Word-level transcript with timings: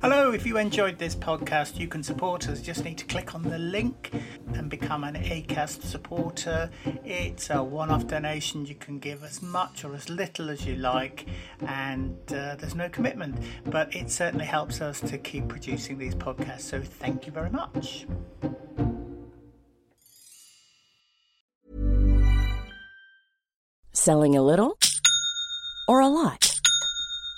Hello, 0.00 0.30
if 0.30 0.46
you 0.46 0.58
enjoyed 0.58 0.96
this 0.96 1.16
podcast, 1.16 1.76
you 1.76 1.88
can 1.88 2.04
support 2.04 2.48
us. 2.48 2.60
Just 2.60 2.84
need 2.84 2.98
to 2.98 3.04
click 3.06 3.34
on 3.34 3.42
the 3.42 3.58
link 3.58 4.12
and 4.54 4.70
become 4.70 5.02
an 5.02 5.16
ACAST 5.16 5.82
supporter. 5.82 6.70
It's 7.04 7.50
a 7.50 7.64
one 7.64 7.90
off 7.90 8.06
donation. 8.06 8.64
You 8.64 8.76
can 8.76 9.00
give 9.00 9.24
as 9.24 9.42
much 9.42 9.84
or 9.84 9.96
as 9.96 10.08
little 10.08 10.50
as 10.50 10.64
you 10.64 10.76
like, 10.76 11.26
and 11.66 12.16
uh, 12.32 12.54
there's 12.54 12.76
no 12.76 12.88
commitment, 12.88 13.42
but 13.64 13.92
it 13.92 14.08
certainly 14.08 14.46
helps 14.46 14.80
us 14.80 15.00
to 15.00 15.18
keep 15.18 15.48
producing 15.48 15.98
these 15.98 16.14
podcasts. 16.14 16.60
So 16.60 16.80
thank 16.80 17.26
you 17.26 17.32
very 17.32 17.50
much. 17.50 18.06
Selling 23.92 24.36
a 24.36 24.42
little 24.42 24.78
or 25.88 25.98
a 25.98 26.06
lot? 26.06 26.47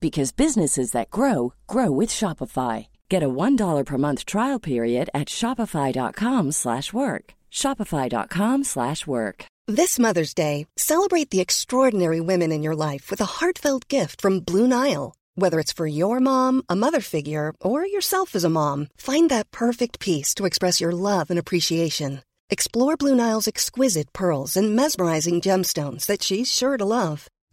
because 0.00 0.32
businesses 0.32 0.92
that 0.92 1.10
grow 1.10 1.54
grow 1.66 1.90
with 1.90 2.10
Shopify. 2.10 2.86
Get 3.08 3.22
a 3.22 3.28
$1 3.28 3.86
per 3.86 3.98
month 3.98 4.24
trial 4.26 4.58
period 4.58 5.08
at 5.14 5.28
Shopify.com 5.28 6.52
slash 6.52 6.92
work. 6.92 7.34
Shopify.com 7.50 8.64
slash 8.64 9.06
work. 9.06 9.46
This 9.68 9.98
Mother's 9.98 10.34
Day, 10.34 10.66
celebrate 10.76 11.30
the 11.30 11.40
extraordinary 11.40 12.20
women 12.20 12.52
in 12.52 12.62
your 12.62 12.76
life 12.76 13.10
with 13.10 13.20
a 13.20 13.32
heartfelt 13.38 13.88
gift 13.88 14.20
from 14.20 14.40
Blue 14.40 14.68
Nile. 14.68 15.14
Whether 15.34 15.60
it's 15.60 15.72
for 15.72 15.86
your 15.86 16.20
mom, 16.20 16.62
a 16.68 16.76
mother 16.76 17.00
figure, 17.00 17.52
or 17.60 17.86
yourself 17.86 18.34
as 18.34 18.44
a 18.44 18.50
mom, 18.50 18.88
find 18.96 19.30
that 19.30 19.50
perfect 19.50 19.98
piece 19.98 20.34
to 20.34 20.46
express 20.46 20.80
your 20.80 20.92
love 20.92 21.30
and 21.30 21.38
appreciation. 21.38 22.22
Explore 22.48 22.96
Blue 22.96 23.14
Nile's 23.14 23.48
exquisite 23.48 24.12
pearls 24.12 24.56
and 24.56 24.76
mesmerizing 24.76 25.40
gemstones 25.40 26.06
that 26.06 26.22
she's 26.22 26.52
sure 26.52 26.76
to 26.76 26.84
love. 26.84 27.26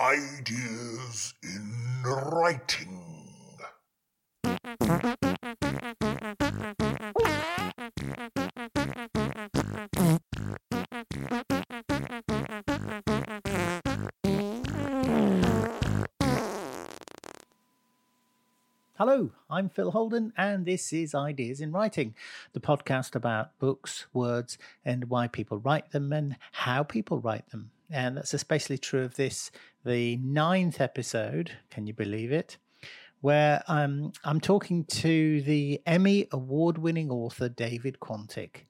Ideas 0.00 1.34
in 1.42 2.02
writing. 2.06 3.02
Hello, 18.96 19.32
I'm 19.50 19.68
Phil 19.68 19.90
Holden, 19.90 20.32
and 20.34 20.64
this 20.64 20.94
is 20.94 21.14
Ideas 21.14 21.60
in 21.60 21.72
Writing, 21.72 22.14
the 22.54 22.60
podcast 22.60 23.14
about 23.14 23.58
books, 23.58 24.06
words, 24.14 24.56
and 24.82 25.10
why 25.10 25.28
people 25.28 25.58
write 25.58 25.90
them 25.90 26.10
and 26.10 26.36
how 26.52 26.84
people 26.84 27.20
write 27.20 27.50
them. 27.50 27.70
And 27.90 28.16
that's 28.16 28.34
especially 28.34 28.78
true 28.78 29.02
of 29.02 29.16
this, 29.16 29.50
the 29.84 30.16
ninth 30.18 30.80
episode, 30.80 31.52
can 31.70 31.86
you 31.86 31.92
believe 31.92 32.30
it? 32.30 32.56
Where 33.20 33.62
um, 33.66 34.12
I'm 34.24 34.40
talking 34.40 34.84
to 34.84 35.42
the 35.42 35.82
Emmy 35.84 36.28
award 36.32 36.78
winning 36.78 37.10
author 37.10 37.48
David 37.48 37.98
Quantick. 38.00 38.66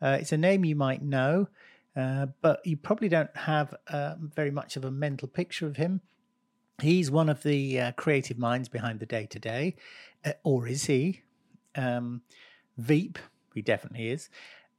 Uh, 0.00 0.18
it's 0.20 0.32
a 0.32 0.36
name 0.36 0.64
you 0.64 0.76
might 0.76 1.02
know, 1.02 1.48
uh, 1.96 2.26
but 2.40 2.64
you 2.64 2.76
probably 2.76 3.08
don't 3.08 3.34
have 3.36 3.74
uh, 3.88 4.14
very 4.20 4.50
much 4.50 4.76
of 4.76 4.84
a 4.84 4.90
mental 4.90 5.26
picture 5.26 5.66
of 5.66 5.76
him. 5.76 6.00
He's 6.80 7.10
one 7.10 7.28
of 7.28 7.42
the 7.42 7.80
uh, 7.80 7.92
creative 7.92 8.38
minds 8.38 8.68
behind 8.68 9.00
the 9.00 9.06
Day 9.06 9.26
Today, 9.26 9.76
or 10.44 10.66
is 10.68 10.84
he? 10.84 11.22
Um, 11.74 12.22
Veep, 12.78 13.18
he 13.54 13.60
definitely 13.60 14.08
is. 14.08 14.30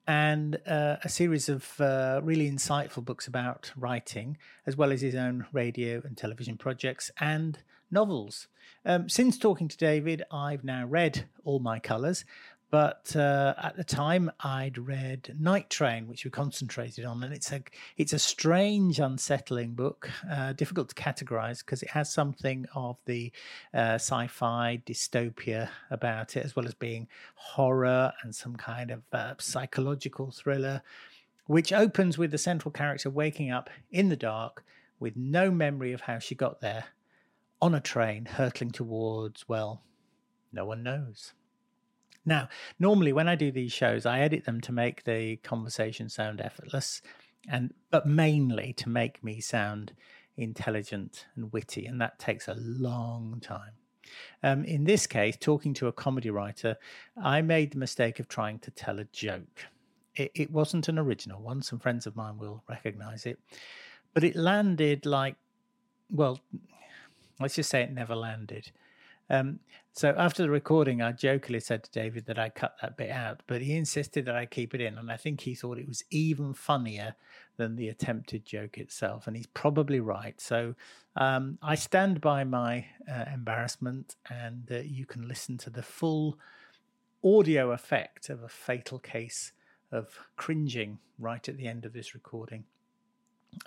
And 0.08 0.58
uh, 0.68 0.98
a 1.04 1.10
series 1.10 1.48
of 1.48 1.80
uh, 1.80 2.22
really 2.24 2.50
insightful 2.50 3.06
books 3.06 3.28
about 3.28 3.72
writing, 3.78 4.38
as 4.66 4.76
well 4.76 4.92
as 4.92 5.02
his 5.02 5.16
own 5.16 5.46
radio 5.54 6.02
and 6.04 6.18
television 6.18 6.58
projects 6.58 7.12
and 7.20 7.60
novels. 7.92 8.48
Um, 8.84 9.10
since 9.10 9.38
talking 9.38 9.68
to 9.68 9.78
David, 9.78 10.24
I've 10.32 10.64
now 10.64 10.88
read 10.88 11.26
All 11.44 11.60
My 11.60 11.80
Colours, 11.80 12.26
but 12.72 13.14
uh, 13.18 13.54
at 13.62 13.76
the 13.76 13.84
time 13.84 14.32
I'd 14.40 14.78
read 14.78 15.36
Night 15.38 15.70
Train, 15.70 16.08
which 16.08 16.24
we 16.24 16.32
concentrated 16.32 17.04
on, 17.04 17.22
and 17.22 17.34
it's 17.34 17.52
a 17.52 17.62
it's 17.98 18.14
a 18.14 18.20
strange, 18.20 18.98
unsettling 18.98 19.74
book, 19.74 20.10
uh, 20.32 20.54
difficult 20.54 20.88
to 20.90 20.96
categorize 20.96 21.60
because 21.60 21.84
it 21.84 21.90
has 21.90 22.12
something 22.12 22.66
of 22.74 22.98
the 23.06 23.34
uh, 23.74 23.96
sci-fi 23.96 24.82
dystopia 24.86 25.68
about 25.90 26.38
it, 26.38 26.46
as 26.46 26.56
well 26.56 26.66
as 26.66 26.74
being 26.74 27.10
horror 27.36 28.14
and 28.24 28.34
some 28.34 28.56
kind 28.56 28.90
of 28.90 29.04
uh, 29.12 29.34
psychological 29.38 30.32
thriller, 30.32 30.82
which 31.48 31.74
opens 31.74 32.18
with 32.18 32.32
the 32.32 32.38
central 32.38 32.72
character 32.72 33.10
waking 33.10 33.52
up 33.52 33.70
in 33.92 34.08
the 34.08 34.16
dark 34.16 34.64
with 34.98 35.18
no 35.18 35.52
memory 35.52 35.92
of 35.92 36.02
how 36.02 36.20
she 36.20 36.36
got 36.36 36.62
there, 36.62 36.86
on 37.62 37.76
a 37.76 37.82
train 37.82 38.26
hurtling 38.26 38.72
towards 38.72 39.50
well, 39.50 39.84
no 40.54 40.64
one 40.64 40.84
knows. 40.84 41.34
Now, 42.26 42.50
normally 42.80 43.14
when 43.14 43.28
I 43.28 43.36
do 43.36 43.52
these 43.52 43.74
shows, 43.74 44.06
I 44.06 44.20
edit 44.20 44.46
them 44.46 44.62
to 44.62 44.72
make 44.72 45.04
the 45.04 45.38
conversation 45.38 46.10
sound 46.10 46.40
effortless, 46.40 47.02
and 47.50 47.74
but 47.90 48.06
mainly 48.06 48.74
to 48.74 48.90
make 48.90 49.24
me 49.24 49.42
sound 49.42 49.94
intelligent 50.38 51.26
and 51.36 51.52
witty, 51.52 51.86
and 51.86 52.00
that 52.02 52.20
takes 52.20 52.48
a 52.48 52.56
long 52.56 53.40
time. 53.42 53.74
Um, 54.44 54.66
in 54.66 54.84
this 54.84 55.08
case, 55.08 55.38
talking 55.40 55.74
to 55.76 55.88
a 55.88 55.94
comedy 55.94 56.30
writer, 56.30 56.78
I 57.22 57.42
made 57.42 57.72
the 57.72 57.78
mistake 57.78 58.20
of 58.20 58.28
trying 58.28 58.60
to 58.60 58.72
tell 58.72 59.00
a 59.00 59.06
joke. 59.06 59.66
It, 60.16 60.32
it 60.36 60.52
wasn't 60.52 60.90
an 60.90 61.00
original 61.00 61.42
one. 61.42 61.62
Some 61.62 61.80
friends 61.80 62.06
of 62.06 62.16
mine 62.16 62.38
will 62.38 62.64
recognize 62.70 63.26
it, 63.26 63.40
but 64.14 64.24
it 64.24 64.36
landed 64.36 65.06
like, 65.06 65.36
well, 66.10 66.40
let's 67.40 67.56
just 67.56 67.70
say 67.70 67.82
it 67.82 67.92
never 67.92 68.16
landed. 68.16 68.72
Um, 69.32 69.60
so 69.94 70.14
after 70.18 70.44
the 70.44 70.50
recording, 70.50 71.02
I 71.02 71.14
jokingly 71.14 71.62
said 71.62 71.84
to 71.84 71.92
David 71.92 72.26
that 72.26 72.38
I 72.38 72.50
cut 72.50 72.76
that 72.82 72.98
bit 72.98 73.10
out, 73.10 73.42
but 73.48 73.62
he 73.62 73.78
insisted 73.78 74.26
that 74.26 74.36
I 74.36 74.46
keep 74.46 74.76
it 74.76 74.82
in, 74.82 74.98
and 74.98 75.10
I 75.10 75.16
think 75.16 75.40
he 75.40 75.56
thought 75.56 75.80
it 75.80 75.88
was 75.88 76.04
even 76.12 76.54
funnier 76.54 77.16
than 77.56 77.78
the 77.78 77.88
attempted 77.88 78.46
joke 78.46 78.78
itself, 78.78 79.28
and 79.28 79.38
he's 79.38 79.48
probably 79.48 80.02
right. 80.02 80.40
So 80.40 80.76
um, 81.16 81.58
I 81.62 81.76
stand 81.76 82.20
by 82.20 82.44
my 82.44 82.86
uh, 83.10 83.26
embarrassment, 83.34 84.18
and 84.30 84.68
uh, 84.70 84.80
you 84.80 85.06
can 85.06 85.28
listen 85.30 85.58
to 85.60 85.70
the 85.70 85.84
full 85.84 86.38
audio 87.24 87.72
effect 87.72 88.30
of 88.30 88.44
a 88.44 88.50
fatal 88.50 89.00
case 89.00 89.54
of 89.94 90.08
cringing 90.36 91.00
right 91.20 91.48
at 91.48 91.56
the 91.56 91.68
end 91.68 91.86
of 91.86 91.94
this 91.94 92.14
recording. 92.14 92.66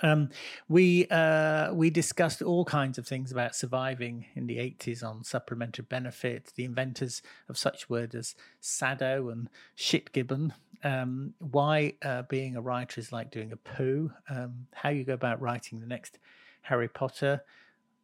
Um, 0.02 0.30
we 0.68 1.06
uh, 1.08 1.72
we 1.72 1.90
discussed 1.90 2.42
all 2.42 2.64
kinds 2.64 2.98
of 2.98 3.06
things 3.06 3.30
about 3.30 3.54
surviving 3.54 4.26
in 4.34 4.46
the 4.46 4.56
80s 4.56 5.04
on 5.04 5.24
supplementary 5.24 5.84
benefit, 5.88 6.52
the 6.56 6.64
inventors 6.64 7.22
of 7.48 7.58
such 7.58 7.90
words 7.90 8.14
as 8.14 8.34
saddo 8.60 9.28
and 9.28 9.48
shitgibbon, 9.76 10.52
um, 10.82 11.34
why 11.38 11.94
uh, 12.02 12.22
being 12.22 12.56
a 12.56 12.60
writer 12.60 13.00
is 13.00 13.12
like 13.12 13.30
doing 13.30 13.52
a 13.52 13.56
poo, 13.56 14.12
um, 14.28 14.66
how 14.72 14.90
you 14.90 15.04
go 15.04 15.14
about 15.14 15.40
writing 15.40 15.80
the 15.80 15.86
next 15.86 16.18
Harry 16.62 16.88
Potter, 16.88 17.42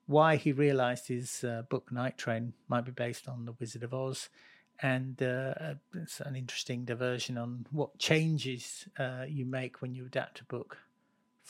why 0.06 0.36
he 0.36 0.52
realized 0.52 1.08
his 1.08 1.44
uh, 1.44 1.62
book 1.68 1.90
Night 1.92 2.18
Train 2.18 2.52
might 2.68 2.84
be 2.84 2.92
based 2.92 3.28
on 3.28 3.44
The 3.44 3.52
Wizard 3.60 3.82
of 3.82 3.94
Oz, 3.94 4.28
and 4.82 5.22
uh, 5.22 5.74
an 6.24 6.36
interesting 6.36 6.84
diversion 6.84 7.36
on 7.36 7.66
what 7.70 7.98
changes 7.98 8.86
uh, 8.98 9.24
you 9.28 9.44
make 9.44 9.82
when 9.82 9.94
you 9.94 10.06
adapt 10.06 10.40
a 10.40 10.44
book 10.44 10.78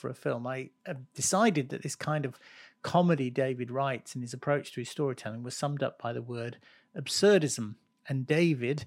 for 0.00 0.08
a 0.08 0.14
film. 0.14 0.46
I 0.46 0.70
decided 1.14 1.68
that 1.68 1.82
this 1.82 1.94
kind 1.94 2.24
of 2.24 2.38
comedy 2.82 3.30
David 3.30 3.70
writes 3.70 4.14
and 4.14 4.24
his 4.24 4.32
approach 4.32 4.72
to 4.72 4.80
his 4.80 4.88
storytelling 4.88 5.42
was 5.42 5.56
summed 5.56 5.82
up 5.82 6.00
by 6.00 6.12
the 6.12 6.22
word 6.22 6.56
absurdism. 6.96 7.74
And 8.08 8.26
David 8.26 8.86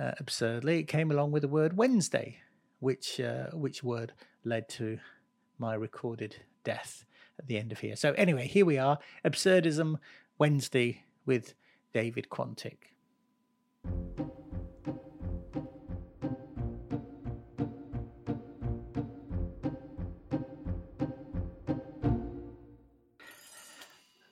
uh, 0.00 0.12
absurdly, 0.18 0.80
it 0.80 0.88
came 0.88 1.10
along 1.10 1.32
with 1.32 1.42
the 1.42 1.48
word 1.48 1.76
Wednesday, 1.76 2.40
which 2.80 3.20
uh, 3.20 3.48
which 3.52 3.84
word 3.84 4.12
led 4.44 4.68
to 4.70 4.98
my 5.58 5.74
recorded 5.74 6.36
death 6.64 7.04
at 7.38 7.46
the 7.46 7.58
end 7.58 7.72
of 7.72 7.80
here. 7.80 7.96
So 7.96 8.12
anyway, 8.12 8.46
here 8.46 8.66
we 8.66 8.78
are, 8.78 8.98
absurdism 9.24 9.98
Wednesday 10.38 11.04
with 11.24 11.54
David 11.92 12.28
Quantick. 12.30 12.92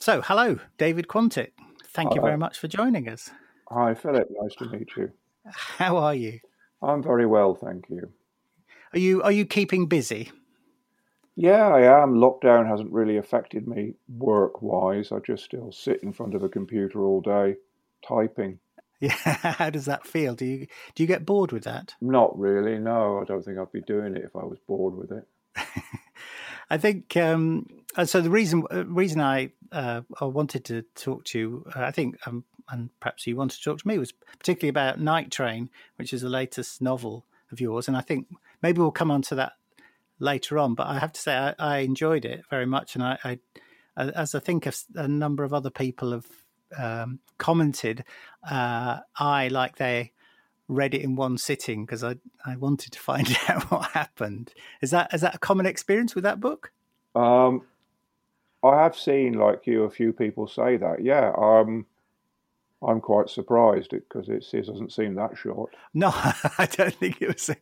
So, 0.04 0.20
hello, 0.20 0.58
David 0.76 1.08
Quantick. 1.08 1.52
Thank 1.86 2.14
you 2.14 2.20
very 2.20 2.36
much 2.36 2.58
for 2.58 2.68
joining 2.68 3.08
us. 3.08 3.30
Hi, 3.70 3.94
Philip. 3.94 4.28
Nice 4.38 4.54
to 4.56 4.68
meet 4.68 4.90
you. 4.98 5.10
How 5.46 5.96
are 5.96 6.14
you? 6.14 6.40
I'm 6.82 7.02
very 7.02 7.24
well, 7.24 7.54
thank 7.54 7.86
you. 7.88 8.12
Are 8.92 8.98
you 8.98 9.22
are 9.22 9.32
you 9.32 9.46
keeping 9.46 9.86
busy? 9.86 10.30
Yeah, 11.36 11.68
I 11.68 12.02
am. 12.02 12.16
Lockdown 12.16 12.68
hasn't 12.68 12.92
really 12.92 13.16
affected 13.16 13.66
me 13.66 13.94
work 14.06 14.60
wise. 14.60 15.10
I 15.10 15.20
just 15.20 15.42
still 15.42 15.72
sit 15.72 16.02
in 16.02 16.12
front 16.12 16.34
of 16.34 16.42
a 16.42 16.50
computer 16.50 17.02
all 17.02 17.22
day 17.22 17.54
typing. 18.06 18.58
Yeah, 19.00 19.10
how 19.12 19.70
does 19.70 19.86
that 19.86 20.06
feel? 20.06 20.34
Do 20.34 20.44
you 20.44 20.66
do 20.94 21.02
you 21.02 21.06
get 21.06 21.24
bored 21.24 21.50
with 21.50 21.64
that? 21.64 21.94
Not 22.02 22.38
really. 22.38 22.78
No, 22.78 23.20
I 23.20 23.24
don't 23.24 23.42
think 23.42 23.56
I'd 23.56 23.72
be 23.72 23.80
doing 23.80 24.16
it 24.16 24.24
if 24.24 24.36
I 24.36 24.44
was 24.44 24.58
bored 24.68 24.94
with 24.96 25.12
it. 25.12 25.26
I 26.70 26.76
think 26.76 27.16
um, 27.16 27.83
so. 28.02 28.20
The 28.20 28.30
reason 28.30 28.64
uh, 28.72 28.84
reason 28.86 29.20
I 29.20 29.50
uh, 29.72 30.02
I 30.20 30.24
wanted 30.24 30.64
to 30.66 30.82
talk 30.94 31.24
to 31.26 31.38
you, 31.38 31.66
uh, 31.74 31.82
I 31.82 31.90
think, 31.90 32.16
um, 32.26 32.44
and 32.68 32.90
perhaps 33.00 33.26
you 33.26 33.36
wanted 33.36 33.58
to 33.58 33.62
talk 33.62 33.78
to 33.78 33.88
me, 33.88 33.98
was 33.98 34.12
particularly 34.12 34.70
about 34.70 35.00
Night 35.00 35.30
Train, 35.30 35.70
which 35.96 36.12
is 36.12 36.22
the 36.22 36.28
latest 36.28 36.82
novel 36.82 37.24
of 37.52 37.60
yours, 37.60 37.88
and 37.88 37.96
I 37.96 38.00
think 38.00 38.26
maybe 38.62 38.80
we'll 38.80 38.90
come 38.90 39.10
on 39.10 39.22
to 39.22 39.34
that 39.36 39.52
later 40.18 40.58
on. 40.58 40.74
But 40.74 40.86
I 40.88 40.98
have 40.98 41.12
to 41.12 41.20
say, 41.20 41.36
I, 41.36 41.54
I 41.58 41.78
enjoyed 41.78 42.24
it 42.24 42.42
very 42.50 42.66
much, 42.66 42.94
and 42.94 43.04
I, 43.04 43.18
I, 43.24 43.38
as 43.96 44.34
I 44.34 44.40
think 44.40 44.68
a 44.94 45.08
number 45.08 45.44
of 45.44 45.52
other 45.52 45.70
people 45.70 46.12
have 46.12 46.26
um, 46.76 47.20
commented, 47.38 48.04
uh, 48.48 49.00
I 49.18 49.48
like 49.48 49.76
they 49.76 50.12
read 50.68 50.94
it 50.94 51.02
in 51.02 51.14
one 51.14 51.36
sitting 51.38 51.84
because 51.84 52.02
I, 52.02 52.16
I 52.44 52.56
wanted 52.56 52.92
to 52.92 52.98
find 52.98 53.28
out 53.48 53.70
what 53.70 53.90
happened. 53.90 54.52
Is 54.80 54.90
that 54.90 55.12
is 55.12 55.20
that 55.20 55.34
a 55.34 55.38
common 55.38 55.66
experience 55.66 56.14
with 56.14 56.24
that 56.24 56.40
book? 56.40 56.72
Um, 57.14 57.62
I 58.64 58.82
have 58.82 58.96
seen, 58.96 59.34
like 59.34 59.66
you, 59.66 59.84
a 59.84 59.90
few 59.90 60.12
people 60.12 60.46
say 60.46 60.76
that. 60.76 61.02
Yeah, 61.02 61.32
um, 61.36 61.86
I'm 62.82 63.00
quite 63.00 63.28
surprised 63.28 63.90
because 63.90 64.28
it, 64.28 64.44
it 64.52 64.66
doesn't 64.66 64.92
seem 64.92 65.14
that 65.14 65.36
short. 65.36 65.74
No, 65.92 66.08
I 66.14 66.68
don't 66.70 66.94
think 66.94 67.20
it 67.20 67.28
was. 67.28 67.48
A, 67.48 67.56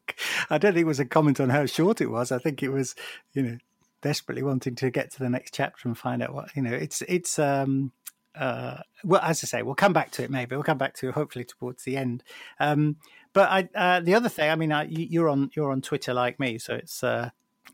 I 0.50 0.58
don't 0.58 0.74
think 0.74 0.84
it 0.84 0.86
was 0.86 1.00
a 1.00 1.04
comment 1.04 1.40
on 1.40 1.50
how 1.50 1.66
short 1.66 2.00
it 2.00 2.10
was. 2.10 2.30
I 2.32 2.38
think 2.38 2.62
it 2.62 2.70
was, 2.70 2.94
you 3.32 3.42
know, 3.42 3.58
desperately 4.00 4.42
wanting 4.42 4.74
to 4.76 4.90
get 4.90 5.10
to 5.12 5.18
the 5.18 5.30
next 5.30 5.54
chapter 5.54 5.88
and 5.88 5.96
find 5.96 6.22
out 6.22 6.34
what 6.34 6.54
you 6.54 6.62
know. 6.62 6.72
It's 6.72 7.02
it's 7.02 7.38
um 7.38 7.92
uh, 8.34 8.78
well, 9.04 9.20
as 9.22 9.44
I 9.44 9.46
say, 9.46 9.62
we'll 9.62 9.74
come 9.74 9.92
back 9.92 10.10
to 10.12 10.22
it. 10.22 10.30
Maybe 10.30 10.56
we'll 10.56 10.62
come 10.62 10.78
back 10.78 10.94
to 10.96 11.08
it 11.08 11.14
hopefully 11.14 11.44
towards 11.44 11.84
the 11.84 11.96
end. 11.96 12.22
Um, 12.58 12.96
but 13.34 13.50
I, 13.50 13.68
uh, 13.74 14.00
the 14.00 14.14
other 14.14 14.28
thing, 14.28 14.50
I 14.50 14.56
mean, 14.56 14.72
I, 14.72 14.84
you're 14.84 15.28
on 15.28 15.50
you're 15.54 15.70
on 15.70 15.82
Twitter 15.82 16.14
like 16.14 16.40
me, 16.40 16.58
so 16.58 16.74
it's 16.74 17.02
uh, 17.02 17.30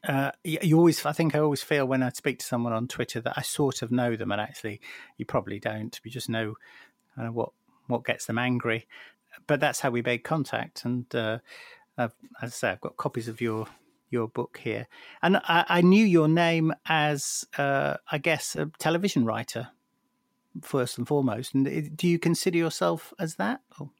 uh, 0.06 0.30
you 0.44 0.76
always. 0.76 1.04
I 1.04 1.12
think 1.12 1.34
I 1.34 1.40
always 1.40 1.62
feel 1.62 1.86
when 1.86 2.02
I 2.02 2.10
speak 2.10 2.38
to 2.38 2.46
someone 2.46 2.72
on 2.72 2.88
Twitter 2.88 3.20
that 3.20 3.34
I 3.36 3.42
sort 3.42 3.82
of 3.82 3.90
know 3.90 4.16
them, 4.16 4.30
and 4.30 4.40
actually, 4.40 4.80
you 5.16 5.24
probably 5.24 5.58
don't. 5.58 5.98
You 6.04 6.10
just 6.10 6.28
know 6.28 6.54
uh, 7.16 7.26
what 7.26 7.50
what 7.86 8.04
gets 8.04 8.26
them 8.26 8.38
angry. 8.38 8.86
But 9.46 9.60
that's 9.60 9.80
how 9.80 9.90
we 9.90 10.02
made 10.02 10.18
contact, 10.18 10.84
and 10.84 11.12
uh, 11.14 11.38
as 11.96 12.12
I 12.42 12.46
say, 12.48 12.70
I've 12.70 12.80
got 12.80 12.96
copies 12.96 13.28
of 13.28 13.40
your 13.40 13.66
your 14.10 14.28
book 14.28 14.60
here, 14.62 14.86
and 15.22 15.38
I, 15.38 15.64
I 15.68 15.80
knew 15.80 16.04
your 16.04 16.28
name 16.28 16.72
as 16.86 17.44
uh, 17.56 17.96
I 18.10 18.18
guess 18.18 18.56
a 18.56 18.70
television 18.78 19.24
writer 19.24 19.68
first 20.62 20.98
and 20.98 21.06
foremost. 21.06 21.54
And 21.54 21.96
do 21.96 22.08
you 22.08 22.18
consider 22.18 22.58
yourself 22.58 23.12
as 23.18 23.36
that? 23.36 23.60
Or? 23.78 23.90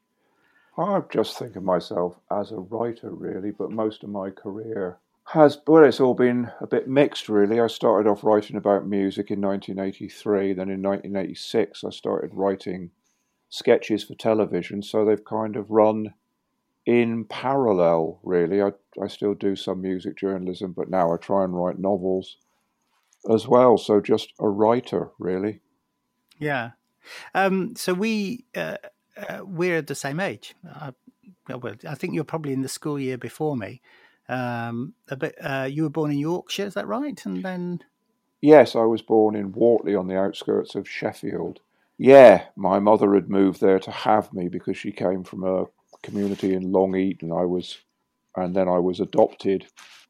I 0.77 1.01
just 1.11 1.37
think 1.37 1.55
of 1.55 1.63
myself 1.63 2.15
as 2.31 2.51
a 2.51 2.57
writer, 2.57 3.11
really, 3.11 3.51
but 3.51 3.71
most 3.71 4.03
of 4.03 4.09
my 4.09 4.29
career 4.29 4.97
has, 5.33 5.59
well, 5.67 5.83
it's 5.83 5.99
all 5.99 6.15
been 6.15 6.51
a 6.59 6.67
bit 6.67 6.87
mixed, 6.87 7.29
really. 7.29 7.59
I 7.59 7.67
started 7.67 8.09
off 8.09 8.23
writing 8.23 8.55
about 8.55 8.87
music 8.87 9.29
in 9.29 9.41
1983, 9.41 10.53
then 10.53 10.69
in 10.69 10.81
1986, 10.81 11.83
I 11.83 11.89
started 11.91 12.31
writing 12.33 12.89
sketches 13.49 14.03
for 14.03 14.15
television, 14.15 14.81
so 14.81 15.05
they've 15.05 15.23
kind 15.23 15.55
of 15.55 15.69
run 15.69 16.13
in 16.85 17.25
parallel, 17.25 18.19
really. 18.23 18.61
I, 18.61 18.71
I 19.01 19.07
still 19.07 19.35
do 19.35 19.55
some 19.55 19.81
music 19.81 20.17
journalism, 20.17 20.73
but 20.73 20.89
now 20.89 21.13
I 21.13 21.17
try 21.17 21.43
and 21.43 21.55
write 21.55 21.77
novels 21.77 22.37
as 23.31 23.47
well, 23.47 23.77
so 23.77 24.01
just 24.01 24.33
a 24.39 24.49
writer, 24.49 25.09
really. 25.19 25.59
Yeah. 26.39 26.71
Um, 27.35 27.75
so 27.75 27.93
we 27.93 28.45
uh, 28.55 28.77
uh, 29.15 29.41
we're 29.43 29.81
the 29.81 29.95
same 29.95 30.19
age. 30.19 30.55
Uh, 30.67 30.91
well, 31.47 31.75
I 31.87 31.95
think 31.95 32.13
you're 32.13 32.23
probably 32.23 32.53
in 32.53 32.61
the 32.61 32.69
school 32.69 32.99
year 32.99 33.17
before 33.17 33.57
me. 33.57 33.81
Um, 34.29 34.93
a 35.09 35.15
bit. 35.15 35.35
Uh, 35.41 35.67
you 35.69 35.83
were 35.83 35.89
born 35.89 36.11
in 36.11 36.19
Yorkshire, 36.19 36.67
is 36.67 36.75
that 36.75 36.87
right? 36.87 37.19
And 37.25 37.43
then. 37.43 37.79
Yes, 38.41 38.75
I 38.75 38.83
was 38.83 39.01
born 39.01 39.35
in 39.35 39.51
Wortley 39.51 39.99
on 39.99 40.07
the 40.07 40.17
outskirts 40.17 40.75
of 40.75 40.87
Sheffield. 40.87 41.59
Yeah, 41.97 42.45
my 42.55 42.79
mother 42.79 43.13
had 43.15 43.29
moved 43.29 43.59
there 43.59 43.79
to 43.79 43.91
have 43.91 44.31
me 44.31 44.47
because 44.47 44.77
she 44.77 44.91
came 44.91 45.25
from 45.25 45.43
a 45.43 45.65
community 46.03 46.53
in 46.53 46.71
Long 46.71 46.95
Eaton. 46.95 47.33
I 47.33 47.43
was, 47.43 47.79
and 48.37 48.55
then 48.55 48.69
I 48.69 48.79
was 48.79 49.01
adopted 49.01 49.65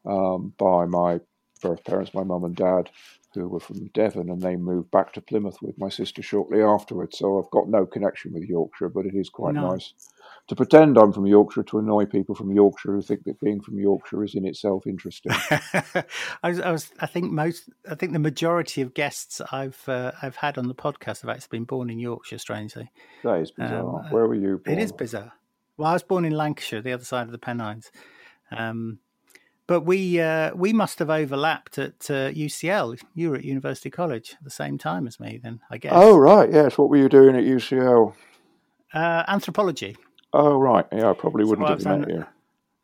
um, 0.06 0.54
by 0.56 0.84
my 0.86 1.18
birth 1.60 1.82
parents, 1.82 2.14
my 2.14 2.22
mum 2.22 2.44
and 2.44 2.54
dad, 2.54 2.90
who 3.34 3.48
were 3.48 3.58
from 3.58 3.86
Devon, 3.88 4.30
and 4.30 4.40
they 4.40 4.54
moved 4.56 4.90
back 4.90 5.12
to 5.14 5.20
Plymouth 5.20 5.60
with 5.62 5.78
my 5.78 5.88
sister 5.88 6.22
shortly 6.22 6.62
afterwards. 6.62 7.18
So 7.18 7.38
I've 7.38 7.50
got 7.50 7.68
no 7.68 7.86
connection 7.86 8.32
with 8.32 8.44
Yorkshire, 8.44 8.88
but 8.90 9.06
it 9.06 9.14
is 9.14 9.28
quite 9.28 9.54
no. 9.54 9.70
nice 9.72 9.92
to 10.50 10.56
pretend 10.56 10.98
I'm 10.98 11.12
from 11.12 11.26
Yorkshire 11.26 11.62
to 11.62 11.78
annoy 11.78 12.06
people 12.06 12.34
from 12.34 12.50
Yorkshire 12.50 12.90
who 12.90 13.02
think 13.02 13.22
that 13.22 13.38
being 13.38 13.60
from 13.60 13.78
Yorkshire 13.78 14.24
is 14.24 14.34
in 14.34 14.44
itself 14.44 14.84
interesting. 14.84 15.30
I, 16.42 16.48
was, 16.48 16.58
I, 16.58 16.72
was, 16.72 16.90
I 16.98 17.06
think 17.06 17.30
most, 17.30 17.70
I 17.88 17.94
think 17.94 18.12
the 18.12 18.18
majority 18.18 18.82
of 18.82 18.92
guests 18.92 19.40
I've 19.52 19.80
uh, 19.88 20.10
I've 20.20 20.34
had 20.34 20.58
on 20.58 20.66
the 20.66 20.74
podcast 20.74 21.20
have 21.20 21.30
actually 21.30 21.58
been 21.58 21.66
born 21.66 21.88
in 21.88 22.00
Yorkshire. 22.00 22.38
Strangely, 22.38 22.90
that 23.22 23.40
is 23.40 23.52
bizarre. 23.52 24.04
Um, 24.04 24.10
Where 24.10 24.26
were 24.26 24.34
you? 24.34 24.58
Born? 24.58 24.76
It 24.76 24.82
is 24.82 24.90
bizarre. 24.90 25.32
Well, 25.76 25.88
I 25.88 25.92
was 25.92 26.02
born 26.02 26.24
in 26.24 26.32
Lancashire, 26.32 26.82
the 26.82 26.94
other 26.94 27.04
side 27.04 27.26
of 27.26 27.32
the 27.32 27.38
Pennines. 27.38 27.92
Um, 28.50 28.98
but 29.68 29.82
we 29.82 30.20
uh, 30.20 30.52
we 30.56 30.72
must 30.72 30.98
have 30.98 31.10
overlapped 31.10 31.78
at 31.78 32.10
uh, 32.10 32.32
UCL. 32.32 33.00
You 33.14 33.30
were 33.30 33.36
at 33.36 33.44
University 33.44 33.88
College 33.88 34.34
at 34.36 34.42
the 34.42 34.50
same 34.50 34.78
time 34.78 35.06
as 35.06 35.20
me, 35.20 35.38
then 35.40 35.60
I 35.70 35.78
guess. 35.78 35.92
Oh 35.94 36.18
right, 36.18 36.52
yes. 36.52 36.76
What 36.76 36.90
were 36.90 36.96
you 36.96 37.08
doing 37.08 37.36
at 37.36 37.44
UCL? 37.44 38.14
Uh, 38.92 39.22
anthropology. 39.28 39.96
Oh 40.32 40.56
right, 40.56 40.86
yeah. 40.92 41.10
I 41.10 41.14
probably 41.14 41.44
wouldn't 41.44 41.66
so 41.66 41.90
have 41.90 42.00
met 42.00 42.08
you. 42.08 42.26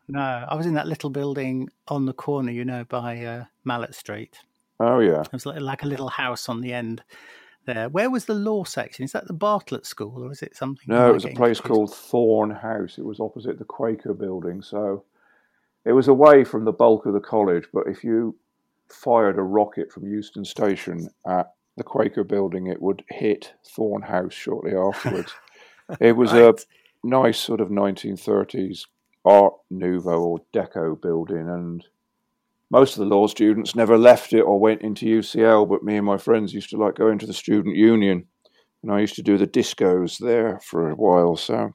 No, 0.09 0.21
I 0.49 0.55
was 0.55 0.67
in 0.67 0.75
that 0.75 0.87
little 0.87 1.11
building 1.11 1.69
on 1.89 2.07
the 2.07 2.13
corner, 2.13 2.53
you 2.53 2.65
know, 2.65 2.85
by 2.85 3.25
uh, 3.25 3.45
Malet 3.65 3.95
Street. 3.95 4.39
Oh 4.79 5.01
yeah. 5.01 5.23
It 5.23 5.33
was 5.33 5.47
like, 5.47 5.61
like 5.61 5.83
a 5.83 5.87
little 5.87 6.09
house 6.09 6.49
on 6.49 6.61
the 6.61 6.73
end 6.73 7.03
there. 7.67 7.89
Where 7.89 8.11
was 8.11 8.27
the 8.27 8.35
law 8.35 8.65
section? 8.65 9.05
Is 9.05 9.13
that 9.13 9.27
the 9.27 9.33
Bartlett 9.33 9.87
School 9.87 10.23
or 10.23 10.33
is 10.33 10.43
it 10.43 10.57
something? 10.57 10.85
No, 10.87 11.11
it 11.11 11.15
was 11.15 11.25
a 11.25 11.29
place 11.29 11.61
confused? 11.61 11.65
called 11.65 11.95
Thorn 11.95 12.51
House. 12.51 12.99
It 12.99 13.05
was 13.05 13.21
opposite 13.21 13.59
the 13.59 13.65
Quaker 13.65 14.15
building. 14.15 14.63
So 14.63 15.05
it 15.85 15.93
was 15.93 16.09
away 16.09 16.45
from 16.45 16.65
the 16.65 16.73
bulk 16.73 17.07
of 17.07 17.15
the 17.15 17.21
college, 17.21 17.65
but 17.73 17.87
if 17.87 18.05
you 18.05 18.37
fired 18.89 19.39
a 19.39 19.43
rocket 19.43 19.93
from 19.93 20.07
Euston 20.07 20.45
Station 20.45 21.09
at 21.27 21.53
the 21.77 21.85
Quaker 21.85 22.25
building, 22.25 22.69
it 22.69 22.81
would 22.81 23.03
hit 23.09 23.55
Thorn 23.65 24.03
House 24.03 24.33
shortly 24.33 24.75
afterwards. 24.77 25.33
it 26.01 26.17
was 26.17 26.33
right. 26.33 26.43
a 26.43 26.55
nice 27.05 27.39
sort 27.39 27.61
of 27.61 27.69
1930s 27.69 28.87
Art 29.25 29.55
Nouveau 29.71 30.21
or 30.21 30.39
Deco 30.55 31.01
building, 31.01 31.49
and 31.49 31.85
most 32.71 32.97
of 32.97 33.01
the 33.01 33.15
law 33.15 33.27
students 33.27 33.75
never 33.75 33.99
left 33.99 34.33
it 34.33 34.43
or 34.43 34.59
went 34.61 34.83
into 34.83 35.07
UCL, 35.07 35.69
but 35.69 35.83
me 35.83 35.97
and 35.97 36.07
my 36.07 36.17
friends 36.17 36.55
used 36.55 36.71
to 36.71 36.77
like 36.77 36.95
going 36.95 37.19
to 37.19 37.27
the 37.27 37.33
student 37.33 37.77
union, 37.77 38.27
and 38.83 38.93
I 38.93 39.01
used 39.01 39.17
to 39.17 39.23
do 39.23 39.37
the 39.37 39.47
discos 39.47 40.19
there 40.19 40.61
for 40.61 40.91
a 40.91 40.95
while. 40.95 41.37
So 41.37 41.75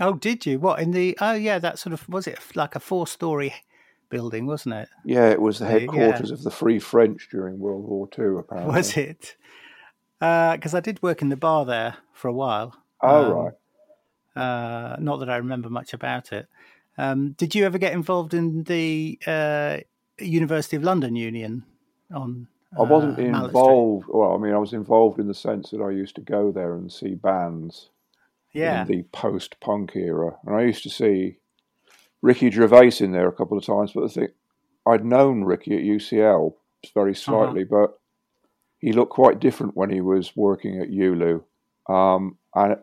Oh, 0.00 0.14
did 0.14 0.46
you? 0.46 0.58
What 0.58 0.80
in 0.80 0.92
the? 0.92 1.16
Oh, 1.20 1.34
yeah, 1.34 1.58
that 1.58 1.78
sort 1.78 1.92
of 1.92 2.08
was 2.08 2.26
it 2.26 2.38
like 2.54 2.74
a 2.74 2.80
four-story 2.80 3.54
building, 4.08 4.46
wasn't 4.46 4.74
it? 4.76 4.88
Yeah, 5.04 5.28
it 5.28 5.40
was 5.40 5.58
the 5.58 5.66
headquarters 5.66 6.30
yeah. 6.30 6.34
of 6.34 6.42
the 6.42 6.50
Free 6.50 6.78
French 6.78 7.28
during 7.30 7.58
World 7.58 7.84
War 7.84 8.08
Two. 8.08 8.38
Apparently, 8.48 8.74
was 8.74 8.96
it? 8.96 9.36
Because 10.18 10.74
uh, 10.74 10.78
I 10.78 10.80
did 10.80 11.02
work 11.02 11.20
in 11.20 11.28
the 11.28 11.36
bar 11.36 11.66
there 11.66 11.98
for 12.14 12.28
a 12.28 12.32
while. 12.32 12.74
Oh 13.02 13.24
um, 13.24 13.32
right. 13.32 13.52
Uh, 14.36 14.96
not 14.98 15.18
that 15.18 15.30
I 15.30 15.36
remember 15.36 15.68
much 15.70 15.92
about 15.92 16.32
it. 16.32 16.48
Um, 16.98 17.32
did 17.32 17.54
you 17.54 17.64
ever 17.64 17.78
get 17.78 17.92
involved 17.92 18.34
in 18.34 18.64
the 18.64 19.18
uh, 19.26 19.78
University 20.18 20.76
of 20.76 20.82
London 20.84 21.16
Union? 21.16 21.64
On 22.12 22.48
I 22.78 22.82
wasn't 22.82 23.18
involved. 23.18 24.06
Well, 24.08 24.34
I 24.34 24.38
mean, 24.38 24.52
I 24.54 24.58
was 24.58 24.72
involved 24.72 25.18
in 25.18 25.26
the 25.26 25.34
sense 25.34 25.70
that 25.70 25.80
I 25.80 25.90
used 25.90 26.14
to 26.16 26.20
go 26.20 26.52
there 26.52 26.74
and 26.74 26.90
see 26.92 27.14
bands 27.14 27.90
Yeah. 28.52 28.82
in 28.82 28.88
the 28.88 29.02
post-punk 29.12 29.96
era, 29.96 30.38
and 30.44 30.54
I 30.54 30.62
used 30.62 30.82
to 30.84 30.90
see 30.90 31.38
Ricky 32.22 32.50
Gervais 32.50 32.98
in 33.00 33.12
there 33.12 33.28
a 33.28 33.32
couple 33.32 33.56
of 33.58 33.64
times. 33.64 33.92
But 33.92 34.04
I 34.04 34.08
think 34.08 34.30
I'd 34.86 35.04
known 35.04 35.44
Ricky 35.44 35.76
at 35.76 35.82
UCL 35.84 36.54
very 36.94 37.14
slightly, 37.14 37.64
but 37.64 37.98
he 38.78 38.92
looked 38.92 39.12
quite 39.12 39.40
different 39.40 39.76
when 39.76 39.90
he 39.90 40.00
was 40.00 40.36
working 40.36 40.80
at 40.80 40.90
ULU. 40.90 41.42
Um, 41.88 42.38
and 42.54 42.78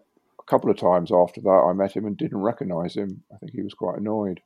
couple 0.48 0.72
of 0.72 0.78
times 0.78 1.12
after 1.12 1.42
that, 1.42 1.50
I 1.50 1.74
met 1.74 1.96
him 1.96 2.06
and 2.06 2.18
didn't 2.18 2.40
recognise 2.40 2.96
him. 2.96 3.24
I 3.34 3.38
think 3.38 3.52
he 3.52 3.62
was 3.62 3.74
quite 3.74 3.98
annoyed. 3.98 4.42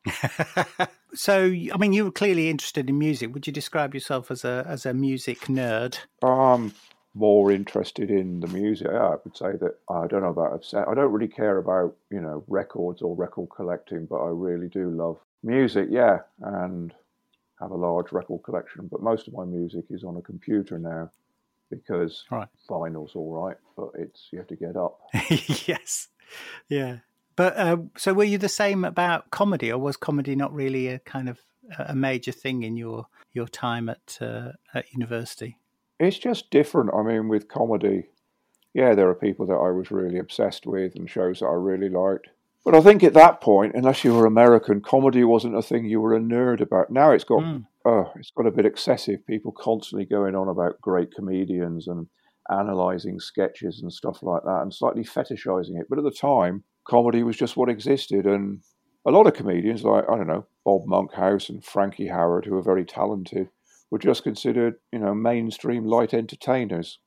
so, 1.13 1.46
I 1.46 1.77
mean, 1.77 1.93
you 1.93 2.05
were 2.05 2.12
clearly 2.12 2.50
interested 2.50 2.89
in 2.89 2.98
music. 2.98 3.34
Would 3.34 3.48
you 3.48 3.53
describe 3.53 3.93
yourself 3.93 4.31
as 4.31 4.43
a 4.43 4.65
as 4.67 4.86
a 4.86 4.93
music 4.93 5.41
nerd? 5.41 6.00
I'm 6.24 6.74
more 7.13 7.51
interested 7.51 8.10
in 8.10 8.39
the 8.39 8.48
music. 8.48 8.88
Yeah, 8.91 9.08
I 9.08 9.15
would 9.24 9.38
say 9.38 9.51
that 9.62 9.77
I 9.89 10.08
don't 10.08 10.24
know 10.24 10.29
about 10.29 10.53
upset. 10.53 10.88
I 10.88 10.96
don't 10.96 11.12
really 11.12 11.27
care 11.27 11.58
about 11.58 11.96
you 12.10 12.20
know 12.20 12.43
records 12.48 13.01
or 13.01 13.15
record 13.15 13.50
collecting, 13.55 14.05
but 14.05 14.24
I 14.24 14.29
really 14.29 14.70
do 14.70 14.89
love 14.89 15.20
music. 15.43 15.88
Yeah, 15.91 16.20
and 16.41 16.93
have 17.60 17.72
a 17.72 17.75
large 17.75 18.12
record 18.12 18.41
collection. 18.43 18.88
But 18.91 19.03
most 19.03 19.27
of 19.27 19.34
my 19.34 19.46
music 19.46 19.86
is 19.91 20.03
on 20.03 20.17
a 20.17 20.22
computer 20.22 20.79
now 20.79 21.12
because 21.71 22.25
Right. 22.29 22.47
vinyl's 22.69 23.15
all 23.15 23.33
right, 23.43 23.57
but 23.75 23.89
it's 23.97 24.27
you 24.31 24.37
have 24.37 24.47
to 24.49 24.55
get 24.55 24.75
up. 24.75 24.99
yes, 25.67 26.09
yeah. 26.69 26.97
But 27.35 27.57
uh, 27.57 27.77
so, 27.97 28.13
were 28.13 28.23
you 28.25 28.37
the 28.37 28.49
same 28.49 28.85
about 28.85 29.31
comedy, 29.31 29.71
or 29.71 29.79
was 29.79 29.97
comedy 29.97 30.35
not 30.35 30.53
really 30.53 30.87
a 30.89 30.99
kind 30.99 31.27
of 31.29 31.39
a 31.79 31.95
major 31.95 32.31
thing 32.31 32.61
in 32.63 32.75
your 32.77 33.07
your 33.33 33.47
time 33.47 33.89
at 33.89 34.17
uh, 34.21 34.51
at 34.73 34.91
university? 34.93 35.57
It's 35.99 36.19
just 36.19 36.51
different. 36.51 36.91
I 36.93 37.01
mean, 37.03 37.29
with 37.29 37.47
comedy, 37.47 38.09
yeah, 38.73 38.93
there 38.93 39.07
are 39.09 39.15
people 39.15 39.45
that 39.47 39.53
I 39.55 39.71
was 39.71 39.91
really 39.91 40.19
obsessed 40.19 40.65
with 40.67 40.95
and 40.95 41.09
shows 41.09 41.39
that 41.39 41.47
I 41.47 41.53
really 41.53 41.89
liked. 41.89 42.27
But 42.63 42.75
I 42.75 42.81
think 42.81 43.03
at 43.03 43.13
that 43.13 43.41
point, 43.41 43.73
unless 43.75 44.03
you 44.03 44.13
were 44.13 44.25
American, 44.27 44.81
comedy 44.81 45.23
wasn't 45.23 45.57
a 45.57 45.61
thing 45.63 45.85
you 45.85 45.99
were 46.01 46.15
a 46.15 46.19
nerd 46.19 46.61
about. 46.61 46.91
Now 46.91 47.11
it's 47.11 47.23
got 47.23 47.41
Mm. 47.41 47.65
Oh, 47.85 48.11
it's 48.15 48.31
got 48.35 48.47
a 48.47 48.51
bit 48.51 48.65
excessive. 48.65 49.25
People 49.25 49.51
constantly 49.51 50.05
going 50.05 50.35
on 50.35 50.47
about 50.47 50.81
great 50.81 51.13
comedians 51.13 51.88
and 51.88 52.07
analysing 52.50 53.19
sketches 53.19 53.81
and 53.81 53.91
stuff 53.91 54.21
like 54.21 54.43
that 54.43 54.61
and 54.61 54.73
slightly 54.73 55.03
fetishizing 55.03 55.79
it. 55.79 55.88
But 55.89 55.97
at 55.97 56.03
the 56.03 56.11
time, 56.11 56.63
comedy 56.88 57.23
was 57.23 57.38
just 57.38 57.57
what 57.57 57.69
existed. 57.69 58.25
And 58.25 58.61
a 59.05 59.11
lot 59.11 59.27
of 59.27 59.33
comedians, 59.33 59.83
like, 59.83 60.05
I 60.09 60.17
don't 60.17 60.27
know, 60.27 60.45
Bob 60.63 60.81
Monkhouse 60.85 61.50
and 61.50 61.63
Frankie 61.63 62.09
Howerd, 62.09 62.45
who 62.45 62.55
are 62.55 62.63
very 62.63 62.85
talented, 62.85 63.50
were 63.89 64.00
just 64.00 64.23
considered, 64.23 64.75
you 64.91 65.00
know, 65.00 65.13
mainstream 65.13 65.85
light 65.85 66.13
entertainers. 66.13 67.00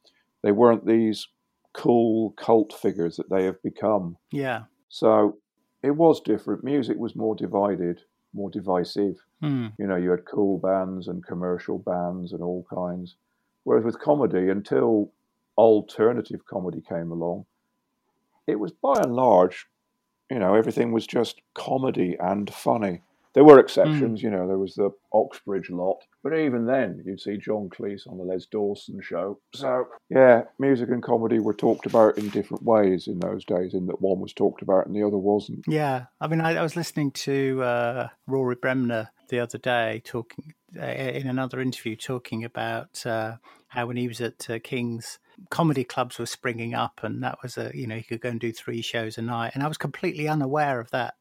They 0.42 0.52
weren't 0.52 0.86
these 0.86 1.28
cool 1.72 2.32
cult 2.36 2.72
figures 2.72 3.16
that 3.16 3.30
they 3.30 3.44
have 3.44 3.62
become. 3.62 4.16
Yeah. 4.32 4.64
So 4.88 5.38
it 5.82 5.92
was 5.92 6.20
different. 6.20 6.64
Music 6.64 6.96
was 6.98 7.16
more 7.16 7.34
divided, 7.34 8.00
more 8.34 8.50
divisive. 8.50 9.16
Hmm. 9.40 9.68
You 9.78 9.86
know, 9.86 9.96
you 9.96 10.10
had 10.10 10.24
cool 10.24 10.58
bands 10.58 11.08
and 11.08 11.24
commercial 11.24 11.78
bands 11.78 12.32
and 12.32 12.42
all 12.42 12.66
kinds. 12.72 13.16
Whereas 13.64 13.84
with 13.84 13.98
comedy, 13.98 14.50
until 14.50 15.10
alternative 15.56 16.44
comedy 16.46 16.82
came 16.86 17.10
along, 17.10 17.46
it 18.46 18.58
was 18.58 18.72
by 18.72 18.94
and 19.00 19.14
large, 19.14 19.66
you 20.30 20.38
know, 20.38 20.54
everything 20.54 20.92
was 20.92 21.06
just 21.06 21.40
comedy 21.54 22.16
and 22.20 22.52
funny. 22.52 23.00
There 23.34 23.44
were 23.44 23.58
exceptions, 23.58 24.22
you 24.22 24.30
know, 24.30 24.46
there 24.46 24.58
was 24.58 24.74
the 24.74 24.90
Oxbridge 25.12 25.68
lot, 25.68 25.98
but 26.22 26.38
even 26.38 26.66
then, 26.66 27.02
you'd 27.04 27.20
see 27.20 27.36
John 27.36 27.68
Cleese 27.68 28.06
on 28.08 28.16
the 28.16 28.24
Les 28.24 28.46
Dawson 28.46 29.00
show. 29.02 29.40
So, 29.52 29.88
yeah, 30.08 30.44
music 30.60 30.88
and 30.90 31.02
comedy 31.02 31.40
were 31.40 31.52
talked 31.52 31.86
about 31.86 32.16
in 32.16 32.28
different 32.28 32.62
ways 32.62 33.08
in 33.08 33.18
those 33.18 33.44
days, 33.44 33.74
in 33.74 33.86
that 33.86 34.00
one 34.00 34.20
was 34.20 34.32
talked 34.32 34.62
about 34.62 34.86
and 34.86 34.94
the 34.94 35.02
other 35.02 35.18
wasn't. 35.18 35.64
Yeah, 35.66 36.06
I 36.20 36.28
mean, 36.28 36.40
I, 36.40 36.54
I 36.54 36.62
was 36.62 36.76
listening 36.76 37.10
to 37.10 37.62
uh, 37.62 38.08
Rory 38.28 38.54
Bremner 38.54 39.10
the 39.28 39.40
other 39.40 39.58
day 39.58 40.00
talking 40.04 40.54
uh, 40.80 40.84
in 40.86 41.26
another 41.26 41.60
interview, 41.60 41.96
talking 41.96 42.44
about 42.44 43.04
uh, 43.04 43.36
how 43.68 43.86
when 43.86 43.96
he 43.96 44.06
was 44.06 44.20
at 44.20 44.48
uh, 44.48 44.58
King's, 44.62 45.18
comedy 45.50 45.84
clubs 45.84 46.18
were 46.18 46.26
springing 46.26 46.74
up, 46.74 47.00
and 47.02 47.22
that 47.22 47.38
was 47.42 47.58
a 47.58 47.70
you 47.74 47.86
know 47.86 47.96
he 47.96 48.02
could 48.02 48.20
go 48.20 48.28
and 48.28 48.40
do 48.40 48.52
three 48.52 48.82
shows 48.82 49.18
a 49.18 49.22
night, 49.22 49.52
and 49.54 49.62
I 49.62 49.68
was 49.68 49.78
completely 49.78 50.28
unaware 50.28 50.80
of 50.80 50.90
that 50.90 51.14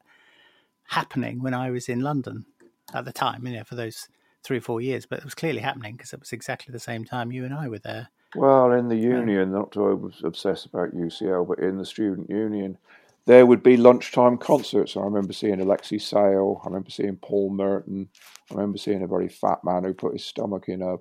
happening 0.88 1.42
when 1.42 1.54
I 1.54 1.70
was 1.70 1.88
in 1.88 2.00
London 2.00 2.46
at 2.92 3.04
the 3.04 3.12
time. 3.12 3.46
You 3.46 3.54
know, 3.54 3.64
for 3.64 3.74
those 3.74 4.08
three 4.42 4.58
or 4.58 4.62
four 4.62 4.80
years, 4.80 5.06
but 5.06 5.18
it 5.18 5.24
was 5.24 5.34
clearly 5.34 5.60
happening 5.60 5.96
because 5.96 6.12
it 6.12 6.20
was 6.20 6.32
exactly 6.32 6.72
the 6.72 6.78
same 6.78 7.04
time 7.04 7.32
you 7.32 7.44
and 7.44 7.54
I 7.54 7.68
were 7.68 7.78
there. 7.78 8.08
Well, 8.36 8.72
in 8.72 8.88
the 8.88 8.96
union, 8.96 9.52
not 9.52 9.72
to 9.72 10.12
obsess 10.24 10.64
about 10.64 10.94
UCL, 10.94 11.46
but 11.46 11.60
in 11.60 11.78
the 11.78 11.86
student 11.86 12.28
union, 12.28 12.78
there 13.26 13.46
would 13.46 13.62
be 13.62 13.76
lunchtime 13.76 14.36
concerts. 14.36 14.96
I 14.96 15.00
remember 15.00 15.32
seeing 15.32 15.60
Alexei 15.60 15.98
Sayle. 15.98 16.60
I 16.62 16.66
remember 16.66 16.90
seeing 16.90 17.16
Paul 17.16 17.50
Merton. 17.50 18.08
I 18.50 18.54
remember 18.54 18.76
seeing 18.76 19.02
a 19.02 19.06
very 19.06 19.28
fat 19.28 19.64
man 19.64 19.84
who 19.84 19.94
put 19.94 20.12
his 20.12 20.24
stomach 20.24 20.68
in 20.68 20.82
a 20.82 20.96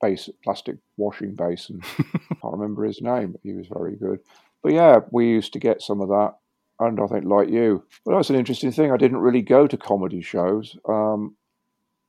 base, 0.00 0.28
plastic 0.44 0.76
washing 0.96 1.34
basin. 1.34 1.80
I 1.98 2.34
can't 2.40 2.52
remember 2.52 2.84
his 2.84 3.00
name, 3.00 3.32
but 3.32 3.40
he 3.42 3.54
was 3.54 3.66
very 3.66 3.96
good. 3.96 4.20
But 4.62 4.72
yeah, 4.72 5.00
we 5.10 5.26
used 5.28 5.52
to 5.54 5.58
get 5.58 5.82
some 5.82 6.00
of 6.00 6.08
that. 6.08 6.34
And 6.80 7.00
I 7.00 7.06
think, 7.06 7.24
like 7.24 7.48
you, 7.48 7.84
but 8.04 8.14
that's 8.14 8.30
an 8.30 8.36
interesting 8.36 8.70
thing. 8.70 8.92
I 8.92 8.96
didn't 8.96 9.18
really 9.18 9.42
go 9.42 9.66
to 9.66 9.76
comedy 9.76 10.22
shows. 10.22 10.76
Um, 10.88 11.36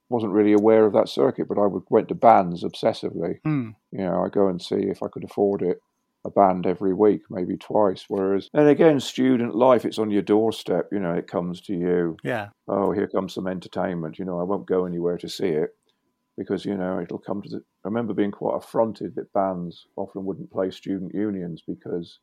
wasn't 0.10 0.34
really 0.34 0.54
aware 0.54 0.86
of 0.86 0.94
that 0.94 1.10
circuit, 1.10 1.48
but 1.48 1.60
I 1.60 1.66
would 1.66 1.84
went 1.90 2.08
to 2.10 2.16
bands 2.16 2.64
obsessively. 2.64 3.40
Hmm. 3.44 3.72
You 3.92 4.00
know, 4.06 4.24
I 4.24 4.30
go 4.30 4.48
and 4.48 4.62
see 4.62 4.76
if 4.76 5.02
I 5.04 5.08
could 5.08 5.24
afford 5.24 5.62
it 5.62 5.82
a 6.26 6.30
band 6.30 6.68
every 6.68 6.94
week, 6.94 7.22
maybe 7.30 7.56
twice. 7.58 8.06
Whereas, 8.08 8.50
and 8.54 8.68
again, 8.68 9.00
student 9.00 9.56
life, 9.56 9.86
it's 9.86 10.00
on 10.00 10.12
your 10.12 10.22
doorstep. 10.22 10.90
You 10.92 11.00
know, 11.00 11.14
it 11.14 11.28
comes 11.28 11.62
to 11.62 11.74
you. 11.74 12.18
Yeah, 12.24 12.50
Oh, 12.68 12.92
here 12.92 13.08
comes 13.08 13.34
some 13.34 13.48
entertainment. 13.48 14.20
You 14.20 14.26
know, 14.26 14.40
I 14.40 14.44
won't 14.44 14.68
go 14.68 14.86
anywhere 14.86 15.18
to 15.18 15.30
see 15.30 15.48
it 15.48 15.76
because 16.38 16.66
you 16.66 16.76
know 16.76 17.00
it'll 17.00 17.20
come 17.20 17.42
to 17.42 17.50
the. 17.50 17.58
I 17.58 17.88
remember 17.88 18.14
being 18.14 18.32
quite 18.32 18.58
affronted 18.58 19.16
that 19.16 19.34
bands 19.34 19.86
often 19.96 20.26
wouldn't 20.26 20.52
play 20.52 20.72
student 20.72 21.14
unions 21.14 21.64
because, 21.66 22.20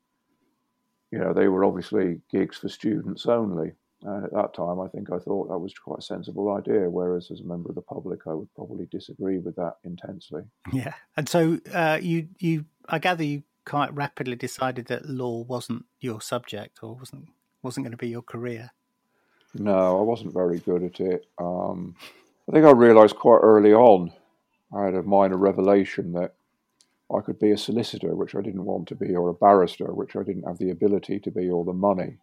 you 1.17 1.25
know, 1.25 1.33
they 1.33 1.49
were 1.49 1.65
obviously 1.65 2.21
gigs 2.31 2.59
for 2.59 2.69
students 2.69 3.25
only. 3.25 3.73
And 4.03 4.25
at 4.25 4.33
that 4.35 4.53
time, 4.53 4.79
I 4.81 4.89
think 4.89 5.11
I 5.11 5.19
thought 5.19 5.49
that 5.49 5.59
was 5.59 5.73
quite 5.73 6.01
a 6.01 6.03
sensible 6.03 6.55
idea. 6.55 6.91
Whereas, 6.91 7.31
as 7.31 7.41
a 7.41 7.45
member 7.45 7.71
of 7.71 7.75
the 7.75 7.81
public, 7.81 8.27
I 8.27 8.35
would 8.35 8.55
probably 8.55 8.87
disagree 8.91 9.39
with 9.39 9.57
that 9.57 9.77
intensely. 9.85 10.43
yeah. 10.73 10.93
And 11.17 11.27
so 11.27 11.59
uh, 11.73 11.99
you 12.03 12.29
you 12.39 12.67
I 12.89 12.99
gather 12.99 13.25
you 13.25 13.43
quite 13.65 13.95
rapidly 13.95 14.37
decided 14.37 14.87
that 14.89 15.09
law 15.09 15.43
wasn't 15.43 15.87
your 16.01 16.21
subject 16.21 16.81
or 16.83 16.95
wasn't 16.95 17.29
wasn't 17.63 17.85
going 17.85 17.93
to 17.93 17.97
be 17.97 18.09
your 18.09 18.23
career. 18.23 18.71
No, 19.55 19.99
I 19.99 20.03
wasn't 20.03 20.35
very 20.35 20.59
good 20.59 20.83
at 20.83 21.01
it. 21.01 21.27
Um, 21.39 21.97
I 22.49 22.53
think 22.53 22.67
I 22.67 22.73
realised 22.73 23.17
quite 23.17 23.41
early 23.43 23.73
on, 23.73 24.13
I 24.77 24.85
had 24.85 24.95
a 24.95 25.03
minor 25.03 25.39
revelation 25.39 26.13
that 26.13 26.35
I 27.15 27.21
could 27.21 27.39
be 27.39 27.53
a 27.53 27.59
solicitor, 27.59 28.15
which 28.15 28.35
I 28.35 28.41
didn't 28.41 28.65
want 28.65 28.89
to 28.89 28.95
be, 28.95 29.15
or 29.15 29.29
a 29.29 29.35
barrister, 29.35 29.93
which 29.93 30.17
I 30.17 30.23
didn't 30.23 30.47
have 30.47 30.59
the 30.59 30.71
ability 30.71 31.21
to 31.21 31.31
be, 31.31 31.49
or 31.49 31.65
the 31.65 31.73
money. 31.73 32.19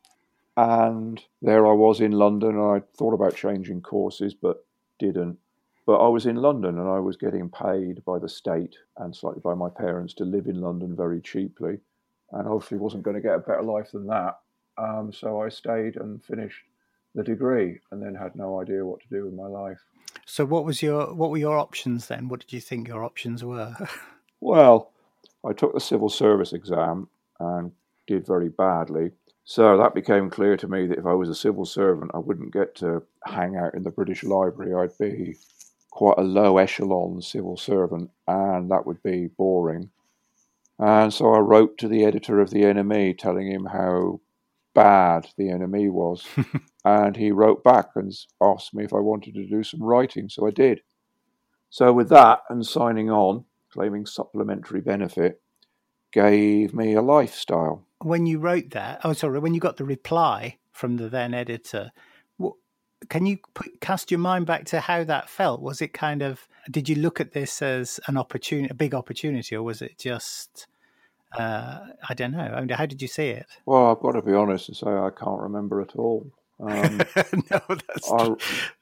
And 0.57 1.23
there 1.41 1.65
I 1.65 1.71
was 1.71 2.01
in 2.01 2.11
London, 2.11 2.57
and 2.59 2.61
I 2.61 2.81
thought 2.97 3.13
about 3.13 3.35
changing 3.35 3.81
courses, 3.81 4.33
but 4.33 4.65
didn't. 4.99 5.37
But 5.85 5.97
I 6.05 6.07
was 6.07 6.25
in 6.25 6.35
London, 6.35 6.77
and 6.79 6.87
I 6.87 6.99
was 6.99 7.17
getting 7.17 7.49
paid 7.49 8.03
by 8.05 8.19
the 8.19 8.29
state 8.29 8.75
and 8.97 9.15
slightly 9.15 9.41
by 9.41 9.53
my 9.53 9.69
parents 9.69 10.13
to 10.15 10.25
live 10.25 10.47
in 10.47 10.61
London 10.61 10.95
very 10.95 11.21
cheaply, 11.21 11.79
and 12.31 12.47
obviously 12.47 12.77
wasn't 12.77 13.03
going 13.03 13.15
to 13.15 13.21
get 13.21 13.35
a 13.35 13.39
better 13.39 13.63
life 13.63 13.91
than 13.91 14.07
that. 14.07 14.39
Um, 14.77 15.11
so 15.13 15.41
I 15.41 15.49
stayed 15.49 15.97
and 15.97 16.23
finished 16.23 16.63
the 17.15 17.23
degree, 17.23 17.79
and 17.91 18.01
then 18.01 18.15
had 18.15 18.35
no 18.35 18.59
idea 18.59 18.85
what 18.85 19.01
to 19.01 19.07
do 19.09 19.25
with 19.25 19.33
my 19.33 19.47
life. 19.47 19.79
So 20.25 20.45
what 20.45 20.65
was 20.65 20.81
your 20.81 21.13
what 21.13 21.31
were 21.31 21.37
your 21.37 21.57
options 21.57 22.07
then? 22.07 22.27
What 22.27 22.41
did 22.41 22.53
you 22.53 22.61
think 22.61 22.87
your 22.87 23.03
options 23.03 23.43
were? 23.43 23.75
Well, 24.43 24.91
I 25.45 25.53
took 25.53 25.73
the 25.73 25.79
civil 25.79 26.09
service 26.09 26.51
exam 26.51 27.07
and 27.39 27.71
did 28.07 28.27
very 28.27 28.49
badly. 28.49 29.11
So 29.45 29.77
that 29.77 29.95
became 29.95 30.29
clear 30.29 30.57
to 30.57 30.67
me 30.67 30.85
that 30.87 30.97
if 30.97 31.05
I 31.05 31.13
was 31.13 31.29
a 31.29 31.35
civil 31.35 31.63
servant, 31.63 32.11
I 32.13 32.17
wouldn't 32.17 32.51
get 32.51 32.75
to 32.75 33.03
hang 33.25 33.55
out 33.55 33.73
in 33.73 33.83
the 33.83 33.89
British 33.89 34.21
Library. 34.21 34.73
I'd 34.73 34.97
be 34.97 35.37
quite 35.91 36.17
a 36.17 36.23
low 36.23 36.57
echelon 36.57 37.21
civil 37.21 37.55
servant, 37.55 38.11
and 38.27 38.69
that 38.69 38.85
would 38.85 39.01
be 39.01 39.27
boring. 39.27 39.91
And 40.77 41.13
so 41.13 41.33
I 41.33 41.39
wrote 41.39 41.77
to 41.77 41.87
the 41.87 42.03
editor 42.03 42.41
of 42.41 42.49
the 42.49 42.63
NME 42.63 43.17
telling 43.17 43.49
him 43.49 43.63
how 43.63 44.19
bad 44.73 45.29
the 45.37 45.45
NME 45.45 45.89
was. 45.89 46.27
and 46.83 47.15
he 47.15 47.31
wrote 47.31 47.63
back 47.63 47.91
and 47.95 48.13
asked 48.41 48.73
me 48.73 48.83
if 48.83 48.93
I 48.93 48.99
wanted 48.99 49.35
to 49.35 49.47
do 49.47 49.63
some 49.63 49.81
writing. 49.81 50.27
So 50.27 50.45
I 50.45 50.51
did. 50.51 50.81
So 51.69 51.93
with 51.93 52.09
that 52.09 52.41
and 52.49 52.65
signing 52.65 53.09
on, 53.09 53.45
claiming 53.73 54.05
supplementary 54.05 54.81
benefit, 54.81 55.41
gave 56.11 56.73
me 56.73 56.93
a 56.93 57.01
lifestyle. 57.01 57.85
when 58.01 58.25
you 58.25 58.37
wrote 58.37 58.69
that, 58.71 59.01
oh 59.03 59.13
sorry, 59.13 59.39
when 59.39 59.53
you 59.53 59.59
got 59.59 59.77
the 59.77 59.85
reply 59.85 60.57
from 60.71 60.97
the 60.97 61.09
then 61.09 61.33
editor, 61.33 61.91
what, 62.37 62.53
can 63.09 63.25
you 63.25 63.39
put, 63.53 63.81
cast 63.81 64.11
your 64.11 64.19
mind 64.19 64.45
back 64.45 64.65
to 64.65 64.79
how 64.79 65.03
that 65.03 65.29
felt? 65.29 65.61
Was 65.61 65.81
it 65.81 65.93
kind 65.93 66.21
of 66.21 66.47
did 66.69 66.87
you 66.87 66.95
look 66.95 67.19
at 67.19 67.33
this 67.33 67.61
as 67.61 67.99
an 68.07 68.17
opportunity, 68.17 68.69
a 68.71 68.75
big 68.75 68.93
opportunity, 68.93 69.55
or 69.55 69.63
was 69.63 69.81
it 69.81 69.97
just 69.97 70.67
uh, 71.37 71.79
I 72.07 72.13
don't 72.13 72.31
know. 72.31 72.41
I 72.41 72.59
mean, 72.59 72.69
how 72.69 72.85
did 72.85 73.01
you 73.01 73.07
see 73.07 73.29
it? 73.29 73.47
Well, 73.65 73.87
I've 73.87 73.99
got 73.99 74.11
to 74.11 74.21
be 74.21 74.33
honest 74.33 74.69
and 74.69 74.77
say 74.77 74.87
I 74.87 75.09
can't 75.09 75.41
remember 75.41 75.81
at 75.81 75.95
all. 75.95 76.31
Um, 76.59 76.97
no, 77.51 77.61
that's 77.67 78.11
I 78.11 78.29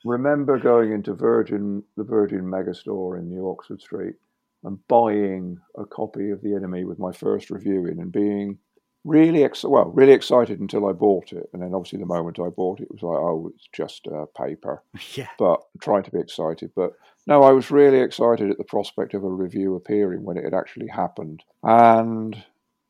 remember 0.03 0.59
going 0.59 0.91
into 0.91 1.13
Virgin, 1.13 1.83
the 1.95 2.03
Virgin 2.03 2.41
Megastore 2.41 3.19
in 3.19 3.29
New 3.29 3.49
Oxford 3.49 3.81
Street, 3.81 4.15
and 4.63 4.85
buying 4.87 5.57
a 5.77 5.85
copy 5.85 6.29
of 6.29 6.41
The 6.41 6.49
NME 6.49 6.85
with 6.85 6.99
my 6.99 7.11
first 7.11 7.49
review 7.49 7.85
in, 7.85 7.99
and 7.99 8.11
being 8.11 8.59
really 9.03 9.43
ex- 9.43 9.63
well, 9.63 9.85
really 9.85 10.13
excited 10.13 10.59
until 10.59 10.87
I 10.87 10.93
bought 10.93 11.33
it, 11.33 11.49
and 11.53 11.61
then 11.61 11.73
obviously 11.73 11.99
the 11.99 12.05
moment 12.05 12.39
I 12.39 12.49
bought 12.49 12.79
it, 12.79 12.83
it 12.83 12.91
was 12.91 13.01
like, 13.01 13.17
oh, 13.17 13.51
it's 13.55 13.67
just 13.73 14.07
uh, 14.07 14.25
paper. 14.37 14.83
yeah. 15.15 15.29
But 15.39 15.61
trying 15.81 16.03
to 16.03 16.11
be 16.11 16.19
excited, 16.19 16.71
but 16.75 16.91
no, 17.27 17.43
I 17.43 17.51
was 17.51 17.71
really 17.71 17.99
excited 17.99 18.49
at 18.49 18.57
the 18.57 18.63
prospect 18.63 19.13
of 19.13 19.23
a 19.23 19.29
review 19.29 19.75
appearing 19.75 20.23
when 20.23 20.37
it 20.37 20.43
had 20.43 20.53
actually 20.53 20.87
happened, 20.87 21.43
and 21.63 22.43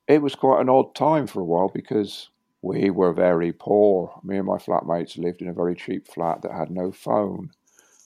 it 0.07 0.21
was 0.21 0.35
quite 0.35 0.61
an 0.61 0.69
odd 0.69 0.95
time 0.95 1.27
for 1.27 1.41
a 1.41 1.45
while 1.45 1.71
because 1.73 2.29
we 2.61 2.89
were 2.89 3.13
very 3.13 3.53
poor. 3.53 4.19
Me 4.23 4.37
and 4.37 4.45
my 4.45 4.57
flatmates 4.57 5.17
lived 5.17 5.41
in 5.41 5.47
a 5.47 5.53
very 5.53 5.75
cheap 5.75 6.07
flat 6.07 6.41
that 6.41 6.51
had 6.51 6.69
no 6.69 6.91
phone. 6.91 7.51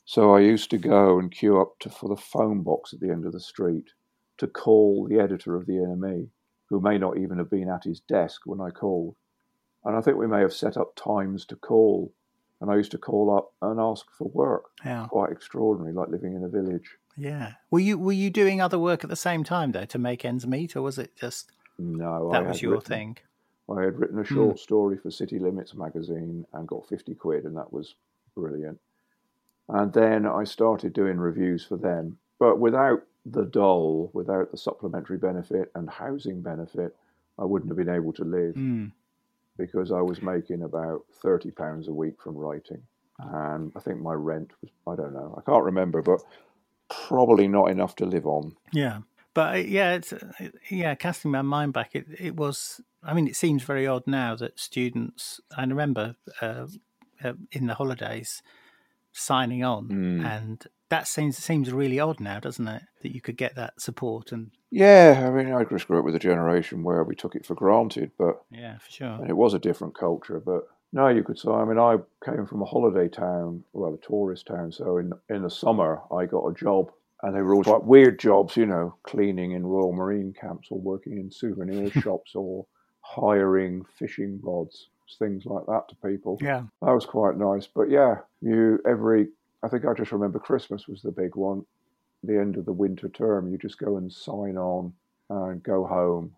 So 0.05 0.35
I 0.35 0.39
used 0.39 0.69
to 0.69 0.77
go 0.77 1.17
and 1.17 1.31
queue 1.31 1.59
up 1.59 1.79
to, 1.79 1.89
for 1.89 2.07
the 2.07 2.21
phone 2.21 2.61
box 2.61 2.93
at 2.93 2.99
the 2.99 3.09
end 3.09 3.25
of 3.25 3.31
the 3.31 3.39
street 3.39 3.89
to 4.37 4.47
call 4.47 5.07
the 5.09 5.19
editor 5.19 5.55
of 5.55 5.65
the 5.65 5.73
NME, 5.73 6.29
who 6.69 6.79
may 6.79 6.99
not 6.99 7.17
even 7.17 7.39
have 7.39 7.49
been 7.49 7.69
at 7.69 7.83
his 7.83 8.01
desk 8.01 8.41
when 8.45 8.61
I 8.61 8.69
called. 8.69 9.15
And 9.83 9.95
I 9.95 10.01
think 10.01 10.17
we 10.17 10.27
may 10.27 10.41
have 10.41 10.53
set 10.53 10.77
up 10.77 10.95
times 10.95 11.45
to 11.45 11.55
call. 11.55 12.13
And 12.61 12.71
I 12.71 12.75
used 12.75 12.91
to 12.91 12.97
call 12.97 13.35
up 13.35 13.51
and 13.61 13.79
ask 13.79 14.05
for 14.17 14.29
work. 14.29 14.65
Yeah. 14.85 15.07
Quite 15.09 15.31
extraordinary, 15.31 15.93
like 15.93 16.09
living 16.09 16.33
in 16.35 16.43
a 16.43 16.49
village. 16.49 16.97
Yeah. 17.17 17.53
Were 17.71 17.79
you 17.79 17.97
were 17.97 18.11
you 18.11 18.29
doing 18.29 18.61
other 18.61 18.79
work 18.79 19.03
at 19.03 19.09
the 19.09 19.15
same 19.15 19.43
time 19.43 19.71
though 19.71 19.85
to 19.85 19.97
make 19.97 20.23
ends 20.23 20.45
meet, 20.45 20.75
or 20.75 20.81
was 20.81 20.97
it 20.97 21.15
just 21.15 21.51
No, 21.77 22.31
that 22.31 22.43
I 22.43 22.47
was 22.47 22.61
your 22.61 22.73
written- 22.73 22.87
thing? 22.87 23.17
I 23.69 23.81
had 23.81 23.97
written 23.97 24.19
a 24.19 24.23
hmm. 24.23 24.35
short 24.35 24.59
story 24.59 24.97
for 24.97 25.09
City 25.09 25.39
Limits 25.39 25.73
magazine 25.73 26.45
and 26.53 26.67
got 26.67 26.87
50 26.87 27.15
quid, 27.15 27.45
and 27.45 27.57
that 27.57 27.73
was 27.73 27.95
brilliant. 28.35 28.79
And 29.67 29.93
then 29.93 30.25
I 30.25 30.43
started 30.43 30.93
doing 30.93 31.17
reviews 31.17 31.65
for 31.65 31.77
them, 31.77 32.17
but 32.39 32.59
without 32.59 33.01
the 33.25 33.45
dole, 33.45 34.11
without 34.13 34.51
the 34.51 34.57
supplementary 34.57 35.17
benefit 35.17 35.71
and 35.73 35.89
housing 35.89 36.41
benefit, 36.41 36.95
I 37.39 37.45
wouldn't 37.45 37.71
have 37.71 37.77
been 37.77 37.93
able 37.93 38.13
to 38.13 38.23
live 38.23 38.55
Mm. 38.55 38.91
because 39.57 39.91
I 39.91 40.01
was 40.01 40.21
making 40.21 40.61
about 40.61 41.05
£30 41.23 41.87
a 41.87 41.93
week 41.93 42.21
from 42.21 42.35
writing. 42.37 42.83
And 43.17 43.71
I 43.75 43.79
think 43.79 43.99
my 44.01 44.13
rent 44.13 44.51
was, 44.61 44.71
I 44.87 44.95
don't 45.01 45.13
know, 45.13 45.33
I 45.37 45.41
can't 45.49 45.63
remember, 45.63 46.01
but 46.01 46.21
probably 46.89 47.47
not 47.47 47.71
enough 47.71 47.95
to 47.95 48.05
live 48.05 48.27
on. 48.27 48.55
Yeah, 48.71 48.99
but 49.33 49.55
uh, 49.55 49.57
yeah, 49.59 49.93
it's 49.93 50.13
uh, 50.13 50.49
yeah. 50.69 50.95
Casting 50.95 51.31
my 51.31 51.41
mind 51.41 51.73
back, 51.73 51.95
it 51.95 52.05
it 52.19 52.35
was. 52.35 52.81
I 53.03 53.13
mean, 53.13 53.27
it 53.27 53.35
seems 53.35 53.63
very 53.63 53.87
odd 53.87 54.05
now 54.05 54.35
that 54.35 54.59
students. 54.59 55.39
I 55.57 55.61
remember 55.63 56.15
uh, 56.41 56.67
uh, 57.23 57.33
in 57.51 57.67
the 57.67 57.75
holidays 57.75 58.41
signing 59.17 59.63
on, 59.63 59.85
Hmm. 59.87 60.25
and 60.25 60.63
that 60.89 61.07
seems 61.07 61.37
seems 61.37 61.71
really 61.73 61.99
odd 61.99 62.19
now, 62.19 62.39
doesn't 62.39 62.67
it? 62.67 62.83
That 63.01 63.13
you 63.15 63.21
could 63.21 63.37
get 63.37 63.55
that 63.55 63.79
support 63.81 64.31
and 64.31 64.51
Yeah, 64.71 65.25
I 65.27 65.31
mean, 65.31 65.51
I 65.53 65.63
just 65.63 65.87
grew 65.87 65.99
up 65.99 66.05
with 66.05 66.15
a 66.15 66.19
generation 66.19 66.83
where 66.83 67.03
we 67.03 67.15
took 67.15 67.35
it 67.35 67.45
for 67.45 67.55
granted, 67.55 68.11
but 68.17 68.41
yeah, 68.51 68.77
for 68.77 68.91
sure. 68.91 69.07
and 69.21 69.29
it 69.29 69.37
was 69.37 69.53
a 69.53 69.59
different 69.59 69.95
culture. 69.97 70.39
But 70.39 70.63
no, 70.93 71.07
you 71.07 71.23
could 71.23 71.39
say. 71.39 71.49
I 71.49 71.65
mean, 71.65 71.79
I 71.79 71.97
came 72.23 72.45
from 72.45 72.61
a 72.61 72.65
holiday 72.65 73.07
town, 73.09 73.63
well, 73.73 73.93
a 73.95 74.05
tourist 74.05 74.47
town. 74.47 74.71
So 74.71 74.97
in 74.97 75.11
in 75.29 75.41
the 75.43 75.49
summer, 75.49 76.01
I 76.11 76.25
got 76.25 76.45
a 76.47 76.53
job, 76.53 76.91
and 77.23 77.35
they 77.35 77.41
were 77.41 77.55
all 77.55 77.63
quite 77.63 77.83
weird 77.83 78.19
jobs, 78.19 78.55
you 78.55 78.65
know, 78.67 78.95
cleaning 79.03 79.51
in 79.53 79.65
Royal 79.65 79.91
Marine 79.93 80.33
camps, 80.39 80.67
or 80.71 80.79
working 80.79 81.17
in 81.17 81.31
souvenir 81.31 81.89
shops, 82.03 82.35
or 82.35 82.65
hiring 83.01 83.83
fishing 83.97 84.39
rods, 84.43 84.89
things 85.19 85.45
like 85.45 85.65
that 85.67 85.87
to 85.89 85.95
people. 85.95 86.37
Yeah, 86.41 86.63
That 86.81 86.91
was 86.91 87.05
quite 87.05 87.37
nice. 87.37 87.67
But 87.67 87.89
yeah, 87.89 88.19
you 88.41 88.79
every 88.87 89.27
I 89.63 89.67
think 89.67 89.85
I 89.85 89.93
just 89.93 90.11
remember 90.11 90.39
Christmas 90.39 90.87
was 90.87 91.01
the 91.01 91.11
big 91.11 91.35
one. 91.35 91.65
The 92.23 92.39
end 92.39 92.57
of 92.57 92.65
the 92.65 92.73
winter 92.73 93.09
term, 93.09 93.51
you 93.51 93.57
just 93.57 93.77
go 93.77 93.97
and 93.97 94.11
sign 94.11 94.57
on 94.57 94.93
and 95.29 95.61
go 95.61 95.85
home. 95.85 96.35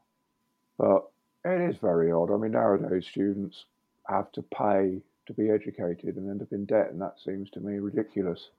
But 0.78 1.04
it 1.46 1.70
is 1.70 1.78
very 1.78 2.12
odd. 2.12 2.32
I 2.32 2.38
mean, 2.38 2.52
nowadays 2.52 3.08
students 3.08 3.66
have 4.08 4.32
to 4.34 4.42
pay 4.42 5.02
to 5.28 5.34
be 5.34 5.50
educated 5.50 6.16
and 6.16 6.30
end 6.30 6.42
up 6.42 6.52
in 6.52 6.66
debt, 6.66 6.90
and 6.92 7.02
that 7.02 7.20
seems 7.24 7.50
to 7.52 7.60
me 7.60 7.80
ridiculous. 7.80 8.50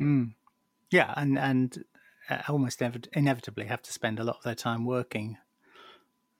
mm. 0.00 0.32
yeah, 0.90 1.12
and 1.16 1.38
and 1.38 1.84
uh, 2.30 2.42
almost 2.48 2.80
inevi- 2.80 3.08
inevitably 3.12 3.66
have 3.66 3.82
to 3.82 3.92
spend 3.92 4.18
a 4.18 4.24
lot 4.24 4.36
of 4.36 4.42
their 4.42 4.54
time 4.54 4.84
working, 4.84 5.38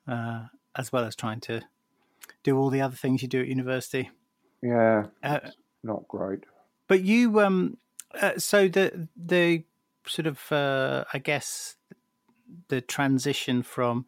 uh, 0.06 0.46
as 0.74 0.92
well 0.92 1.04
as 1.04 1.14
trying 1.14 1.40
to 1.40 1.62
do 2.42 2.58
all 2.58 2.70
the 2.70 2.80
other 2.80 2.96
things 2.96 3.22
you 3.22 3.28
do 3.28 3.40
at 3.40 3.48
university. 3.48 4.10
Yeah, 4.62 5.06
Uh, 5.22 5.40
not 5.82 6.06
great. 6.08 6.44
But 6.88 7.02
you, 7.02 7.40
um, 7.40 7.76
uh, 8.20 8.38
so 8.38 8.68
the 8.68 9.08
the 9.16 9.64
sort 10.06 10.26
of, 10.26 10.50
uh, 10.50 11.04
I 11.12 11.18
guess, 11.18 11.76
the 12.68 12.80
transition 12.80 13.62
from 13.62 14.06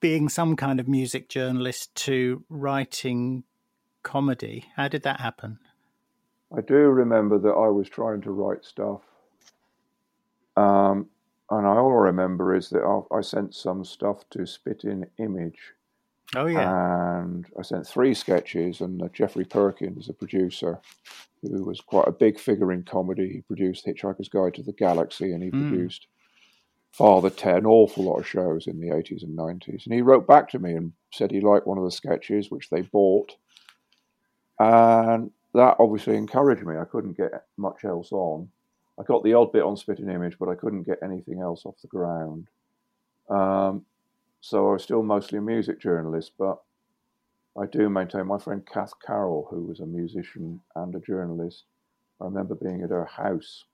being 0.00 0.28
some 0.28 0.56
kind 0.56 0.80
of 0.80 0.88
music 0.88 1.28
journalist 1.28 1.94
to 1.94 2.44
writing 2.48 3.44
comedy. 4.02 4.66
How 4.76 4.88
did 4.88 5.02
that 5.02 5.20
happen? 5.20 5.58
I 6.56 6.60
do 6.60 6.74
remember 6.74 7.38
that 7.38 7.50
I 7.50 7.68
was 7.68 7.88
trying 7.88 8.22
to 8.22 8.30
write 8.30 8.64
stuff. 8.64 9.02
Um, 10.56 11.08
and 11.50 11.66
I 11.66 11.70
all 11.76 11.92
I 11.92 12.02
remember 12.02 12.54
is 12.54 12.70
that 12.70 12.82
I, 12.82 13.16
I 13.16 13.20
sent 13.20 13.54
some 13.54 13.84
stuff 13.84 14.28
to 14.30 14.46
Spitting 14.46 15.06
Image, 15.18 15.72
Oh 16.36 16.46
yeah, 16.46 17.22
and 17.22 17.46
I 17.58 17.62
sent 17.62 17.86
three 17.86 18.14
sketches. 18.14 18.80
And 18.80 19.02
uh, 19.02 19.08
Geoffrey 19.12 19.44
Perkins, 19.44 20.08
a 20.08 20.12
producer, 20.12 20.78
who 21.42 21.64
was 21.64 21.80
quite 21.80 22.06
a 22.06 22.12
big 22.12 22.38
figure 22.38 22.72
in 22.72 22.84
comedy, 22.84 23.28
he 23.32 23.40
produced 23.40 23.86
Hitchhiker's 23.86 24.28
Guide 24.28 24.54
to 24.54 24.62
the 24.62 24.72
Galaxy, 24.72 25.32
and 25.32 25.42
he 25.42 25.50
Mm. 25.50 25.68
produced 25.68 26.06
Father 26.92 27.30
Ted, 27.30 27.58
an 27.58 27.66
awful 27.66 28.04
lot 28.04 28.18
of 28.18 28.26
shows 28.26 28.66
in 28.66 28.80
the 28.80 28.90
eighties 28.90 29.22
and 29.22 29.34
nineties. 29.34 29.82
And 29.86 29.94
he 29.94 30.02
wrote 30.02 30.26
back 30.26 30.48
to 30.50 30.58
me 30.58 30.74
and 30.74 30.92
said 31.12 31.30
he 31.30 31.40
liked 31.40 31.66
one 31.66 31.78
of 31.78 31.84
the 31.84 31.90
sketches, 31.90 32.50
which 32.50 32.68
they 32.70 32.82
bought, 32.82 33.36
and 34.58 35.30
that 35.54 35.76
obviously 35.78 36.16
encouraged 36.16 36.64
me. 36.64 36.76
I 36.76 36.84
couldn't 36.84 37.16
get 37.16 37.44
much 37.56 37.84
else 37.84 38.12
on. 38.12 38.48
I 38.98 39.02
got 39.02 39.24
the 39.24 39.34
odd 39.34 39.52
bit 39.52 39.62
on 39.62 39.76
Spitting 39.76 40.10
Image, 40.10 40.36
but 40.38 40.48
I 40.48 40.54
couldn't 40.54 40.82
get 40.82 40.98
anything 41.02 41.40
else 41.40 41.64
off 41.64 41.80
the 41.80 41.88
ground. 41.88 42.48
Um, 43.28 43.86
so 44.40 44.68
I 44.68 44.72
was 44.72 44.82
still 44.82 45.02
mostly 45.02 45.38
a 45.38 45.42
music 45.42 45.80
journalist, 45.80 46.32
but 46.38 46.58
I 47.58 47.66
do 47.66 47.88
maintain 47.90 48.26
my 48.26 48.38
friend 48.38 48.62
Cath 48.66 48.92
Carroll, 49.04 49.48
who 49.50 49.62
was 49.64 49.80
a 49.80 49.86
musician 49.86 50.60
and 50.76 50.94
a 50.94 51.00
journalist. 51.00 51.64
I 52.20 52.24
remember 52.24 52.54
being 52.54 52.82
at 52.82 52.90
her 52.90 53.04
house 53.06 53.64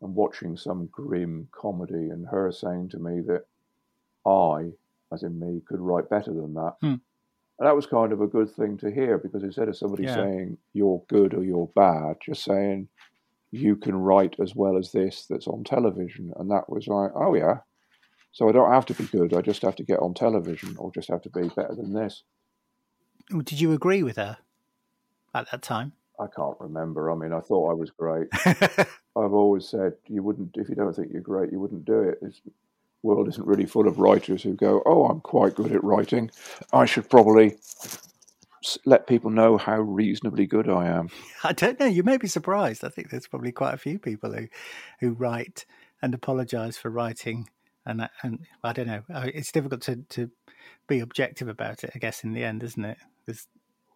and 0.00 0.14
watching 0.14 0.56
some 0.56 0.86
grim 0.92 1.48
comedy, 1.52 2.10
and 2.10 2.26
her 2.28 2.50
saying 2.52 2.90
to 2.90 2.98
me 2.98 3.20
that 3.22 3.44
I, 4.28 4.72
as 5.12 5.22
in 5.22 5.38
me, 5.38 5.62
could 5.66 5.80
write 5.80 6.10
better 6.10 6.32
than 6.32 6.54
that. 6.54 6.74
Hmm. 6.80 6.94
And 7.58 7.68
that 7.68 7.76
was 7.76 7.86
kind 7.86 8.12
of 8.12 8.20
a 8.20 8.26
good 8.26 8.50
thing 8.50 8.76
to 8.78 8.90
hear 8.90 9.18
because 9.18 9.44
instead 9.44 9.68
of 9.68 9.76
somebody 9.76 10.04
Yeah. 10.04 10.14
saying 10.16 10.58
you're 10.72 11.02
good 11.08 11.34
or 11.34 11.44
you're 11.44 11.68
bad, 11.76 12.16
just 12.20 12.42
saying 12.44 12.88
you 13.52 13.76
can 13.76 13.94
write 13.94 14.36
as 14.40 14.56
well 14.56 14.76
as 14.76 14.90
this 14.90 15.26
that's 15.26 15.46
on 15.46 15.62
television. 15.62 16.32
And 16.36 16.50
that 16.50 16.68
was 16.68 16.88
like, 16.88 17.12
oh, 17.14 17.34
yeah. 17.34 17.58
So 18.32 18.48
I 18.48 18.52
don't 18.52 18.72
have 18.72 18.86
to 18.86 18.94
be 18.94 19.04
good. 19.04 19.34
I 19.34 19.42
just 19.42 19.62
have 19.62 19.76
to 19.76 19.82
get 19.82 20.00
on 20.00 20.14
television 20.14 20.76
or 20.78 20.90
just 20.90 21.08
have 21.08 21.22
to 21.22 21.30
be 21.30 21.48
better 21.48 21.74
than 21.74 21.92
this. 21.92 22.22
did 23.30 23.60
you 23.60 23.72
agree 23.72 24.02
with 24.02 24.16
her 24.16 24.38
at 25.34 25.50
that 25.50 25.62
time? 25.62 25.92
I 26.18 26.26
can't 26.34 26.56
remember. 26.60 27.10
I 27.10 27.14
mean, 27.14 27.32
I 27.32 27.40
thought 27.40 27.70
I 27.70 27.74
was 27.74 27.90
great. 27.90 28.28
I've 28.46 29.32
always 29.32 29.68
said 29.68 29.94
you 30.08 30.22
wouldn't, 30.22 30.56
if 30.56 30.68
you 30.68 30.74
don't 30.74 30.94
think 30.94 31.12
you're 31.12 31.20
great, 31.20 31.52
you 31.52 31.60
wouldn't 31.60 31.84
do 31.84 32.00
it. 32.00 32.18
This 32.22 32.40
world 33.02 33.28
isn't 33.28 33.46
really 33.46 33.66
full 33.66 33.88
of 33.88 33.98
writers 33.98 34.42
who 34.42 34.54
go, 34.54 34.82
oh, 34.86 35.06
I'm 35.06 35.20
quite 35.20 35.54
good 35.54 35.72
at 35.72 35.84
writing. 35.84 36.30
I 36.72 36.84
should 36.84 37.10
probably 37.10 37.56
let 38.84 39.06
people 39.06 39.30
know 39.30 39.56
how 39.58 39.80
reasonably 39.80 40.46
good 40.46 40.68
I 40.68 40.86
am. 40.86 41.10
I 41.44 41.52
don't 41.52 41.80
know. 41.80 41.86
You 41.86 42.02
may 42.02 42.16
be 42.16 42.28
surprised. 42.28 42.84
I 42.84 42.88
think 42.88 43.10
there's 43.10 43.26
probably 43.26 43.52
quite 43.52 43.74
a 43.74 43.78
few 43.78 43.98
people 43.98 44.32
who 44.32 44.48
who 45.00 45.12
write 45.12 45.66
and 46.00 46.14
apologise 46.14 46.76
for 46.76 46.90
writing, 46.90 47.48
and 47.86 48.02
I- 48.02 48.10
and 48.22 48.40
I 48.62 48.72
don't 48.72 48.86
know. 48.86 49.02
It's 49.10 49.52
difficult 49.52 49.82
to 49.82 49.96
to 50.10 50.30
be 50.86 51.00
objective 51.00 51.48
about 51.48 51.84
it. 51.84 51.90
I 51.94 51.98
guess 51.98 52.24
in 52.24 52.32
the 52.32 52.44
end, 52.44 52.62
isn't 52.62 52.84
it? 52.84 52.98
Because 53.24 53.46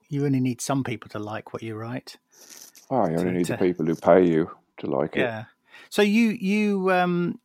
you 0.09 0.25
only 0.25 0.41
need 0.41 0.61
some 0.61 0.85
people 0.85 1.09
to 1.11 1.19
like 1.19 1.53
what 1.53 1.63
you 1.63 1.75
write. 1.77 2.17
Oh, 2.91 3.09
you 3.09 3.17
only 3.17 3.25
To- 3.25 3.33
need 3.33 3.47
the 3.47 3.57
people 3.59 3.87
who 3.87 3.95
pay 3.97 4.25
you 4.25 4.51
to 4.79 4.87
like 4.87 5.17
it. 5.17 5.21
Yeah. 5.21 5.45
So 5.91 6.03
you 6.03 6.31
you 6.31 6.91
um 6.93 7.41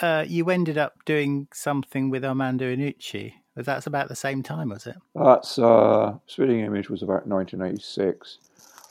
uh 0.00 0.24
you 0.26 0.48
ended 0.50 0.78
up 0.78 1.04
doing 1.04 1.48
something 1.52 2.10
with 2.10 2.24
Armando 2.24 2.64
Iannucci. 2.74 3.34
That's 3.54 3.86
about 3.86 4.08
the 4.08 4.16
same 4.16 4.42
time, 4.42 4.68
was 4.68 4.86
it? 4.86 4.96
That's 5.14 5.58
uh, 5.58 6.18
Spitting 6.26 6.60
Image 6.60 6.90
was 6.90 7.02
about 7.02 7.26
1986. 7.26 8.38